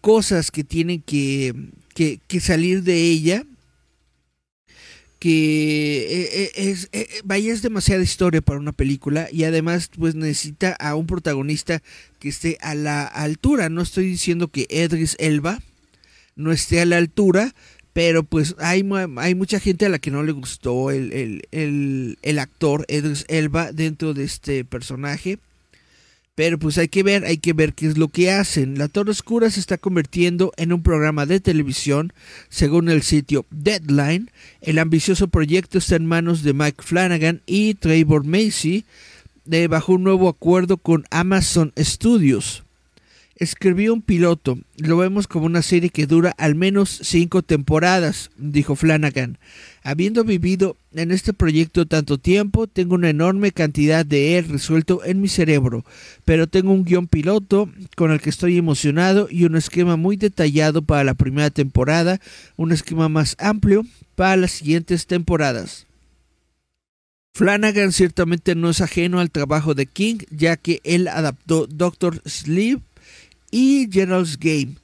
cosas 0.04 0.52
que 0.52 0.66
tienen 0.66 1.02
que, 1.02 1.56
que, 1.94 2.20
salir 2.40 2.84
de 2.84 3.02
ella 3.02 3.46
que 5.20 6.02
eh, 6.02 6.30
eh, 6.34 6.52
es, 6.56 6.90
eh, 6.92 7.08
vaya 7.24 7.54
es 7.54 7.62
demasiada 7.62 8.04
historia 8.04 8.42
para 8.42 8.60
una 8.60 8.74
película 8.74 9.30
y 9.32 9.46
además 9.46 9.90
pues 9.98 10.16
necesita 10.16 10.74
a 10.74 10.96
un 10.96 11.08
protagonista 11.08 11.82
que 12.20 12.30
esté 12.30 12.58
a 12.62 12.76
la 12.76 13.06
altura. 13.06 13.70
No 13.70 13.82
estoy 13.82 14.06
diciendo 14.06 14.50
que 14.50 14.68
Edris 14.70 15.16
Elba 15.20 15.62
no 16.36 16.52
esté 16.52 16.82
a 16.82 16.86
la 16.86 16.98
altura 16.98 17.54
pero 17.94 18.24
pues 18.24 18.56
hay, 18.58 18.84
hay 19.18 19.36
mucha 19.36 19.60
gente 19.60 19.86
a 19.86 19.90
la 19.90 20.00
que 20.00 20.10
no 20.10 20.24
le 20.24 20.32
gustó 20.32 20.90
el, 20.90 21.44
el, 21.52 22.18
el 22.22 22.40
actor 22.40 22.86
Edris 22.88 23.24
Elba 23.28 23.72
dentro 23.72 24.16
de 24.16 24.24
este 24.24 24.66
personaje 24.66 25.38
pero 26.36 26.58
pues 26.58 26.78
hay 26.78 26.88
que 26.88 27.04
ver, 27.04 27.26
hay 27.26 27.38
que 27.38 27.54
ver 27.54 27.74
qué 27.74 27.88
es 27.88 27.98
lo 27.98 28.08
que 28.08 28.32
hacen. 28.32 28.78
La 28.78 28.88
Torre 28.88 29.12
Oscura 29.12 29.50
se 29.52 29.60
está 29.60 29.78
convirtiendo 29.78 30.52
en 30.58 30.74
un 30.74 30.82
programa 30.82 31.26
de 31.26 31.40
televisión, 31.40 32.12
según 32.50 32.90
el 32.90 33.04
sitio 33.04 33.46
Deadline. 33.52 34.32
El 34.62 34.80
ambicioso 34.80 35.28
proyecto 35.28 35.78
está 35.78 35.96
en 35.96 36.08
manos 36.08 36.42
de 36.42 36.54
Mike 36.54 36.82
Flanagan 36.84 37.42
y 37.46 37.76
Trevor 37.76 38.26
Macy, 38.26 38.86
de, 39.46 39.68
bajo 39.68 39.94
un 39.94 40.04
nuevo 40.04 40.28
acuerdo 40.28 40.78
con 40.78 41.06
Amazon 41.12 41.72
Studios. 41.78 42.63
Escribió 43.44 43.94
un 43.94 44.02
piloto, 44.02 44.58
lo 44.78 44.96
vemos 44.96 45.28
como 45.28 45.48
una 45.48 45.62
serie 45.62 45.90
que 45.90 46.08
dura 46.08 46.34
al 46.38 46.56
menos 46.56 47.02
cinco 47.04 47.42
temporadas, 47.42 48.32
dijo 48.38 48.78
Flanagan. 48.78 49.38
Habiendo 49.84 50.24
vivido 50.24 50.78
en 50.94 51.12
este 51.12 51.34
proyecto 51.34 51.86
tanto 51.86 52.18
tiempo, 52.18 52.68
tengo 52.68 52.96
una 52.96 53.10
enorme 53.10 53.52
cantidad 53.52 54.06
de 54.06 54.38
él 54.38 54.48
resuelto 54.48 55.04
en 55.04 55.20
mi 55.20 55.28
cerebro, 55.28 55.84
pero 56.24 56.48
tengo 56.48 56.72
un 56.72 56.86
guion 56.86 57.08
piloto 57.08 57.70
con 57.98 58.12
el 58.12 58.22
que 58.22 58.30
estoy 58.30 58.58
emocionado 58.58 59.28
y 59.30 59.44
un 59.44 59.58
esquema 59.58 59.98
muy 59.98 60.16
detallado 60.16 60.82
para 60.82 61.04
la 61.04 61.14
primera 61.14 61.50
temporada, 61.50 62.22
un 62.56 62.72
esquema 62.72 63.10
más 63.10 63.36
amplio 63.40 63.86
para 64.16 64.38
las 64.38 64.52
siguientes 64.52 65.06
temporadas. 65.06 65.86
Flanagan 67.34 67.92
ciertamente 67.92 68.56
no 68.56 68.70
es 68.70 68.80
ajeno 68.80 69.20
al 69.20 69.32
trabajo 69.32 69.74
de 69.74 69.86
King, 69.86 70.20
ya 70.30 70.56
que 70.56 70.80
él 70.86 71.10
adaptó 71.10 71.68
Doctor 71.68 72.22
Sleep 72.26 72.80
y 73.54 73.88
Gerald's 73.92 74.38
Game, 74.40 74.76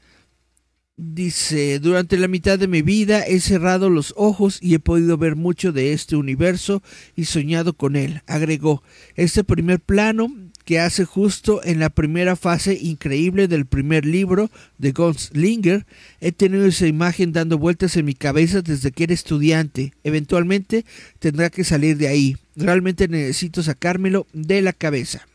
Dice, 1.01 1.79
durante 1.79 2.17
la 2.17 2.27
mitad 2.27 2.59
de 2.59 2.67
mi 2.67 2.81
vida 2.81 3.21
he 3.21 3.39
cerrado 3.39 3.89
los 3.89 4.13
ojos 4.17 4.59
y 4.61 4.73
he 4.73 4.79
podido 4.79 5.17
ver 5.17 5.37
mucho 5.37 5.71
de 5.71 5.93
este 5.93 6.17
universo 6.17 6.83
y 7.15 7.23
soñado 7.23 7.71
con 7.71 7.95
él. 7.95 8.21
Agregó, 8.27 8.83
este 9.15 9.45
primer 9.45 9.79
plano 9.79 10.29
que 10.65 10.81
hace 10.81 11.05
justo 11.05 11.63
en 11.63 11.79
la 11.79 11.89
primera 11.89 12.35
fase 12.35 12.77
increíble 12.81 13.47
del 13.47 13.65
primer 13.65 14.05
libro 14.05 14.51
de 14.77 14.91
Gunslinger, 14.91 15.85
he 16.19 16.33
tenido 16.33 16.65
esa 16.65 16.85
imagen 16.85 17.31
dando 17.31 17.57
vueltas 17.57 17.95
en 17.95 18.03
mi 18.03 18.13
cabeza 18.13 18.61
desde 18.61 18.91
que 18.91 19.05
era 19.05 19.13
estudiante. 19.13 19.93
Eventualmente 20.03 20.83
tendrá 21.19 21.49
que 21.49 21.63
salir 21.63 21.95
de 21.95 22.09
ahí. 22.09 22.35
Realmente 22.57 23.07
necesito 23.07 23.63
sacármelo 23.63 24.27
de 24.33 24.61
la 24.61 24.73
cabeza. 24.73 25.25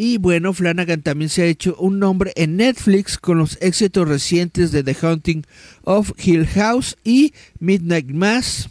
Y 0.00 0.18
bueno, 0.18 0.52
Flanagan 0.52 1.02
también 1.02 1.28
se 1.28 1.42
ha 1.42 1.46
hecho 1.46 1.74
un 1.74 1.98
nombre 1.98 2.30
en 2.36 2.56
Netflix 2.56 3.18
con 3.18 3.36
los 3.36 3.58
éxitos 3.60 4.06
recientes 4.06 4.70
de 4.70 4.84
The 4.84 4.96
Haunting 5.02 5.44
of 5.82 6.12
Hill 6.16 6.46
House 6.46 6.96
y 7.02 7.34
Midnight 7.58 8.08
Mass. 8.12 8.68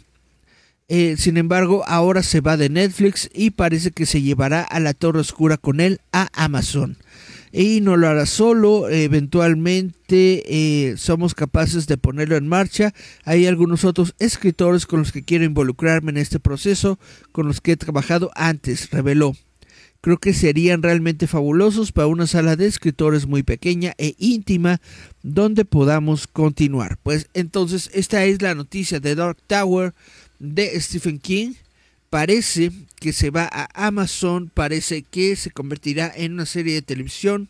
Eh, 0.88 1.16
sin 1.18 1.36
embargo, 1.36 1.84
ahora 1.86 2.22
se 2.22 2.40
va 2.40 2.56
de 2.56 2.70
Netflix 2.70 3.28
y 3.34 3.50
parece 3.50 3.90
que 3.90 4.06
se 4.06 4.22
llevará 4.22 4.62
a 4.62 4.80
la 4.80 4.94
Torre 4.94 5.20
Oscura 5.20 5.58
con 5.58 5.80
él 5.80 6.00
a 6.12 6.30
Amazon. 6.32 6.96
Y 7.52 7.82
no 7.82 7.98
lo 7.98 8.08
hará 8.08 8.24
solo, 8.24 8.88
eventualmente 8.88 10.44
eh, 10.46 10.96
somos 10.96 11.34
capaces 11.34 11.86
de 11.86 11.98
ponerlo 11.98 12.38
en 12.38 12.48
marcha. 12.48 12.94
Hay 13.26 13.46
algunos 13.46 13.84
otros 13.84 14.14
escritores 14.18 14.86
con 14.86 15.00
los 15.00 15.12
que 15.12 15.24
quiero 15.24 15.44
involucrarme 15.44 16.10
en 16.10 16.16
este 16.16 16.40
proceso, 16.40 16.98
con 17.32 17.46
los 17.46 17.60
que 17.60 17.72
he 17.72 17.76
trabajado 17.76 18.30
antes, 18.34 18.88
reveló 18.88 19.34
creo 20.00 20.18
que 20.18 20.32
serían 20.32 20.82
realmente 20.82 21.26
fabulosos 21.26 21.92
para 21.92 22.06
una 22.06 22.26
sala 22.26 22.56
de 22.56 22.66
escritores 22.66 23.26
muy 23.26 23.42
pequeña 23.42 23.94
e 23.98 24.14
íntima 24.18 24.80
donde 25.22 25.64
podamos 25.64 26.26
continuar. 26.26 26.98
Pues 27.02 27.28
entonces 27.34 27.90
esta 27.92 28.24
es 28.24 28.40
la 28.40 28.54
noticia 28.54 29.00
de 29.00 29.14
Dark 29.14 29.38
Tower 29.46 29.94
de 30.38 30.80
Stephen 30.80 31.18
King. 31.18 31.54
Parece 32.10 32.70
que 33.00 33.12
se 33.12 33.30
va 33.30 33.48
a 33.52 33.68
Amazon, 33.86 34.50
parece 34.52 35.02
que 35.02 35.36
se 35.36 35.50
convertirá 35.50 36.10
en 36.14 36.34
una 36.34 36.46
serie 36.46 36.74
de 36.74 36.82
televisión 36.82 37.48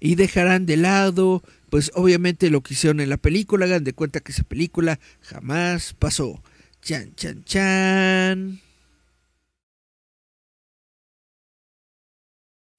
y 0.00 0.14
dejarán 0.14 0.64
de 0.64 0.78
lado 0.78 1.42
pues 1.70 1.92
obviamente 1.94 2.50
lo 2.50 2.62
que 2.62 2.74
hicieron 2.74 3.00
en 3.00 3.08
la 3.08 3.16
película, 3.16 3.64
hagan 3.64 3.84
de 3.84 3.92
cuenta 3.92 4.20
que 4.20 4.32
esa 4.32 4.42
película 4.42 4.98
jamás 5.20 5.94
pasó. 5.98 6.42
Chan, 6.82 7.14
chan, 7.14 7.44
chan. 7.44 8.69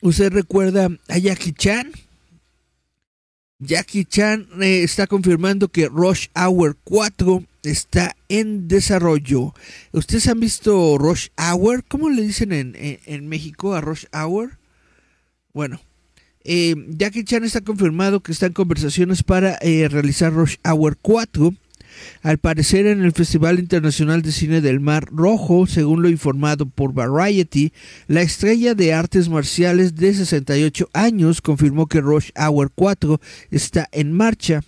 ¿Usted 0.02 0.34
recuerda 0.34 0.90
a 1.08 1.18
Jackie 1.20 1.54
Chan? 1.54 1.92
Jackie 3.60 4.06
Chan 4.06 4.48
eh, 4.60 4.82
está 4.82 5.06
confirmando 5.06 5.68
que 5.68 5.88
Rush 5.88 6.28
Hour 6.36 6.76
4 6.84 7.44
está 7.62 8.16
en 8.28 8.68
desarrollo. 8.68 9.54
¿Ustedes 9.92 10.28
han 10.28 10.40
visto 10.40 10.98
Rush 10.98 11.28
Hour? 11.38 11.84
¿Cómo 11.88 12.10
le 12.10 12.24
dicen 12.24 12.52
en, 12.52 13.28
México 13.28 13.76
a 13.76 13.82
Rush 13.82 14.06
Hour? 14.12 14.58
Bueno, 15.54 15.80
eh, 16.44 16.74
Jackie 16.90 17.24
Chan 17.24 17.44
está 17.44 17.62
confirmado 17.62 18.22
que 18.22 18.32
está 18.32 18.48
en 18.48 18.54
conversaciones 18.54 19.22
para 19.22 19.60
eh, 19.62 19.88
realizar 19.88 20.34
Rush 20.34 20.56
Hour 20.64 20.98
4 21.00 21.54
al 22.22 22.38
parecer 22.38 22.86
en 22.86 23.04
el 23.04 23.12
Festival 23.12 23.60
Internacional 23.60 24.22
de 24.22 24.32
Cine 24.32 24.62
del 24.62 24.80
Mar 24.80 25.08
Rojo, 25.12 25.68
según 25.68 26.02
lo 26.02 26.10
informado 26.10 26.66
por 26.66 26.94
Variety, 26.94 27.74
la 28.08 28.22
estrella 28.22 28.76
de 28.76 28.94
artes 28.94 29.30
marciales 29.30 29.96
de 29.96 30.14
68 30.14 30.90
años 30.94 31.42
confirmó 31.42 31.88
que 31.88 32.02
Rush 32.02 32.30
Hour 32.36 32.72
4 32.74 33.20
está 33.50 33.88
en 33.92 34.14
marcha. 34.14 34.62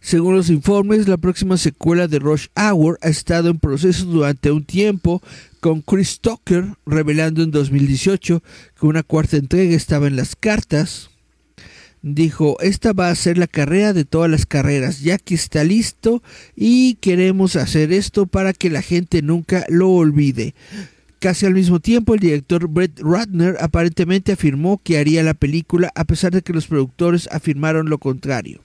Según 0.00 0.36
los 0.36 0.50
informes, 0.50 1.08
la 1.08 1.16
próxima 1.16 1.56
secuela 1.56 2.06
de 2.06 2.20
Rush 2.20 2.46
Hour 2.54 2.98
ha 3.02 3.08
estado 3.08 3.50
en 3.50 3.58
proceso 3.58 4.04
durante 4.04 4.52
un 4.52 4.64
tiempo, 4.64 5.20
con 5.60 5.82
Chris 5.82 6.20
Tucker 6.20 6.64
revelando 6.86 7.42
en 7.42 7.50
2018 7.50 8.42
que 8.78 8.86
una 8.86 9.02
cuarta 9.02 9.36
entrega 9.36 9.74
estaba 9.74 10.06
en 10.06 10.14
las 10.14 10.36
cartas 10.36 11.10
dijo, 12.14 12.56
esta 12.60 12.92
va 12.92 13.10
a 13.10 13.14
ser 13.16 13.36
la 13.36 13.48
carrera 13.48 13.92
de 13.92 14.04
todas 14.04 14.30
las 14.30 14.46
carreras, 14.46 15.00
ya 15.00 15.18
que 15.18 15.34
está 15.34 15.64
listo 15.64 16.22
y 16.54 16.94
queremos 16.94 17.56
hacer 17.56 17.92
esto 17.92 18.26
para 18.26 18.52
que 18.52 18.70
la 18.70 18.80
gente 18.80 19.22
nunca 19.22 19.64
lo 19.68 19.90
olvide. 19.90 20.54
Casi 21.18 21.46
al 21.46 21.54
mismo 21.54 21.80
tiempo, 21.80 22.14
el 22.14 22.20
director 22.20 22.68
Brett 22.68 23.00
Ratner 23.00 23.56
aparentemente 23.60 24.32
afirmó 24.32 24.80
que 24.84 24.98
haría 24.98 25.24
la 25.24 25.34
película 25.34 25.90
a 25.96 26.04
pesar 26.04 26.30
de 26.30 26.42
que 26.42 26.52
los 26.52 26.68
productores 26.68 27.28
afirmaron 27.32 27.90
lo 27.90 27.98
contrario. 27.98 28.62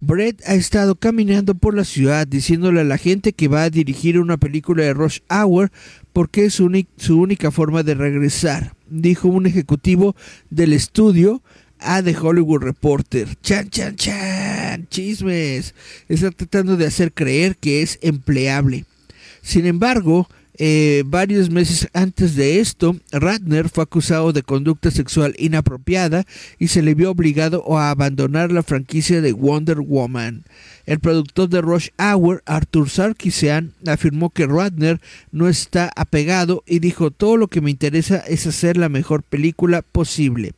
Brett 0.00 0.42
ha 0.44 0.54
estado 0.54 0.96
caminando 0.96 1.54
por 1.54 1.76
la 1.76 1.84
ciudad 1.84 2.26
diciéndole 2.26 2.80
a 2.80 2.84
la 2.84 2.98
gente 2.98 3.34
que 3.34 3.46
va 3.46 3.62
a 3.62 3.70
dirigir 3.70 4.18
una 4.18 4.36
película 4.36 4.82
de 4.82 4.94
Rush 4.94 5.20
Hour 5.30 5.70
porque 6.12 6.46
es 6.46 6.54
su, 6.54 6.68
su 6.96 7.20
única 7.20 7.52
forma 7.52 7.84
de 7.84 7.94
regresar, 7.94 8.74
dijo 8.90 9.28
un 9.28 9.46
ejecutivo 9.46 10.16
del 10.50 10.72
estudio 10.72 11.40
a 11.84 12.02
The 12.02 12.14
Hollywood 12.14 12.62
Reporter. 12.62 13.28
Chan, 13.42 13.70
chan, 13.70 13.96
chan. 13.96 14.86
Chismes. 14.88 15.74
Está 16.08 16.30
tratando 16.30 16.76
de 16.76 16.86
hacer 16.86 17.12
creer 17.12 17.56
que 17.56 17.82
es 17.82 17.98
empleable. 18.02 18.84
Sin 19.42 19.66
embargo, 19.66 20.28
eh, 20.58 21.02
varios 21.06 21.50
meses 21.50 21.88
antes 21.94 22.36
de 22.36 22.60
esto, 22.60 22.94
Ratner 23.10 23.70
fue 23.70 23.84
acusado 23.84 24.32
de 24.32 24.42
conducta 24.42 24.90
sexual 24.90 25.34
inapropiada 25.38 26.24
y 26.58 26.68
se 26.68 26.82
le 26.82 26.94
vio 26.94 27.10
obligado 27.10 27.76
a 27.76 27.90
abandonar 27.90 28.52
la 28.52 28.62
franquicia 28.62 29.22
de 29.22 29.32
Wonder 29.32 29.80
Woman. 29.80 30.44
El 30.84 31.00
productor 31.00 31.48
de 31.48 31.62
Rush 31.62 31.88
Hour, 31.98 32.42
Arthur 32.44 32.90
Sarkisian, 32.90 33.72
afirmó 33.86 34.30
que 34.30 34.46
Ratner 34.46 35.00
no 35.30 35.48
está 35.48 35.90
apegado 35.96 36.62
y 36.66 36.80
dijo 36.80 37.10
todo 37.10 37.36
lo 37.36 37.48
que 37.48 37.60
me 37.60 37.70
interesa 37.70 38.18
es 38.18 38.46
hacer 38.46 38.76
la 38.76 38.88
mejor 38.88 39.22
película 39.22 39.82
posible. 39.82 40.52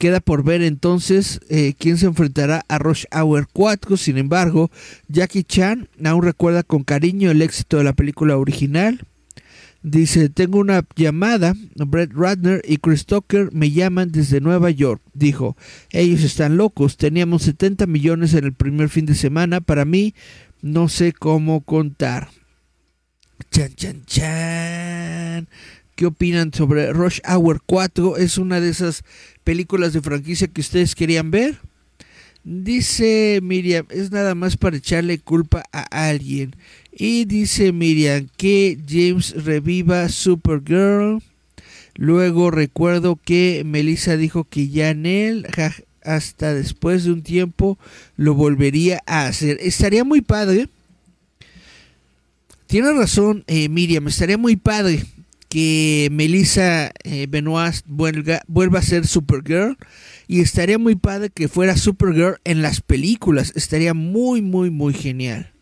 Queda 0.00 0.20
por 0.20 0.44
ver 0.44 0.62
entonces 0.62 1.40
eh, 1.50 1.74
quién 1.78 1.98
se 1.98 2.06
enfrentará 2.06 2.64
a 2.68 2.78
Rush 2.78 3.04
Hour 3.14 3.48
4. 3.52 3.98
Sin 3.98 4.16
embargo, 4.16 4.70
Jackie 5.08 5.44
Chan 5.44 5.90
aún 6.02 6.22
recuerda 6.22 6.62
con 6.62 6.84
cariño 6.84 7.30
el 7.30 7.42
éxito 7.42 7.76
de 7.76 7.84
la 7.84 7.92
película 7.92 8.38
original. 8.38 9.06
Dice, 9.82 10.30
tengo 10.30 10.58
una 10.58 10.86
llamada, 10.96 11.52
Brett 11.74 12.12
Ratner 12.14 12.62
y 12.66 12.78
Chris 12.78 13.04
Tucker 13.04 13.50
me 13.52 13.72
llaman 13.72 14.10
desde 14.10 14.40
Nueva 14.40 14.70
York. 14.70 15.02
Dijo, 15.12 15.54
ellos 15.90 16.22
están 16.22 16.56
locos, 16.56 16.96
teníamos 16.96 17.42
70 17.42 17.86
millones 17.86 18.32
en 18.32 18.44
el 18.44 18.54
primer 18.54 18.88
fin 18.88 19.04
de 19.04 19.14
semana, 19.14 19.60
para 19.60 19.84
mí 19.84 20.14
no 20.62 20.88
sé 20.88 21.12
cómo 21.12 21.60
contar. 21.60 22.30
Chan, 23.50 23.74
chan, 23.74 24.02
chan. 24.06 25.46
¿Qué 26.00 26.06
opinan 26.06 26.50
sobre 26.54 26.94
Rush 26.94 27.20
Hour 27.28 27.60
4? 27.66 28.16
Es 28.16 28.38
una 28.38 28.58
de 28.58 28.70
esas 28.70 29.04
películas 29.44 29.92
de 29.92 30.00
franquicia 30.00 30.48
que 30.48 30.62
ustedes 30.62 30.94
querían 30.94 31.30
ver. 31.30 31.58
Dice 32.42 33.40
Miriam, 33.42 33.84
es 33.90 34.10
nada 34.10 34.34
más 34.34 34.56
para 34.56 34.78
echarle 34.78 35.18
culpa 35.18 35.62
a 35.72 36.08
alguien. 36.08 36.56
Y 36.90 37.26
dice 37.26 37.72
Miriam 37.72 38.28
que 38.38 38.78
James 38.88 39.44
reviva 39.44 40.08
Supergirl. 40.08 41.22
Luego 41.96 42.50
recuerdo 42.50 43.20
que 43.22 43.62
Melissa 43.66 44.16
dijo 44.16 44.44
que 44.44 44.70
ya 44.70 44.88
en 44.88 45.04
él, 45.04 45.46
hasta 46.02 46.54
después 46.54 47.04
de 47.04 47.12
un 47.12 47.22
tiempo, 47.22 47.78
lo 48.16 48.32
volvería 48.32 49.02
a 49.04 49.26
hacer. 49.26 49.58
Estaría 49.60 50.04
muy 50.04 50.22
padre. 50.22 50.70
Tiene 52.66 52.90
razón 52.90 53.44
eh, 53.48 53.68
Miriam, 53.68 54.08
estaría 54.08 54.38
muy 54.38 54.56
padre 54.56 55.04
que 55.50 56.08
Melissa 56.12 56.92
eh, 57.02 57.26
Benoist 57.28 57.84
vuelva, 57.88 58.78
a 58.78 58.82
ser 58.82 59.06
Supergirl 59.06 59.76
y 60.28 60.40
estaría 60.40 60.78
muy 60.78 60.94
padre 60.94 61.28
que 61.30 61.48
fuera 61.48 61.76
Supergirl 61.76 62.38
en 62.44 62.62
las 62.62 62.80
películas, 62.80 63.52
estaría 63.56 63.92
muy 63.92 64.40
muy 64.40 64.70
muy 64.70 64.94
genial. 64.94 65.52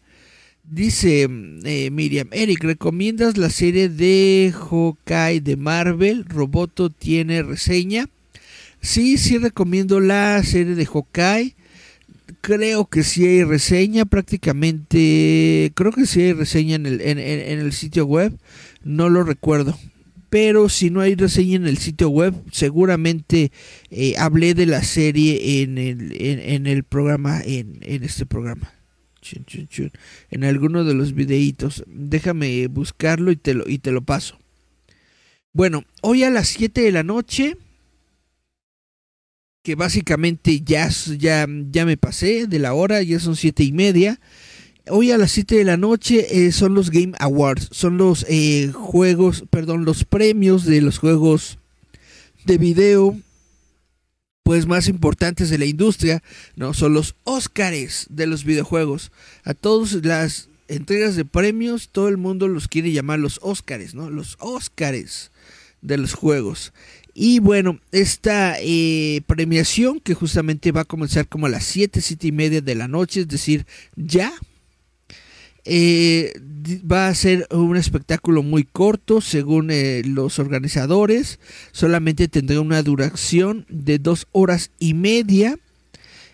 Dice 0.63 1.27
eh, 1.65 1.91
Miriam, 1.91 2.29
Eric, 2.33 2.63
¿recomiendas 2.63 3.39
la 3.39 3.49
serie 3.49 3.89
de 3.89 4.53
Hawkeye 4.55 5.41
de 5.41 5.57
Marvel? 5.57 6.27
Roboto 6.27 6.91
tiene 6.91 7.43
reseña. 7.43 8.11
Sí, 8.83 9.17
sí 9.17 9.39
recomiendo 9.39 10.01
la 10.01 10.43
serie 10.45 10.75
de 10.75 10.85
Hawkeye. 10.85 11.57
Creo 12.43 12.85
que 12.85 13.03
sí 13.03 13.25
hay 13.25 13.45
reseña, 13.45 14.05
prácticamente, 14.05 15.73
creo 15.75 15.93
que 15.93 16.05
sí 16.05 16.21
hay 16.21 16.35
reseña 16.35 16.77
en 16.77 16.85
el, 16.85 17.01
en 17.01 17.19
el 17.19 17.73
sitio 17.73 18.05
web 18.05 18.39
no 18.89 19.11
lo 19.11 19.23
recuerdo. 19.23 19.79
Pero 20.31 20.69
si 20.69 20.91
no 20.91 21.01
hay 21.01 21.15
reseña 21.15 21.57
en 21.57 21.67
el 21.67 21.79
sitio 21.79 22.11
web, 22.11 22.35
seguramente 22.53 23.53
eh, 23.91 24.15
hablé 24.19 24.55
de 24.55 24.67
la 24.67 24.83
serie 24.83 25.63
en 25.63 25.79
el, 25.79 26.15
en, 26.21 26.67
el 26.67 26.85
programa, 26.85 27.41
en, 27.43 27.79
este 27.83 28.27
programa. 28.27 28.73
En 30.31 30.45
alguno 30.45 30.85
de 30.85 30.95
los 30.95 31.15
videitos. 31.15 31.85
Déjame 31.87 32.67
buscarlo 32.67 33.31
y 33.31 33.37
te 33.37 33.55
lo, 33.55 33.69
y 33.69 33.79
te 33.79 33.91
lo 33.91 34.03
paso. 34.03 34.39
Bueno, 35.53 35.85
hoy 36.03 36.25
a 36.25 36.31
las 36.31 36.49
7 36.49 36.81
de 36.81 36.93
la 36.93 37.03
noche, 37.03 37.57
que 39.63 39.77
básicamente 39.77 40.61
ya, 40.61 40.89
ya, 41.19 41.47
ya 41.71 41.87
me 41.87 41.97
pasé 41.97 42.47
de 42.47 42.59
la 42.59 42.75
hora, 42.75 43.03
ya 43.03 43.19
son 43.19 43.37
siete 43.37 43.65
y 43.65 43.73
media 43.73 44.21
hoy 44.91 45.11
a 45.11 45.19
las 45.19 45.33
7 45.33 45.57
de 45.57 45.65
la 45.65 45.77
noche 45.77 46.47
eh, 46.47 46.53
son 46.53 46.75
los 46.75 46.91
Game 46.91 47.13
Awards, 47.19 47.69
son 47.71 47.99
los 47.99 48.25
eh, 48.29 48.71
juegos, 48.73 49.45
perdón, 49.51 49.85
los 49.85 50.05
premios 50.05 50.65
de 50.65 50.81
los 50.81 50.99
juegos 50.99 51.59
de 52.45 52.59
video 52.59 53.17
pues 54.43 54.67
más 54.67 54.89
importantes 54.89 55.51
de 55.51 55.59
la 55.59 55.67
industria, 55.67 56.23
no, 56.57 56.73
son 56.73 56.95
los 56.95 57.15
Óscares 57.25 58.07
de 58.09 58.27
los 58.27 58.45
videojuegos. 58.45 59.13
A 59.45 59.53
todas 59.53 59.93
las 59.93 60.49
entregas 60.69 61.17
de 61.17 61.27
premios, 61.27 61.91
todo 61.91 62.09
el 62.09 62.17
mundo 62.17 62.49
los 62.49 62.67
quiere 62.67 62.91
llamar 62.93 63.19
los 63.19 63.41
Óscares, 63.43 63.95
¿no? 63.95 64.09
Los 64.09 64.37
Óscares 64.41 65.33
de 65.83 65.99
los 65.99 66.15
juegos. 66.15 66.73
Y 67.13 67.41
bueno, 67.41 67.79
esta 67.93 68.57
eh, 68.61 69.21
premiación 69.27 70.01
que 70.01 70.15
justamente 70.15 70.73
va 70.73 70.83
a 70.83 70.87
comenzar 70.87 71.29
como 71.29 71.45
a 71.45 71.51
las 71.51 71.65
7, 71.65 72.01
7 72.01 72.29
y 72.29 72.33
media 72.33 72.61
de 72.63 72.75
la 72.75 72.89
noche, 72.89 73.21
es 73.21 73.29
decir, 73.29 73.67
ya 73.97 74.33
eh, 75.71 76.33
va 76.91 77.09
a 77.09 77.15
ser 77.15 77.47
un 77.51 77.77
espectáculo 77.77 78.43
muy 78.43 78.65
corto 78.65 79.21
según 79.21 79.71
eh, 79.71 80.03
los 80.03 80.39
organizadores. 80.39 81.39
Solamente 81.73 82.27
tendrá 82.27 82.61
una 82.63 82.83
duración 82.83 83.67
de 83.69 83.99
dos 83.99 84.27
horas 84.33 84.71
y 84.79 84.95
media. 84.95 85.59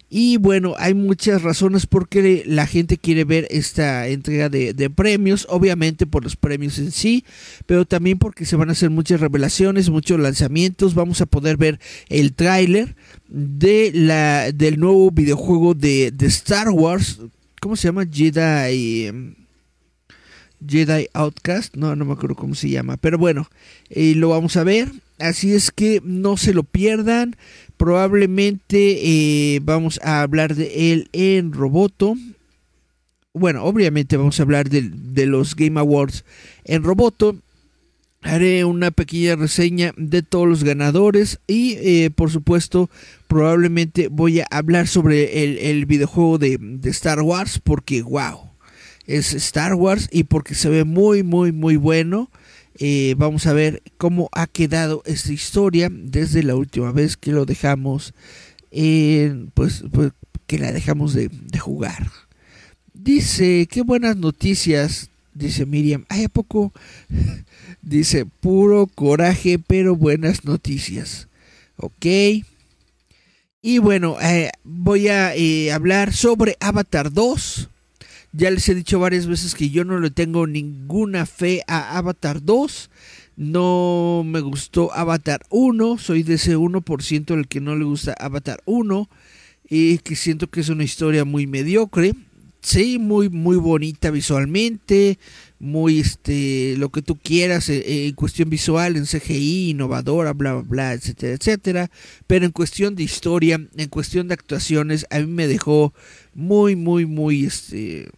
Y 0.09 0.37
bueno, 0.37 0.77
hay 0.79 0.95
muchas 0.95 1.43
razones 1.43 1.87
por 1.87 2.09
qué 2.09 2.45
la 2.47 2.69
gente 2.69 2.97
quiere 2.97 3.25
ver 3.25 3.49
esta 3.51 4.07
entrega 4.07 4.49
de, 4.49 4.91
premios. 4.95 5.49
Obviamente 5.51 6.07
por 6.07 6.23
los 6.23 6.37
premios 6.37 6.79
en 6.79 6.93
sí, 6.93 7.25
pero 7.67 7.85
también 7.85 8.19
porque 8.19 8.45
se 8.45 8.55
van 8.55 8.69
a 8.69 8.73
hacer 8.73 8.91
muchas 8.91 9.19
revelaciones, 9.19 9.91
muchos 9.91 10.21
lanzamientos. 10.21 10.95
Vamos 10.95 11.21
a 11.21 11.27
poder 11.27 11.57
ver 11.57 11.81
el 12.09 12.35
tráiler 12.35 12.95
de 13.27 14.53
del 14.55 14.79
nuevo 14.79 15.11
videojuego 15.11 15.75
de, 15.75 16.13
de 16.13 16.27
Star 16.27 16.71
Wars 16.71 17.19
¿Cómo 17.65 17.77
se 17.77 17.89
llama? 17.89 18.05
Jedi. 18.05 19.07
Em, 19.07 19.35
Jedi 20.69 21.09
Outcast. 21.15 21.75
No, 21.75 21.97
no 21.97 22.05
me 22.05 22.13
acuerdo 22.13 22.37
cómo 22.37 22.55
se 22.55 22.69
llama. 22.69 22.99
Pero 22.99 23.17
bueno, 23.17 23.49
eh, 23.89 24.13
lo 24.15 24.29
vamos 24.29 24.59
a 24.59 24.65
ver. 24.65 24.93
Así 25.19 25.55
es 25.55 25.71
que 25.71 26.03
no 26.05 26.37
se 26.37 26.53
lo 26.53 26.65
pierdan. 26.65 27.37
Probablemente 27.79 28.99
eh, 29.03 29.61
vamos 29.63 29.99
a 30.03 30.21
hablar 30.21 30.55
de 30.57 30.93
él 30.93 31.09
en 31.15 31.55
Roboto. 31.55 32.17
Bueno, 33.33 33.65
obviamente 33.65 34.19
vamos 34.19 34.39
a 34.39 34.43
hablar 34.43 34.69
de, 34.69 34.83
de 34.83 35.25
los 35.25 35.57
Game 35.57 35.81
Awards 35.81 36.27
en 36.67 36.83
Roboto. 36.83 37.35
Haré 38.25 38.65
una 38.65 38.91
pequeña 38.91 39.37
reseña 39.37 39.93
de 39.97 40.23
todos 40.23 40.49
los 40.49 40.65
ganadores 40.65 41.41
y 41.47 41.75
eh, 41.75 42.11
por 42.11 42.31
supuesto 42.31 42.91
probablemente 43.29 44.09
voy 44.09 44.41
a 44.41 44.47
hablar 44.51 44.89
sobre 44.89 45.45
el, 45.71 45.85
videojuego 45.85 46.39
de, 46.39 46.59
Star 46.85 47.21
Wars 47.21 47.61
porque 47.63 48.01
wow 48.03 48.51
es 49.07 49.35
Star 49.35 49.75
Wars 49.75 50.09
y 50.11 50.25
porque 50.25 50.55
se 50.55 50.71
ve 50.71 50.85
muy 50.85 51.23
muy 51.23 51.53
muy 51.53 51.77
bueno. 51.77 52.31
Eh, 52.77 53.15
vamos 53.19 53.47
a 53.47 53.53
ver 53.53 53.83
cómo 53.99 54.31
ha 54.33 54.49
quedado 54.49 55.03
esta 55.07 55.33
historia 55.33 55.89
desde 55.93 56.43
la 56.43 56.57
última 56.57 56.91
vez 56.91 57.17
que 57.17 57.31
lo 57.31 57.45
dejamos 57.45 58.15
pues, 59.55 59.85
pues, 59.93 60.11
que 60.49 60.59
la 60.59 60.73
dejamos 60.73 61.15
de, 61.15 61.29
de 61.29 61.59
jugar. 61.59 62.11
Dice 62.95 63.69
qué 63.71 63.83
buenas 63.83 64.17
noticias 64.17 65.11
dice 65.35 65.67
Miriam 65.67 66.05
hay 66.09 66.29
poco 66.29 66.73
Dice, 67.85 68.25
puro 68.25 68.87
coraje, 68.87 69.59
pero 69.59 69.95
buenas 69.95 70.45
noticias. 70.47 71.29
Ok. 71.77 72.07
Y 73.61 73.79
bueno, 73.79 74.17
eh, 74.23 74.51
voy 74.65 75.09
a 75.09 75.35
eh, 75.35 75.71
hablar 75.71 76.15
sobre 76.15 76.57
Avatar 76.61 77.13
2. 77.13 77.69
Ya 78.33 78.51
les 78.51 78.67
he 78.69 78.75
dicho 78.75 78.99
varias 78.99 79.27
veces 79.27 79.55
que 79.55 79.69
yo 79.69 79.85
no 79.85 80.01
le 80.01 80.11
tengo 80.11 80.47
ninguna 80.47 81.27
fe 81.27 81.63
a 81.67 81.99
Avatar 81.99 82.43
2. 82.43 82.91
No 83.37 84.23
me 84.25 84.41
gustó 84.41 84.91
Avatar 84.95 85.45
1. 85.51 85.99
Soy 85.99 86.23
de 86.23 86.35
ese 86.35 86.57
1% 86.57 87.35
el 87.35 87.49
que 87.49 87.61
no 87.61 87.77
le 87.77 87.85
gusta 87.85 88.15
Avatar 88.19 88.63
1. 88.65 89.11
Y 89.69 89.99
que 89.99 90.17
siento 90.17 90.49
que 90.49 90.61
es 90.61 90.71
una 90.71 90.85
historia 90.85 91.27
muy 91.27 91.47
mediocre. 91.47 92.15
Sí, 92.65 92.99
muy, 92.99 93.29
muy 93.29 93.59
bonita 93.59 94.11
visualmente 94.11 95.19
muy 95.59 96.01
este 96.01 96.77
lo 96.79 96.89
que 96.91 97.03
tú 97.03 97.17
quieras 97.17 97.69
eh, 97.69 97.77
eh, 97.87 98.09
en 98.09 98.15
cuestión 98.15 98.49
visual, 98.49 98.97
en 98.97 99.05
CGI, 99.05 99.71
innovadora, 99.71 100.33
bla 100.33 100.55
bla 100.55 100.63
bla, 100.63 100.93
etcétera, 100.95 101.35
etcétera, 101.35 101.91
pero 102.27 102.47
en 102.47 102.53
cuestión 102.53 102.95
de 102.97 103.03
historia, 103.03 103.61
en 103.77 103.89
cuestión 103.91 104.29
de 104.29 104.35
actuaciones, 104.35 105.07
a 105.11 105.19
mí 105.21 105.27
me 105.27 105.47
dejó 105.47 105.93
muy 106.35 106.75
muy 106.75 107.05
muy 107.05 107.45
este 107.45 108.09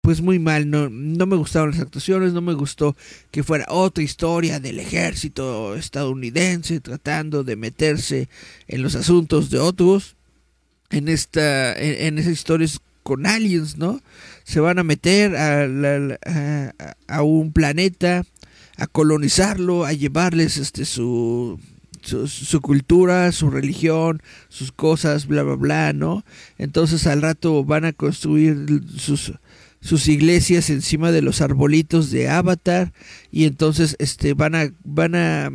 pues 0.00 0.20
muy 0.22 0.40
mal, 0.40 0.68
no, 0.68 0.88
no 0.88 1.26
me 1.26 1.36
gustaron 1.36 1.70
las 1.70 1.80
actuaciones, 1.80 2.32
no 2.32 2.40
me 2.40 2.54
gustó 2.54 2.96
que 3.30 3.44
fuera 3.44 3.66
otra 3.68 4.02
historia 4.02 4.58
del 4.58 4.80
ejército 4.80 5.76
estadounidense 5.76 6.80
tratando 6.80 7.44
de 7.44 7.54
meterse 7.54 8.28
en 8.66 8.82
los 8.82 8.96
asuntos 8.96 9.50
de 9.50 9.60
otros. 9.60 10.16
En 10.90 11.08
esta, 11.08 11.72
en, 11.74 12.06
en 12.06 12.18
esas 12.18 12.32
historias 12.32 12.80
con 13.02 13.26
aliens, 13.26 13.76
¿no? 13.76 14.00
Se 14.44 14.60
van 14.60 14.78
a 14.78 14.84
meter 14.84 15.36
a, 15.36 17.22
un 17.22 17.52
planeta, 17.52 18.24
a 18.76 18.86
colonizarlo, 18.86 19.84
a 19.84 19.92
llevarles 19.92 20.56
este 20.56 20.84
su, 20.84 21.58
su, 22.02 22.60
cultura, 22.60 23.32
su 23.32 23.50
religión, 23.50 24.22
sus 24.48 24.72
cosas, 24.72 25.26
bla, 25.26 25.42
bla, 25.42 25.56
bla, 25.56 25.92
¿no? 25.92 26.24
Entonces 26.58 27.06
al 27.06 27.22
rato 27.22 27.64
van 27.64 27.84
a 27.84 27.92
construir 27.92 28.82
sus, 28.96 29.32
sus 29.80 30.08
iglesias 30.08 30.70
encima 30.70 31.12
de 31.12 31.22
los 31.22 31.40
arbolitos 31.40 32.10
de 32.10 32.28
Avatar 32.28 32.92
y 33.30 33.44
entonces 33.44 33.96
este 33.98 34.34
van 34.34 34.54
a 34.54 34.72
van 34.84 35.14
a 35.14 35.50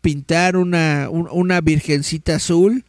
pintar 0.00 0.56
una, 0.56 1.08
una 1.10 1.60
virgencita 1.62 2.36
azul 2.36 2.84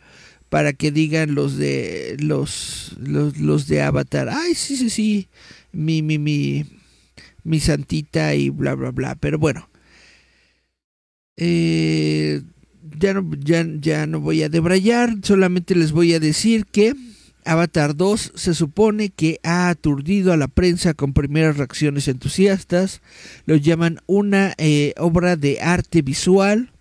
para 0.49 0.73
que 0.73 0.91
digan 0.91 1.35
los 1.35 1.57
de 1.57 2.17
los, 2.19 2.95
los, 2.99 3.67
de 3.67 3.81
Avatar, 3.81 4.29
ay, 4.29 4.55
sí, 4.55 4.77
sí, 4.77 4.89
sí, 4.89 5.27
mi, 5.71 6.01
mi, 6.01 6.17
mi, 6.17 6.65
mi 7.43 7.59
santita 7.59 8.35
y 8.35 8.49
bla, 8.49 8.75
bla, 8.75 8.91
bla. 8.91 9.15
Pero 9.15 9.39
bueno, 9.39 9.69
eh, 11.37 12.41
ya, 12.99 13.13
no, 13.13 13.29
ya, 13.39 13.65
ya 13.79 14.07
no 14.07 14.19
voy 14.19 14.43
a 14.43 14.49
debrayar, 14.49 15.15
solamente 15.23 15.75
les 15.75 15.91
voy 15.91 16.13
a 16.13 16.19
decir 16.19 16.65
que 16.65 16.95
Avatar 17.45 17.95
2 17.95 18.33
se 18.35 18.53
supone 18.53 19.09
que 19.09 19.39
ha 19.43 19.69
aturdido 19.69 20.33
a 20.33 20.37
la 20.37 20.47
prensa 20.47 20.93
con 20.93 21.13
primeras 21.13 21.57
reacciones 21.57 22.07
entusiastas, 22.07 23.01
lo 23.45 23.55
llaman 23.55 23.99
una 24.07 24.53
eh, 24.57 24.93
obra 24.97 25.35
de 25.35 25.61
arte 25.61 26.01
visual, 26.01 26.71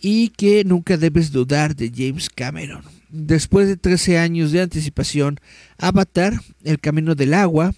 y 0.00 0.30
que 0.30 0.64
nunca 0.64 0.96
debes 0.96 1.32
dudar 1.32 1.74
de 1.74 1.90
James 1.94 2.28
Cameron. 2.30 2.82
Después 3.10 3.68
de 3.68 3.76
13 3.76 4.18
años 4.18 4.52
de 4.52 4.60
anticipación, 4.60 5.40
Avatar, 5.78 6.34
El 6.62 6.78
Camino 6.78 7.14
del 7.14 7.32
Agua, 7.34 7.72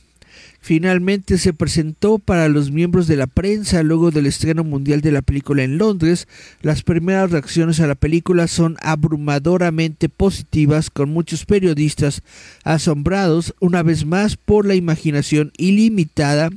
finalmente 0.61 1.39
se 1.39 1.53
presentó 1.53 2.19
para 2.19 2.49
los 2.49 2.71
miembros 2.71 3.07
de 3.07 3.17
la 3.17 3.27
prensa 3.27 3.83
luego 3.83 4.11
del 4.11 4.27
estreno 4.27 4.65
mundial 4.65 5.01
de 5.01 5.13
la 5.13 5.23
película 5.23 5.63
en 5.63 5.79
Londres. 5.79 6.27
Las 6.63 6.83
primeras 6.83 7.31
reacciones 7.31 7.81
a 7.81 7.87
la 7.87 7.95
película 7.95 8.49
son 8.49 8.77
abrumadoramente 8.83 10.09
positivas, 10.09 10.91
con 10.91 11.11
muchos 11.11 11.47
periodistas 11.47 12.23
asombrados 12.65 13.55
una 13.61 13.83
vez 13.83 14.05
más 14.05 14.37
por 14.37 14.67
la 14.67 14.75
imaginación 14.75 15.53
ilimitada 15.57 16.51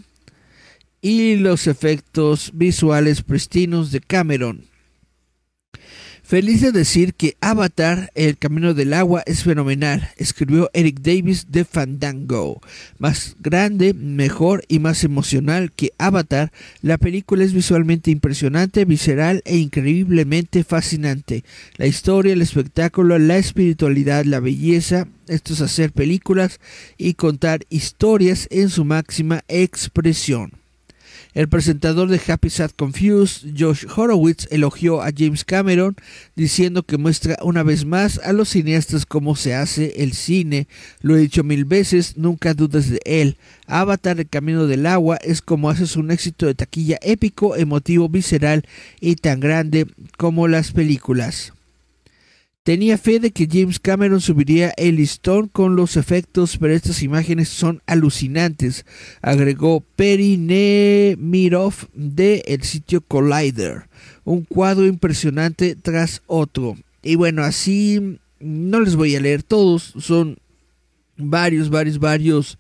y 1.02 1.36
los 1.36 1.68
efectos 1.68 2.52
visuales 2.54 3.22
pristinos 3.22 3.92
de 3.92 4.00
Cameron. 4.00 4.73
Feliz 6.26 6.62
de 6.62 6.72
decir 6.72 7.16
que 7.16 7.36
Avatar, 7.42 8.10
El 8.16 8.38
Camino 8.38 8.74
del 8.74 8.94
Agua, 8.94 9.24
es 9.26 9.44
fenomenal, 9.44 10.10
escribió 10.16 10.70
Eric 10.74 11.02
Davis 11.02 11.52
de 11.52 11.66
Fandango. 11.66 12.62
Más 12.98 13.36
grande, 13.42 13.94
mejor 13.94 14.64
y 14.70 14.80
más 14.80 15.04
emocional 15.04 15.74
que 15.74 15.92
Avatar, 15.98 16.54
la 16.82 16.98
película 16.98 17.44
es 17.44 17.54
visualmente 17.54 18.10
impresionante, 18.10 18.86
visceral 18.86 19.42
e 19.44 19.58
increíblemente 19.58 20.64
fascinante. 20.64 21.44
La 21.76 21.88
historia, 21.88 22.32
el 22.32 22.42
espectáculo, 22.42 23.20
la 23.20 23.38
espiritualidad, 23.38 24.24
la 24.24 24.40
belleza, 24.40 25.10
esto 25.28 25.52
es 25.52 25.60
hacer 25.60 25.92
películas 25.92 26.62
y 26.98 27.16
contar 27.16 27.66
historias 27.70 28.48
en 28.50 28.70
su 28.70 28.86
máxima 28.86 29.44
expresión. 29.50 30.63
El 31.34 31.50
presentador 31.50 32.10
de 32.10 32.22
Happy 32.28 32.52
Sad 32.52 32.72
Confused, 32.78 33.56
Josh 33.58 33.86
Horowitz, 33.96 34.48
elogió 34.52 35.02
a 35.02 35.10
James 35.16 35.44
Cameron 35.44 35.96
diciendo 36.36 36.84
que 36.84 37.00
muestra 37.00 37.38
una 37.42 37.64
vez 37.64 37.86
más 37.86 38.20
a 38.24 38.34
los 38.34 38.50
cineastas 38.50 39.08
cómo 39.08 39.36
se 39.36 39.56
hace 39.56 40.04
el 40.04 40.14
cine. 40.14 40.68
Lo 41.02 41.16
he 41.16 41.22
dicho 41.22 41.44
mil 41.44 41.66
veces, 41.66 42.18
nunca 42.18 42.54
dudes 42.54 42.92
de 42.92 43.02
él. 43.06 43.38
Avatar, 43.66 44.20
el 44.20 44.30
camino 44.30 44.68
del 44.68 44.86
agua, 44.86 45.18
es 45.24 45.42
como 45.42 45.72
haces 45.72 45.96
un 45.96 46.12
éxito 46.12 46.46
de 46.46 46.54
taquilla 46.54 47.00
épico, 47.02 47.56
emotivo, 47.56 48.10
visceral 48.10 48.64
y 49.02 49.16
tan 49.16 49.40
grande 49.40 49.88
como 50.18 50.48
las 50.48 50.72
películas. 50.72 51.52
Tenía 52.64 52.98
fe 52.98 53.20
de 53.20 53.32
que 53.32 53.50
James 53.52 53.78
Cameron 53.78 54.22
subiría 54.22 54.74
el 54.78 54.96
listón 54.96 55.50
con 55.50 55.76
los 55.76 55.98
efectos, 55.98 56.58
pero 56.58 56.74
estas 56.74 57.04
imágenes 57.04 57.50
son 57.50 57.82
alucinantes, 57.88 58.86
agregó 59.22 59.82
Peri 59.98 60.38
Nemirov 60.38 61.74
de 61.94 62.42
el 62.48 62.64
sitio 62.64 63.02
Collider. 63.02 63.90
Un 64.24 64.46
cuadro 64.46 64.86
impresionante 64.86 65.76
tras 65.76 66.22
otro. 66.26 66.78
Y 67.02 67.16
bueno, 67.16 67.44
así 67.44 68.18
no 68.40 68.80
les 68.80 68.96
voy 68.96 69.18
a 69.18 69.20
leer 69.20 69.44
todos, 69.44 69.94
son 70.00 70.38
varios, 71.18 71.70
varios, 71.70 72.00
varios 72.00 72.58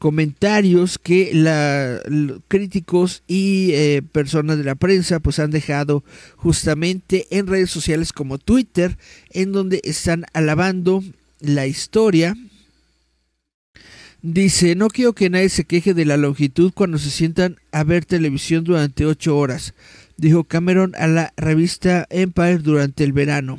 comentarios 0.00 0.98
que 0.98 1.30
la, 1.34 2.00
críticos 2.48 3.22
y 3.28 3.70
eh, 3.74 4.02
personas 4.10 4.58
de 4.58 4.64
la 4.64 4.74
prensa 4.74 5.20
pues 5.20 5.38
han 5.38 5.50
dejado 5.50 6.02
justamente 6.36 7.26
en 7.30 7.46
redes 7.46 7.70
sociales 7.70 8.12
como 8.12 8.38
Twitter 8.38 8.96
en 9.30 9.52
donde 9.52 9.82
están 9.84 10.24
alabando 10.32 11.04
la 11.40 11.66
historia 11.66 12.34
Dice, 14.22 14.74
no 14.74 14.88
quiero 14.88 15.14
que 15.14 15.30
nadie 15.30 15.48
se 15.48 15.64
queje 15.64 15.94
de 15.94 16.04
la 16.04 16.18
longitud 16.18 16.72
cuando 16.74 16.98
se 16.98 17.08
sientan 17.08 17.56
a 17.72 17.84
ver 17.84 18.04
televisión 18.04 18.64
durante 18.64 19.06
ocho 19.06 19.34
horas, 19.38 19.72
dijo 20.18 20.44
Cameron 20.44 20.94
a 20.98 21.06
la 21.06 21.32
revista 21.38 22.06
Empire 22.10 22.58
durante 22.58 23.02
el 23.02 23.14
verano. 23.14 23.58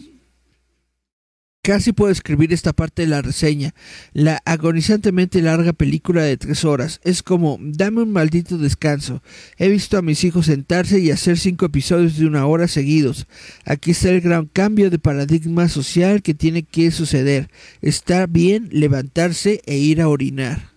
Casi 1.63 1.93
puedo 1.93 2.11
escribir 2.11 2.53
esta 2.53 2.73
parte 2.73 3.03
de 3.03 3.07
la 3.07 3.21
reseña. 3.21 3.75
La 4.13 4.41
agonizantemente 4.45 5.43
larga 5.43 5.73
película 5.73 6.23
de 6.23 6.35
tres 6.35 6.65
horas 6.65 6.99
es 7.03 7.21
como 7.21 7.59
dame 7.61 8.01
un 8.01 8.11
maldito 8.11 8.57
descanso. 8.57 9.21
He 9.59 9.69
visto 9.69 9.95
a 9.99 10.01
mis 10.01 10.23
hijos 10.23 10.47
sentarse 10.47 10.97
y 10.97 11.11
hacer 11.11 11.37
cinco 11.37 11.67
episodios 11.67 12.17
de 12.17 12.25
una 12.25 12.47
hora 12.47 12.67
seguidos. 12.67 13.27
Aquí 13.63 13.91
está 13.91 14.09
el 14.09 14.21
gran 14.21 14.47
cambio 14.47 14.89
de 14.89 14.97
paradigma 14.97 15.67
social 15.67 16.23
que 16.23 16.33
tiene 16.33 16.63
que 16.63 16.89
suceder. 16.89 17.51
Está 17.83 18.25
bien 18.25 18.67
levantarse 18.71 19.61
e 19.67 19.77
ir 19.77 20.01
a 20.01 20.07
orinar. 20.09 20.71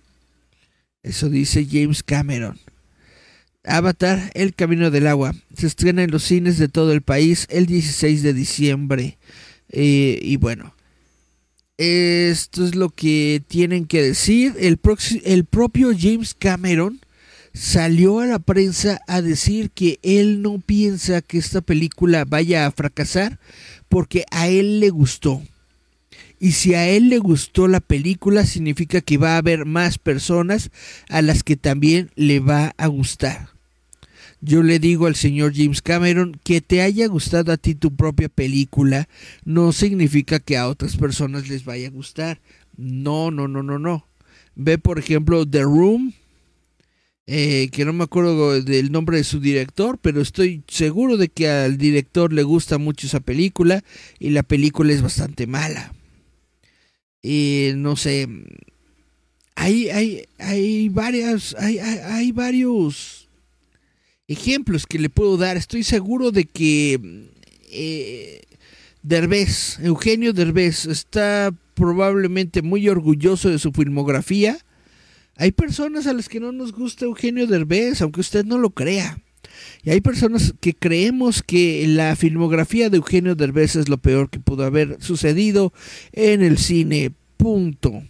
Eso 1.03 1.31
dice 1.31 1.67
James 1.67 2.03
Cameron. 2.03 2.59
Avatar, 3.65 4.31
El 4.35 4.55
Camino 4.55 4.91
del 4.91 5.07
Agua. 5.07 5.35
Se 5.57 5.67
estrena 5.67 6.03
en 6.03 6.11
los 6.11 6.25
cines 6.25 6.59
de 6.59 6.69
todo 6.69 6.93
el 6.93 7.01
país 7.01 7.47
el 7.49 7.65
16 7.65 8.23
de 8.23 8.35
diciembre. 8.35 9.17
Eh, 9.71 10.21
y 10.23 10.37
bueno, 10.37 10.74
esto 11.79 12.65
es 12.65 12.75
lo 12.75 12.91
que 12.91 13.43
tienen 13.47 13.87
que 13.87 14.03
decir. 14.03 14.55
El, 14.59 14.79
el 15.25 15.45
propio 15.45 15.91
James 15.99 16.35
Cameron 16.35 17.01
salió 17.53 18.21
a 18.21 18.27
la 18.27 18.39
prensa 18.39 19.01
a 19.07 19.23
decir 19.23 19.71
que 19.71 19.99
él 20.03 20.43
no 20.43 20.59
piensa 20.59 21.23
que 21.23 21.39
esta 21.39 21.61
película 21.61 22.25
vaya 22.25 22.67
a 22.67 22.73
fracasar 22.73 23.39
porque 23.89 24.25
a 24.31 24.49
él 24.49 24.81
le 24.81 24.91
gustó. 24.91 25.43
Y 26.41 26.53
si 26.53 26.75
a 26.75 26.89
él 26.89 27.09
le 27.09 27.19
gustó 27.19 27.69
la 27.69 27.81
película, 27.81 28.45
significa 28.45 29.01
que 29.01 29.19
va 29.19 29.35
a 29.35 29.39
haber 29.39 29.65
más 29.65 29.99
personas 29.99 30.71
a 31.09 31.23
las 31.23 31.43
que 31.43 31.57
también 31.57 32.11
le 32.17 32.41
va 32.41 32.75
a 32.77 32.87
gustar. 32.89 33.54
Yo 34.47 34.63
le 34.63 34.79
digo 34.79 35.07
al 35.07 35.15
señor 35.15 35.55
James 35.57 35.81
Cameron 35.81 36.39
que 36.45 36.61
te 36.61 36.83
haya 36.83 37.07
gustado 37.07 37.51
a 37.51 37.57
ti 37.57 37.75
tu 37.75 37.97
propia 37.97 38.29
película 38.29 39.09
no 39.47 39.73
significa 39.73 40.39
que 40.39 40.59
a 40.59 40.69
otras 40.69 40.99
personas 40.99 41.49
les 41.49 41.65
vaya 41.65 41.89
a 41.89 41.91
gustar. 41.91 42.43
No, 42.77 43.31
no, 43.31 43.49
no, 43.49 43.63
no, 43.63 43.79
no. 43.79 44.07
Ve 44.55 44.77
por 44.77 44.99
ejemplo 44.99 45.49
The 45.49 45.63
Room, 45.63 46.13
eh, 47.27 47.71
que 47.73 47.87
no 47.87 47.95
me 47.95 48.05
acuerdo 48.05 48.61
del 48.61 48.93
nombre 48.93 49.17
de 49.17 49.25
su 49.25 49.41
director, 49.41 49.99
pero 50.03 50.21
estoy 50.21 50.63
seguro 50.69 51.17
de 51.17 51.31
que 51.31 51.49
al 51.49 51.79
director 51.79 52.31
le 52.31 52.43
gusta 52.43 52.77
mucho 52.77 53.07
esa 53.07 53.21
película 53.21 53.83
y 54.19 54.29
la 54.29 54.43
película 54.43 54.93
es 54.93 55.01
bastante 55.01 55.47
mala. 55.47 55.95
Y 57.23 57.71
no 57.77 57.97
sé, 57.97 58.29
hay, 59.55 59.89
hay, 59.89 60.27
hay 60.39 60.91
varias, 60.91 61.57
hay, 61.59 61.79
hay 61.79 62.31
varios 62.33 63.24
ejemplos 64.29 64.87
que 64.87 64.99
le 64.99 65.11
puedo 65.11 65.37
dar. 65.37 65.57
Estoy 65.57 65.83
seguro 65.83 66.31
de 66.31 66.45
que 66.45 67.29
eh, 67.71 68.43
Eugenio 69.83 70.33
Derbez, 70.33 70.87
está 70.87 71.55
probablemente 71.75 72.63
muy 72.63 72.89
orgulloso 72.89 73.51
de 73.51 73.59
su 73.59 73.73
filmografía. 73.73 74.59
Hay 75.37 75.53
personas 75.53 76.07
a 76.07 76.13
las 76.13 76.29
que 76.29 76.41
no 76.41 76.53
nos 76.53 76.73
gusta 76.73 77.05
Eugenio 77.05 77.47
Derbez, 77.47 78.01
aunque 78.01 78.21
usted 78.21 78.45
no 78.45 78.59
lo 78.59 78.71
crea. 78.71 79.19
Y 79.83 79.91
hay 79.91 80.01
personas 80.01 80.55
que 80.61 80.75
creemos 80.75 81.43
que 81.43 81.85
la 81.89 82.17
filmografía 82.17 82.89
de 82.89 82.97
Eugenio 82.97 83.35
Derbez 83.35 83.77
es 83.77 83.89
lo 83.89 83.99
peor 83.99 84.31
que 84.31 84.41
pudo 84.41 84.65
haber 84.65 84.97
sucedido 85.01 85.73
en 86.13 86.43
el 86.43 86.59
cine. 86.59 87.13
Punto. 87.37 88.03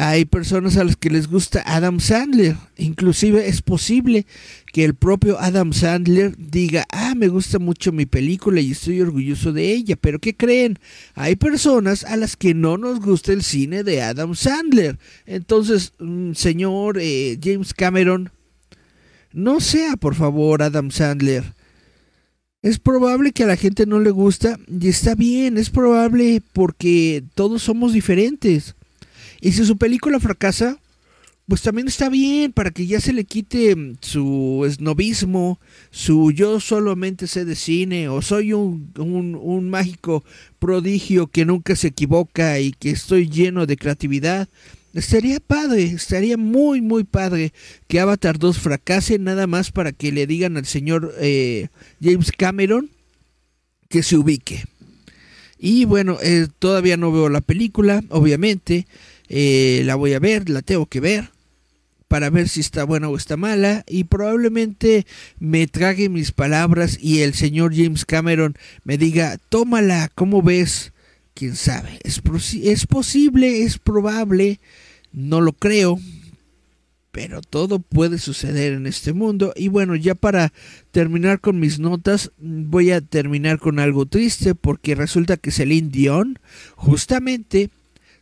Hay 0.00 0.26
personas 0.26 0.76
a 0.76 0.84
las 0.84 0.94
que 0.94 1.10
les 1.10 1.26
gusta 1.26 1.60
Adam 1.66 1.98
Sandler. 1.98 2.54
Inclusive 2.76 3.48
es 3.48 3.62
posible 3.62 4.26
que 4.72 4.84
el 4.84 4.94
propio 4.94 5.40
Adam 5.40 5.72
Sandler 5.72 6.36
diga, 6.38 6.86
ah, 6.92 7.14
me 7.16 7.26
gusta 7.26 7.58
mucho 7.58 7.90
mi 7.90 8.06
película 8.06 8.60
y 8.60 8.70
estoy 8.70 9.00
orgulloso 9.00 9.52
de 9.52 9.72
ella. 9.72 9.96
Pero 9.96 10.20
¿qué 10.20 10.36
creen? 10.36 10.78
Hay 11.16 11.34
personas 11.34 12.04
a 12.04 12.16
las 12.16 12.36
que 12.36 12.54
no 12.54 12.78
nos 12.78 13.00
gusta 13.00 13.32
el 13.32 13.42
cine 13.42 13.82
de 13.82 14.00
Adam 14.00 14.36
Sandler. 14.36 15.00
Entonces, 15.26 15.94
mm, 15.98 16.34
señor 16.34 16.98
eh, 17.00 17.36
James 17.42 17.74
Cameron, 17.74 18.30
no 19.32 19.58
sea 19.58 19.96
por 19.96 20.14
favor 20.14 20.62
Adam 20.62 20.92
Sandler. 20.92 21.42
Es 22.62 22.78
probable 22.78 23.32
que 23.32 23.42
a 23.42 23.48
la 23.48 23.56
gente 23.56 23.84
no 23.84 23.98
le 23.98 24.12
gusta 24.12 24.60
y 24.68 24.86
está 24.86 25.16
bien, 25.16 25.58
es 25.58 25.70
probable 25.70 26.40
porque 26.52 27.24
todos 27.34 27.64
somos 27.64 27.92
diferentes. 27.92 28.76
Y 29.40 29.52
si 29.52 29.64
su 29.64 29.76
película 29.76 30.18
fracasa, 30.20 30.78
pues 31.48 31.62
también 31.62 31.88
está 31.88 32.10
bien 32.10 32.52
para 32.52 32.70
que 32.70 32.86
ya 32.86 33.00
se 33.00 33.14
le 33.14 33.24
quite 33.24 33.74
mm, 33.74 33.96
su 34.02 34.64
esnovismo, 34.66 35.58
su 35.90 36.30
yo 36.30 36.60
solamente 36.60 37.26
sé 37.26 37.46
de 37.46 37.56
cine 37.56 38.08
o 38.08 38.20
soy 38.20 38.52
un, 38.52 38.92
un, 38.96 39.70
mágico 39.70 40.22
prodigio 40.58 41.26
que 41.26 41.46
nunca 41.46 41.74
se 41.74 41.88
equivoca 41.88 42.60
y 42.60 42.72
que 42.72 42.90
estoy 42.90 43.30
lleno 43.30 43.64
de 43.64 43.78
creatividad. 43.78 44.48
Estaría 44.92 45.40
padre, 45.40 45.84
estaría 45.84 46.36
muy, 46.36 46.82
muy 46.82 47.04
padre 47.04 47.52
que 47.86 48.00
Avatar 48.00 48.38
2 48.38 48.58
fracase 48.58 49.18
nada 49.18 49.46
más 49.46 49.70
para 49.70 49.92
que 49.92 50.12
le 50.12 50.26
digan 50.26 50.56
al 50.58 50.66
señor 50.66 51.14
eh, 51.18 51.68
James 52.02 52.30
Cameron 52.32 52.90
que 53.88 54.02
se 54.02 54.18
ubique. 54.18 54.64
Y 55.58 55.86
bueno, 55.86 56.18
eh, 56.22 56.46
todavía 56.58 56.96
no 56.96 57.10
veo 57.10 57.28
la 57.28 57.40
película, 57.40 58.02
obviamente. 58.10 58.86
Eh, 59.28 59.82
la 59.84 59.94
voy 59.94 60.14
a 60.14 60.18
ver, 60.18 60.48
la 60.48 60.62
tengo 60.62 60.86
que 60.86 61.00
ver 61.00 61.30
para 62.08 62.30
ver 62.30 62.48
si 62.48 62.60
está 62.60 62.84
buena 62.84 63.08
o 63.08 63.16
está 63.16 63.36
mala 63.36 63.84
y 63.86 64.04
probablemente 64.04 65.06
me 65.38 65.66
trague 65.66 66.08
mis 66.08 66.32
palabras 66.32 66.98
y 67.00 67.20
el 67.20 67.34
señor 67.34 67.76
James 67.76 68.06
Cameron 68.06 68.56
me 68.82 68.96
diga, 68.96 69.38
tómala, 69.50 70.10
¿cómo 70.14 70.42
ves? 70.42 70.92
¿Quién 71.34 71.54
sabe? 71.54 72.00
Es, 72.02 72.22
es 72.62 72.86
posible, 72.86 73.62
es 73.62 73.78
probable, 73.78 74.58
no 75.12 75.40
lo 75.40 75.52
creo, 75.52 76.00
pero 77.12 77.42
todo 77.42 77.78
puede 77.78 78.18
suceder 78.18 78.72
en 78.72 78.86
este 78.86 79.12
mundo. 79.12 79.52
Y 79.54 79.68
bueno, 79.68 79.94
ya 79.94 80.14
para 80.14 80.52
terminar 80.90 81.40
con 81.40 81.60
mis 81.60 81.78
notas, 81.78 82.32
voy 82.38 82.90
a 82.90 83.00
terminar 83.00 83.58
con 83.58 83.78
algo 83.78 84.06
triste 84.06 84.54
porque 84.54 84.94
resulta 84.94 85.36
que 85.36 85.50
Celine 85.50 85.90
Dion 85.90 86.38
justamente 86.74 87.70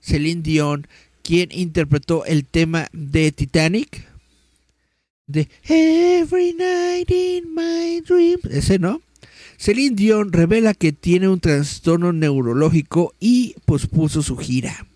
Celine 0.07 0.43
Dion, 0.43 0.87
quien 1.23 1.51
interpretó 1.51 2.25
el 2.25 2.45
tema 2.45 2.87
de 2.93 3.33
Titanic. 3.33 4.07
De 5.27 5.49
Every 5.65 6.55
Night 6.55 7.11
in 7.11 7.53
My 7.53 8.01
Dreams. 8.07 8.45
Ese 8.45 8.79
no. 8.79 9.03
Celine 9.59 9.97
Dion 9.97 10.33
revela 10.33 10.75
que 10.75 10.93
tiene 10.93 11.29
un 11.29 11.41
trastorno 11.41 12.13
neurológico 12.13 13.15
y 13.19 13.57
pospuso 13.65 14.23
su 14.23 14.37
gira. 14.37 14.87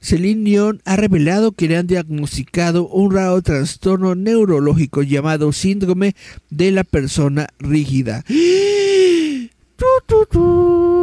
Celine 0.00 0.42
Dion 0.42 0.82
ha 0.84 0.96
revelado 0.96 1.52
que 1.52 1.68
le 1.68 1.76
han 1.76 1.86
diagnosticado 1.86 2.88
un 2.88 3.14
raro 3.14 3.40
trastorno 3.42 4.16
neurológico 4.16 5.02
llamado 5.02 5.52
síndrome 5.52 6.16
de 6.48 6.72
la 6.72 6.82
persona 6.82 7.46
rígida. 7.60 8.24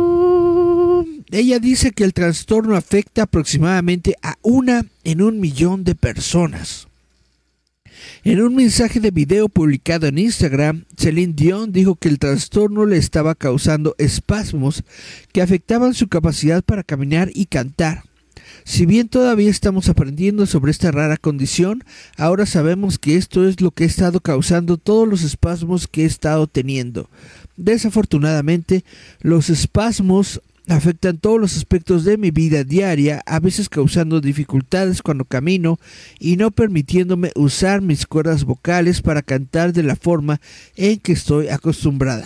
Ella 1.30 1.60
dice 1.60 1.92
que 1.92 2.06
el 2.06 2.14
trastorno 2.14 2.76
afecta 2.76 3.24
aproximadamente 3.24 4.16
a 4.22 4.36
una 4.42 4.86
en 5.04 5.22
un 5.22 5.40
millón 5.40 5.84
de 5.84 5.94
personas. 5.94 6.88
En 8.24 8.42
un 8.42 8.56
mensaje 8.56 9.00
de 9.00 9.12
video 9.12 9.50
publicado 9.50 10.08
en 10.08 10.20
Instagram, 10.20 10.86
Celine 10.98 11.34
Dion 11.34 11.72
dijo 11.72 11.96
que 11.96 12.08
el 12.08 12.20
trastorno 12.20 12.86
le 12.86 12.98
estaba 12.98 13.36
causando 13.36 13.96
espasmos 13.98 14.84
que 15.34 15.42
afectaban 15.42 15.94
su 15.94 16.08
capacidad 16.08 16.64
para 16.64 16.84
caminar 16.84 17.30
y 17.34 17.48
cantar. 17.48 18.04
Si 18.64 18.86
bien 18.86 19.08
todavía 19.08 19.50
estamos 19.50 19.88
aprendiendo 19.88 20.46
sobre 20.46 20.72
esta 20.72 20.92
rara 20.92 21.18
condición, 21.18 21.84
ahora 22.18 22.46
sabemos 22.46 23.00
que 23.00 23.16
esto 23.16 23.48
es 23.48 23.62
lo 23.62 23.72
que 23.72 23.86
ha 23.86 23.88
estado 23.88 24.20
causando 24.20 24.78
todos 24.78 25.08
los 25.08 25.24
espasmos 25.24 25.88
que 25.88 26.04
he 26.04 26.06
estado 26.06 26.48
teniendo. 26.48 27.10
Desafortunadamente, 27.56 28.84
los 29.22 29.50
espasmos 29.50 30.42
afectan 30.68 31.18
todos 31.18 31.40
los 31.40 31.56
aspectos 31.56 32.04
de 32.04 32.18
mi 32.18 32.32
vida 32.32 32.64
diaria, 32.64 33.22
a 33.26 33.40
veces 33.40 33.70
causando 33.70 34.22
dificultades 34.22 35.02
cuando 35.02 35.26
camino 35.26 35.80
y 36.20 36.36
no 36.36 36.52
permitiéndome 36.52 37.32
usar 37.36 37.82
mis 37.82 38.06
cuerdas 38.06 38.44
vocales 38.44 39.02
para 39.02 39.22
cantar 39.22 39.74
de 39.74 39.84
la 39.84 39.96
forma 39.96 40.42
en 40.76 41.00
que 41.00 41.14
estoy 41.14 41.48
acostumbrada. 41.48 42.26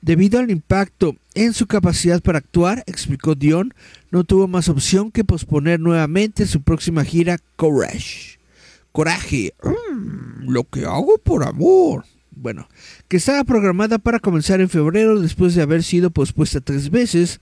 Debido 0.00 0.40
al 0.40 0.50
impacto 0.50 1.14
en 1.34 1.52
su 1.52 1.68
capacidad 1.68 2.20
para 2.20 2.38
actuar, 2.38 2.82
explicó 2.86 3.36
Dion, 3.36 3.72
no 4.10 4.24
tuvo 4.24 4.48
más 4.48 4.68
opción 4.68 5.12
que 5.12 5.22
posponer 5.22 5.78
nuevamente 5.78 6.46
su 6.46 6.62
próxima 6.62 7.04
gira 7.04 7.38
Courage. 7.54 8.38
Coraje, 8.90 9.54
mm, 9.62 10.50
lo 10.50 10.64
que 10.64 10.84
hago 10.84 11.18
por 11.18 11.44
amor 11.44 12.04
bueno, 12.34 12.68
que 13.08 13.18
estaba 13.18 13.44
programada 13.44 13.98
para 13.98 14.18
comenzar 14.18 14.60
en 14.60 14.68
febrero 14.68 15.20
después 15.20 15.54
de 15.54 15.62
haber 15.62 15.82
sido 15.82 16.10
pospuesta 16.10 16.60
tres 16.60 16.90
veces. 16.90 17.40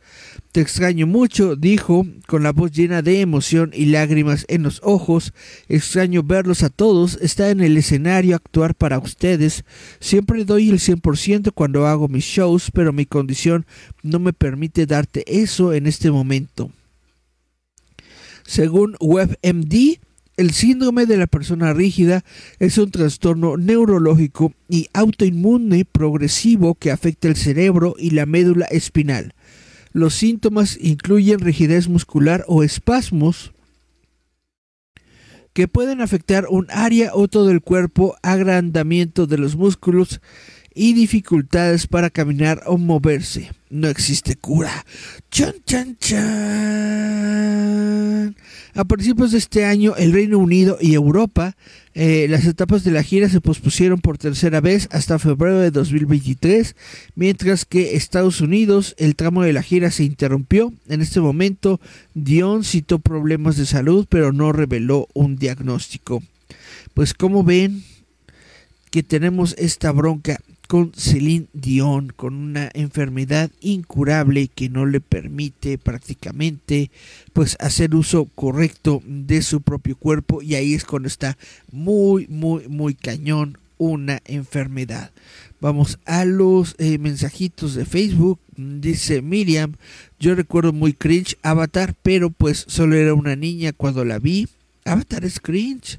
Te 0.52 0.60
extraño 0.60 1.06
mucho, 1.06 1.56
dijo, 1.56 2.06
con 2.26 2.42
la 2.42 2.52
voz 2.52 2.72
llena 2.72 3.02
de 3.02 3.20
emoción 3.20 3.70
y 3.72 3.86
lágrimas 3.86 4.44
en 4.48 4.62
los 4.62 4.80
ojos. 4.82 5.32
Extraño 5.68 6.22
verlos 6.22 6.62
a 6.62 6.70
todos, 6.70 7.18
está 7.22 7.50
en 7.50 7.60
el 7.60 7.76
escenario 7.76 8.36
actuar 8.36 8.74
para 8.74 8.98
ustedes. 8.98 9.64
Siempre 10.00 10.44
doy 10.44 10.70
el 10.70 10.78
100% 10.78 11.52
cuando 11.54 11.86
hago 11.86 12.08
mis 12.08 12.24
shows, 12.24 12.70
pero 12.72 12.92
mi 12.92 13.06
condición 13.06 13.66
no 14.02 14.18
me 14.18 14.32
permite 14.32 14.86
darte 14.86 15.24
eso 15.26 15.72
en 15.72 15.86
este 15.86 16.10
momento. 16.10 16.70
Según 18.44 18.96
WebMD, 19.00 20.00
el 20.40 20.52
síndrome 20.52 21.04
de 21.04 21.18
la 21.18 21.26
persona 21.26 21.74
rígida 21.74 22.24
es 22.60 22.78
un 22.78 22.90
trastorno 22.90 23.58
neurológico 23.58 24.54
y 24.70 24.88
autoinmune 24.94 25.84
progresivo 25.84 26.76
que 26.76 26.90
afecta 26.90 27.28
el 27.28 27.36
cerebro 27.36 27.94
y 27.98 28.12
la 28.12 28.24
médula 28.24 28.64
espinal. 28.64 29.34
Los 29.92 30.14
síntomas 30.14 30.78
incluyen 30.80 31.40
rigidez 31.40 31.88
muscular 31.88 32.46
o 32.48 32.62
espasmos 32.62 33.52
que 35.52 35.68
pueden 35.68 36.00
afectar 36.00 36.46
un 36.48 36.68
área 36.70 37.10
o 37.12 37.28
todo 37.28 37.50
el 37.50 37.60
cuerpo, 37.60 38.16
agrandamiento 38.22 39.26
de 39.26 39.36
los 39.36 39.56
músculos 39.56 40.22
y 40.74 40.94
dificultades 40.94 41.86
para 41.86 42.08
caminar 42.08 42.62
o 42.64 42.78
moverse. 42.78 43.50
no 43.68 43.88
existe 43.88 44.36
cura. 44.36 44.86
Chan, 45.30 45.56
chan, 45.66 45.98
chan. 46.00 47.69
A 48.80 48.86
principios 48.86 49.32
de 49.32 49.36
este 49.36 49.66
año, 49.66 49.94
el 49.98 50.10
Reino 50.10 50.38
Unido 50.38 50.78
y 50.80 50.94
Europa, 50.94 51.54
eh, 51.92 52.26
las 52.30 52.46
etapas 52.46 52.82
de 52.82 52.90
la 52.90 53.02
gira 53.02 53.28
se 53.28 53.42
pospusieron 53.42 54.00
por 54.00 54.16
tercera 54.16 54.62
vez 54.62 54.88
hasta 54.90 55.18
febrero 55.18 55.58
de 55.58 55.70
2023, 55.70 56.76
mientras 57.14 57.66
que 57.66 57.94
Estados 57.96 58.40
Unidos, 58.40 58.94
el 58.96 59.16
tramo 59.16 59.42
de 59.42 59.52
la 59.52 59.62
gira 59.62 59.90
se 59.90 60.04
interrumpió. 60.04 60.72
En 60.88 61.02
este 61.02 61.20
momento, 61.20 61.78
Dion 62.14 62.64
citó 62.64 63.00
problemas 63.00 63.58
de 63.58 63.66
salud, 63.66 64.06
pero 64.08 64.32
no 64.32 64.50
reveló 64.50 65.08
un 65.12 65.36
diagnóstico. 65.36 66.22
Pues 66.94 67.12
como 67.12 67.44
ven 67.44 67.84
que 68.90 69.02
tenemos 69.02 69.54
esta 69.58 69.92
bronca 69.92 70.40
con 70.70 70.92
Celine 70.94 71.48
Dion, 71.52 72.12
con 72.14 72.32
una 72.32 72.70
enfermedad 72.74 73.50
incurable 73.60 74.46
que 74.46 74.68
no 74.68 74.86
le 74.86 75.00
permite 75.00 75.78
prácticamente 75.78 76.92
pues 77.32 77.56
hacer 77.58 77.96
uso 77.96 78.26
correcto 78.36 79.02
de 79.04 79.42
su 79.42 79.62
propio 79.62 79.96
cuerpo 79.96 80.42
y 80.42 80.54
ahí 80.54 80.74
es 80.74 80.84
cuando 80.84 81.08
está 81.08 81.36
muy 81.72 82.28
muy 82.28 82.68
muy 82.68 82.94
cañón 82.94 83.58
una 83.78 84.20
enfermedad. 84.26 85.10
Vamos 85.60 85.98
a 86.04 86.24
los 86.24 86.76
eh, 86.78 86.98
mensajitos 86.98 87.74
de 87.74 87.84
Facebook. 87.84 88.38
Dice 88.56 89.22
Miriam, 89.22 89.74
yo 90.20 90.36
recuerdo 90.36 90.72
muy 90.72 90.92
cringe 90.92 91.36
Avatar, 91.42 91.96
pero 92.00 92.30
pues 92.30 92.64
solo 92.68 92.94
era 92.94 93.14
una 93.14 93.34
niña 93.34 93.72
cuando 93.72 94.04
la 94.04 94.20
vi. 94.20 94.46
Avatar 94.84 95.24
es 95.24 95.40
cringe. 95.40 95.98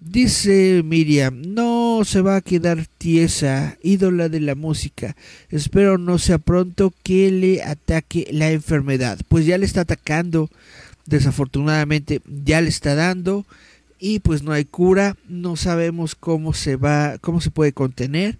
Dice 0.00 0.82
Miriam, 0.84 1.42
no 1.42 2.02
se 2.04 2.20
va 2.20 2.36
a 2.36 2.40
quedar 2.40 2.86
tiesa, 2.98 3.78
ídola 3.82 4.28
de 4.28 4.38
la 4.38 4.54
música. 4.54 5.16
Espero 5.50 5.98
no 5.98 6.18
sea 6.18 6.38
pronto 6.38 6.94
que 7.02 7.32
le 7.32 7.64
ataque 7.64 8.28
la 8.30 8.52
enfermedad. 8.52 9.18
Pues 9.28 9.44
ya 9.44 9.58
le 9.58 9.66
está 9.66 9.80
atacando, 9.80 10.50
desafortunadamente 11.06 12.22
ya 12.26 12.60
le 12.60 12.68
está 12.68 12.94
dando 12.94 13.44
y 13.98 14.20
pues 14.20 14.44
no 14.44 14.52
hay 14.52 14.64
cura, 14.64 15.16
no 15.28 15.56
sabemos 15.56 16.14
cómo 16.14 16.54
se 16.54 16.76
va, 16.76 17.18
cómo 17.20 17.40
se 17.40 17.50
puede 17.50 17.72
contener. 17.72 18.38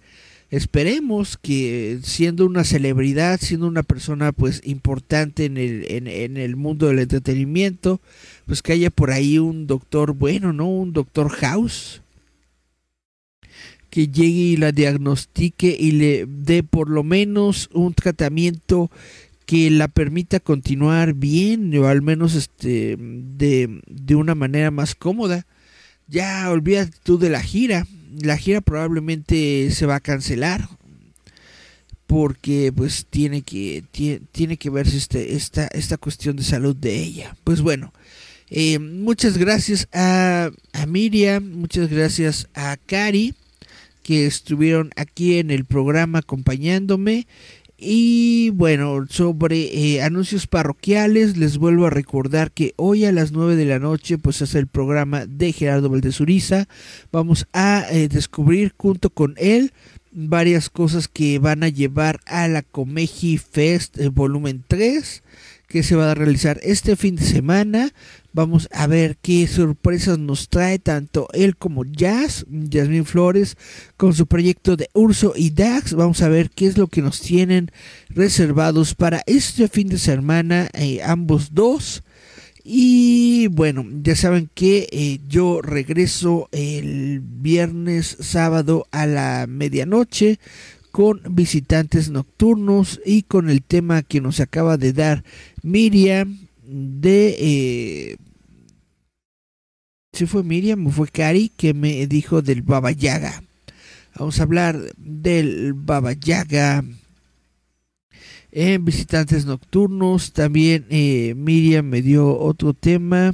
Esperemos 0.51 1.37
que 1.37 1.99
siendo 2.01 2.45
una 2.45 2.63
celebridad, 2.63 3.39
siendo 3.39 3.67
una 3.67 3.83
persona 3.83 4.31
pues 4.31 4.61
importante 4.65 5.45
en 5.45 5.57
el, 5.57 5.85
en, 5.89 6.37
el 6.37 6.55
mundo 6.55 6.87
del 6.87 6.99
entretenimiento, 6.99 8.01
pues 8.47 8.63
que 8.63 8.73
haya 8.73 8.89
por 8.89 9.11
ahí 9.11 9.37
un 9.37 9.67
doctor 9.67 10.13
bueno, 10.13 10.51
¿no? 10.51 10.67
Un 10.67 10.91
doctor 10.91 11.29
House 11.29 12.01
que 13.91 14.07
llegue 14.07 14.27
y 14.27 14.57
la 14.57 14.71
diagnostique 14.71 15.75
y 15.79 15.91
le 15.91 16.25
dé 16.27 16.63
por 16.63 16.89
lo 16.89 17.03
menos 17.03 17.69
un 17.73 17.93
tratamiento 17.93 18.89
que 19.45 19.69
la 19.69 19.87
permita 19.87 20.39
continuar 20.39 21.13
bien 21.13 21.75
o 21.77 21.87
al 21.87 22.01
menos 22.01 22.35
este 22.35 22.97
de, 22.99 23.81
de 23.87 24.15
una 24.15 24.33
manera 24.35 24.71
más 24.71 24.95
cómoda. 24.95 25.45
Ya 26.07 26.49
olvídate 26.49 26.97
tú 27.03 27.19
de 27.19 27.29
la 27.29 27.41
gira. 27.41 27.85
La 28.21 28.37
gira 28.37 28.61
probablemente 28.61 29.69
se 29.71 29.85
va 29.85 29.95
a 29.95 29.99
cancelar 29.99 30.67
porque 32.09 32.73
pues 32.75 33.05
tiene 33.07 33.43
que 33.43 33.83
tiene, 33.91 34.57
que 34.57 34.69
verse 34.71 34.97
este, 34.97 35.35
esta, 35.35 35.67
esta 35.67 35.97
cuestión 35.97 36.37
de 36.37 36.43
salud 36.43 36.75
de 36.75 36.95
ella. 36.95 37.37
Pues 37.43 37.61
bueno, 37.61 37.93
eh, 38.49 38.79
muchas 38.79 39.37
gracias 39.37 39.87
a, 39.93 40.49
a, 40.73 40.85
Miriam, 40.87 41.51
muchas 41.51 41.87
gracias 41.87 42.49
a 42.55 42.77
Cari, 42.83 43.35
que 44.01 44.25
estuvieron 44.25 44.89
aquí 44.95 45.37
en 45.37 45.51
el 45.51 45.65
programa 45.65 46.19
acompañándome. 46.19 47.27
Y 47.81 48.49
bueno, 48.49 49.05
sobre 49.09 49.95
eh, 49.95 50.01
anuncios 50.01 50.47
parroquiales, 50.47 51.37
les 51.37 51.57
vuelvo 51.57 51.85
a 51.85 51.89
recordar 51.89 52.51
que 52.51 52.73
hoy 52.75 53.05
a 53.05 53.13
las 53.13 53.31
9 53.31 53.55
de 53.55 53.63
la 53.63 53.79
noche, 53.79 54.17
pues 54.17 54.41
es 54.41 54.53
el 54.53 54.67
programa 54.67 55.25
de 55.25 55.53
Gerardo 55.53 55.89
Valdezuriza. 55.89 56.67
Vamos 57.13 57.47
a 57.53 57.85
eh, 57.89 58.09
descubrir 58.09 58.73
junto 58.77 59.09
con 59.09 59.35
él 59.37 59.71
varias 60.11 60.69
cosas 60.69 61.07
que 61.07 61.39
van 61.39 61.63
a 61.63 61.69
llevar 61.69 62.19
a 62.25 62.49
la 62.49 62.63
Comeji 62.63 63.37
Fest 63.37 63.97
volumen 64.11 64.65
3 64.67 65.23
que 65.69 65.83
se 65.83 65.95
va 65.95 66.11
a 66.11 66.15
realizar 66.15 66.59
este 66.63 66.95
fin 66.95 67.15
de 67.15 67.23
semana. 67.23 67.93
Vamos 68.33 68.67
a 68.71 68.87
ver 68.87 69.17
qué 69.21 69.47
sorpresas 69.47 70.17
nos 70.17 70.49
trae 70.49 70.79
tanto 70.79 71.27
él 71.33 71.55
como 71.55 71.85
Jazz, 71.85 72.45
Jasmine 72.71 73.05
Flores, 73.05 73.55
con 73.95 74.13
su 74.13 74.25
proyecto 74.25 74.75
de 74.75 74.89
Urso 74.93 75.33
y 75.35 75.51
Dax. 75.51 75.93
Vamos 75.93 76.21
a 76.21 76.29
ver 76.29 76.49
qué 76.49 76.65
es 76.65 76.77
lo 76.77 76.87
que 76.87 77.01
nos 77.01 77.21
tienen 77.21 77.71
reservados 78.09 78.95
para 78.95 79.21
este 79.27 79.67
fin 79.67 79.89
de 79.89 79.99
semana, 79.99 80.69
eh, 80.73 81.01
ambos 81.03 81.53
dos. 81.53 82.03
Y 82.63 83.47
bueno, 83.47 83.85
ya 84.03 84.15
saben 84.15 84.49
que 84.53 84.87
eh, 84.91 85.19
yo 85.27 85.61
regreso 85.61 86.49
el 86.51 87.21
viernes, 87.21 88.17
sábado 88.19 88.87
a 88.91 89.05
la 89.05 89.45
medianoche 89.47 90.39
con 90.91 91.21
visitantes 91.29 92.09
nocturnos 92.09 92.99
y 93.05 93.23
con 93.23 93.49
el 93.49 93.61
tema 93.61 94.01
que 94.01 94.21
nos 94.21 94.39
acaba 94.39 94.77
de 94.77 94.93
dar 94.93 95.23
Miriam 95.61 96.47
de... 96.63 97.35
Eh, 97.39 98.17
si 100.13 100.25
fue 100.25 100.43
Miriam 100.43 100.85
o 100.87 100.91
fue 100.91 101.07
Cari 101.07 101.49
que 101.49 101.73
me 101.73 102.05
dijo 102.07 102.41
del 102.41 102.61
Baba 102.61 102.91
Yaga. 102.91 103.43
Vamos 104.17 104.39
a 104.39 104.43
hablar 104.43 104.77
del 104.97 105.73
Baba 105.73 106.13
Yaga 106.13 106.83
en 108.51 108.85
visitantes 108.85 109.45
nocturnos. 109.45 110.33
También 110.33 110.85
eh, 110.89 111.33
Miriam 111.37 111.85
me 111.85 112.01
dio 112.01 112.37
otro 112.37 112.73
tema. 112.73 113.33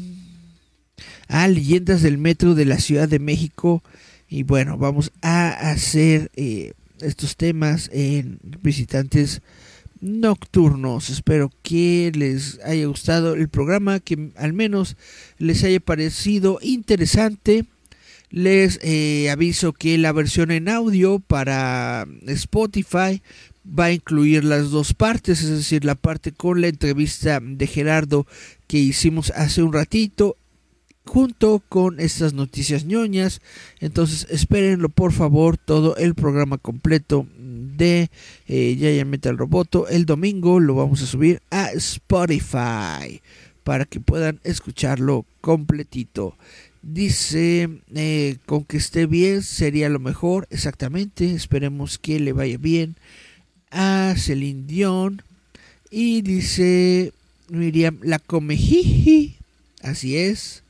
Ah, 1.28 1.48
leyendas 1.48 2.02
del 2.02 2.18
metro 2.18 2.56
de 2.56 2.66
la 2.66 2.80
Ciudad 2.80 3.10
de 3.10 3.20
México. 3.20 3.82
Y 4.30 4.44
bueno, 4.44 4.78
vamos 4.78 5.12
a 5.22 5.50
hacer 5.72 6.32
eh, 6.36 6.74
estos 7.06 7.38
temas 7.38 7.90
en 7.94 8.40
visitantes 8.62 9.42
nocturnos. 10.02 11.10
Espero 11.10 11.52
que 11.62 12.12
les 12.14 12.60
haya 12.64 12.86
gustado 12.88 13.34
el 13.34 13.50
programa, 13.50 14.00
que 14.00 14.32
al 14.36 14.54
menos 14.54 14.98
les 15.38 15.64
haya 15.64 15.80
parecido 15.80 16.60
interesante. 16.62 17.66
Les 18.30 18.80
eh, 18.82 19.30
aviso 19.30 19.72
que 19.72 19.98
la 19.98 20.12
versión 20.12 20.52
en 20.52 20.68
audio 20.68 21.20
para 21.20 22.06
Spotify 22.28 23.22
va 23.68 23.86
a 23.86 23.92
incluir 23.94 24.44
las 24.44 24.72
dos 24.72 24.94
partes, 24.94 25.42
es 25.42 25.50
decir, 25.50 25.86
la 25.86 25.96
parte 25.96 26.32
con 26.32 26.62
la 26.62 26.68
entrevista 26.68 27.40
de 27.42 27.68
Gerardo 27.68 28.28
que 28.68 28.78
hicimos 28.78 29.32
hace 29.32 29.64
un 29.64 29.74
ratito 29.74 30.38
junto 31.06 31.62
con 31.70 32.00
estas 32.00 32.34
noticias 32.34 32.86
ñoñas. 32.86 33.42
Entonces 33.80 34.28
espérenlo 34.30 34.90
por 34.90 35.14
favor 35.14 35.58
todo 35.58 35.96
el 35.98 36.16
programa 36.16 36.58
completo 36.58 37.28
de 37.38 38.10
eh, 38.48 38.76
Yaya 38.76 39.06
Metal 39.06 39.38
Roboto. 39.38 39.88
El 39.88 40.06
domingo 40.06 40.60
lo 40.60 40.76
vamos 40.76 41.02
a 41.02 41.06
subir 41.06 41.42
a 41.52 41.72
Spotify 41.72 43.22
para 43.64 43.86
que 43.86 44.00
puedan 44.00 44.40
escucharlo 44.44 45.26
completito. 45.42 46.36
Dice, 46.82 47.68
eh, 47.96 48.38
con 48.46 48.64
que 48.64 48.78
esté 48.78 49.08
bien 49.08 49.42
sería 49.42 49.90
lo 49.90 50.00
mejor, 50.00 50.48
exactamente. 50.52 51.32
Esperemos 51.32 51.98
que 51.98 52.20
le 52.20 52.32
vaya 52.32 52.58
bien 52.58 52.96
a 53.72 54.14
Celine 54.18 54.66
Dion. 54.68 55.24
Y 55.90 56.22
dice 56.22 57.12
Miriam, 57.50 58.00
la 58.04 58.20
comejiji. 58.20 59.38
Así 59.82 60.18
es. 60.18 60.65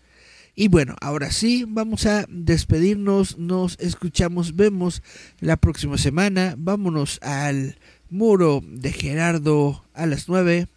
Y 0.55 0.69
bueno, 0.69 0.95
ahora 1.01 1.31
sí, 1.31 1.65
vamos 1.67 2.05
a 2.05 2.25
despedirnos, 2.29 3.37
nos 3.37 3.77
escuchamos, 3.79 4.55
vemos 4.55 5.03
la 5.41 5.57
próxima 5.57 5.97
semana. 5.97 6.55
Vámonos 6.57 7.19
al 7.21 7.77
muro 8.09 8.61
de 8.65 8.93
Gerardo 8.93 9.83
a 9.93 10.05
las 10.05 10.29
9. 10.29 10.67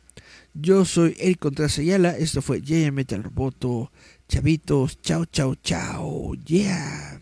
Yo 0.55 0.85
soy 0.85 1.15
El 1.21 1.39
Contrasayala, 1.39 2.17
esto 2.17 2.43
fue 2.43 2.61
Yaya 2.61 2.91
Metal 2.91 3.23
Roboto. 3.23 3.93
Chavitos, 4.29 5.01
chao, 5.01 5.25
chao, 5.27 5.55
chao, 5.55 6.35
yeah. 6.35 7.21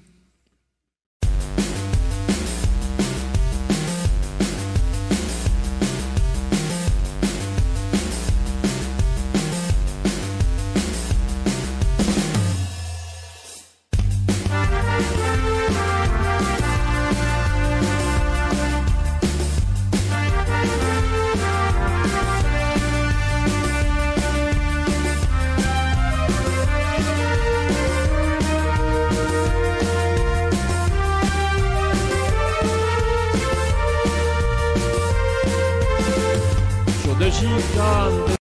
you've 37.56 37.74
done. 37.74 38.26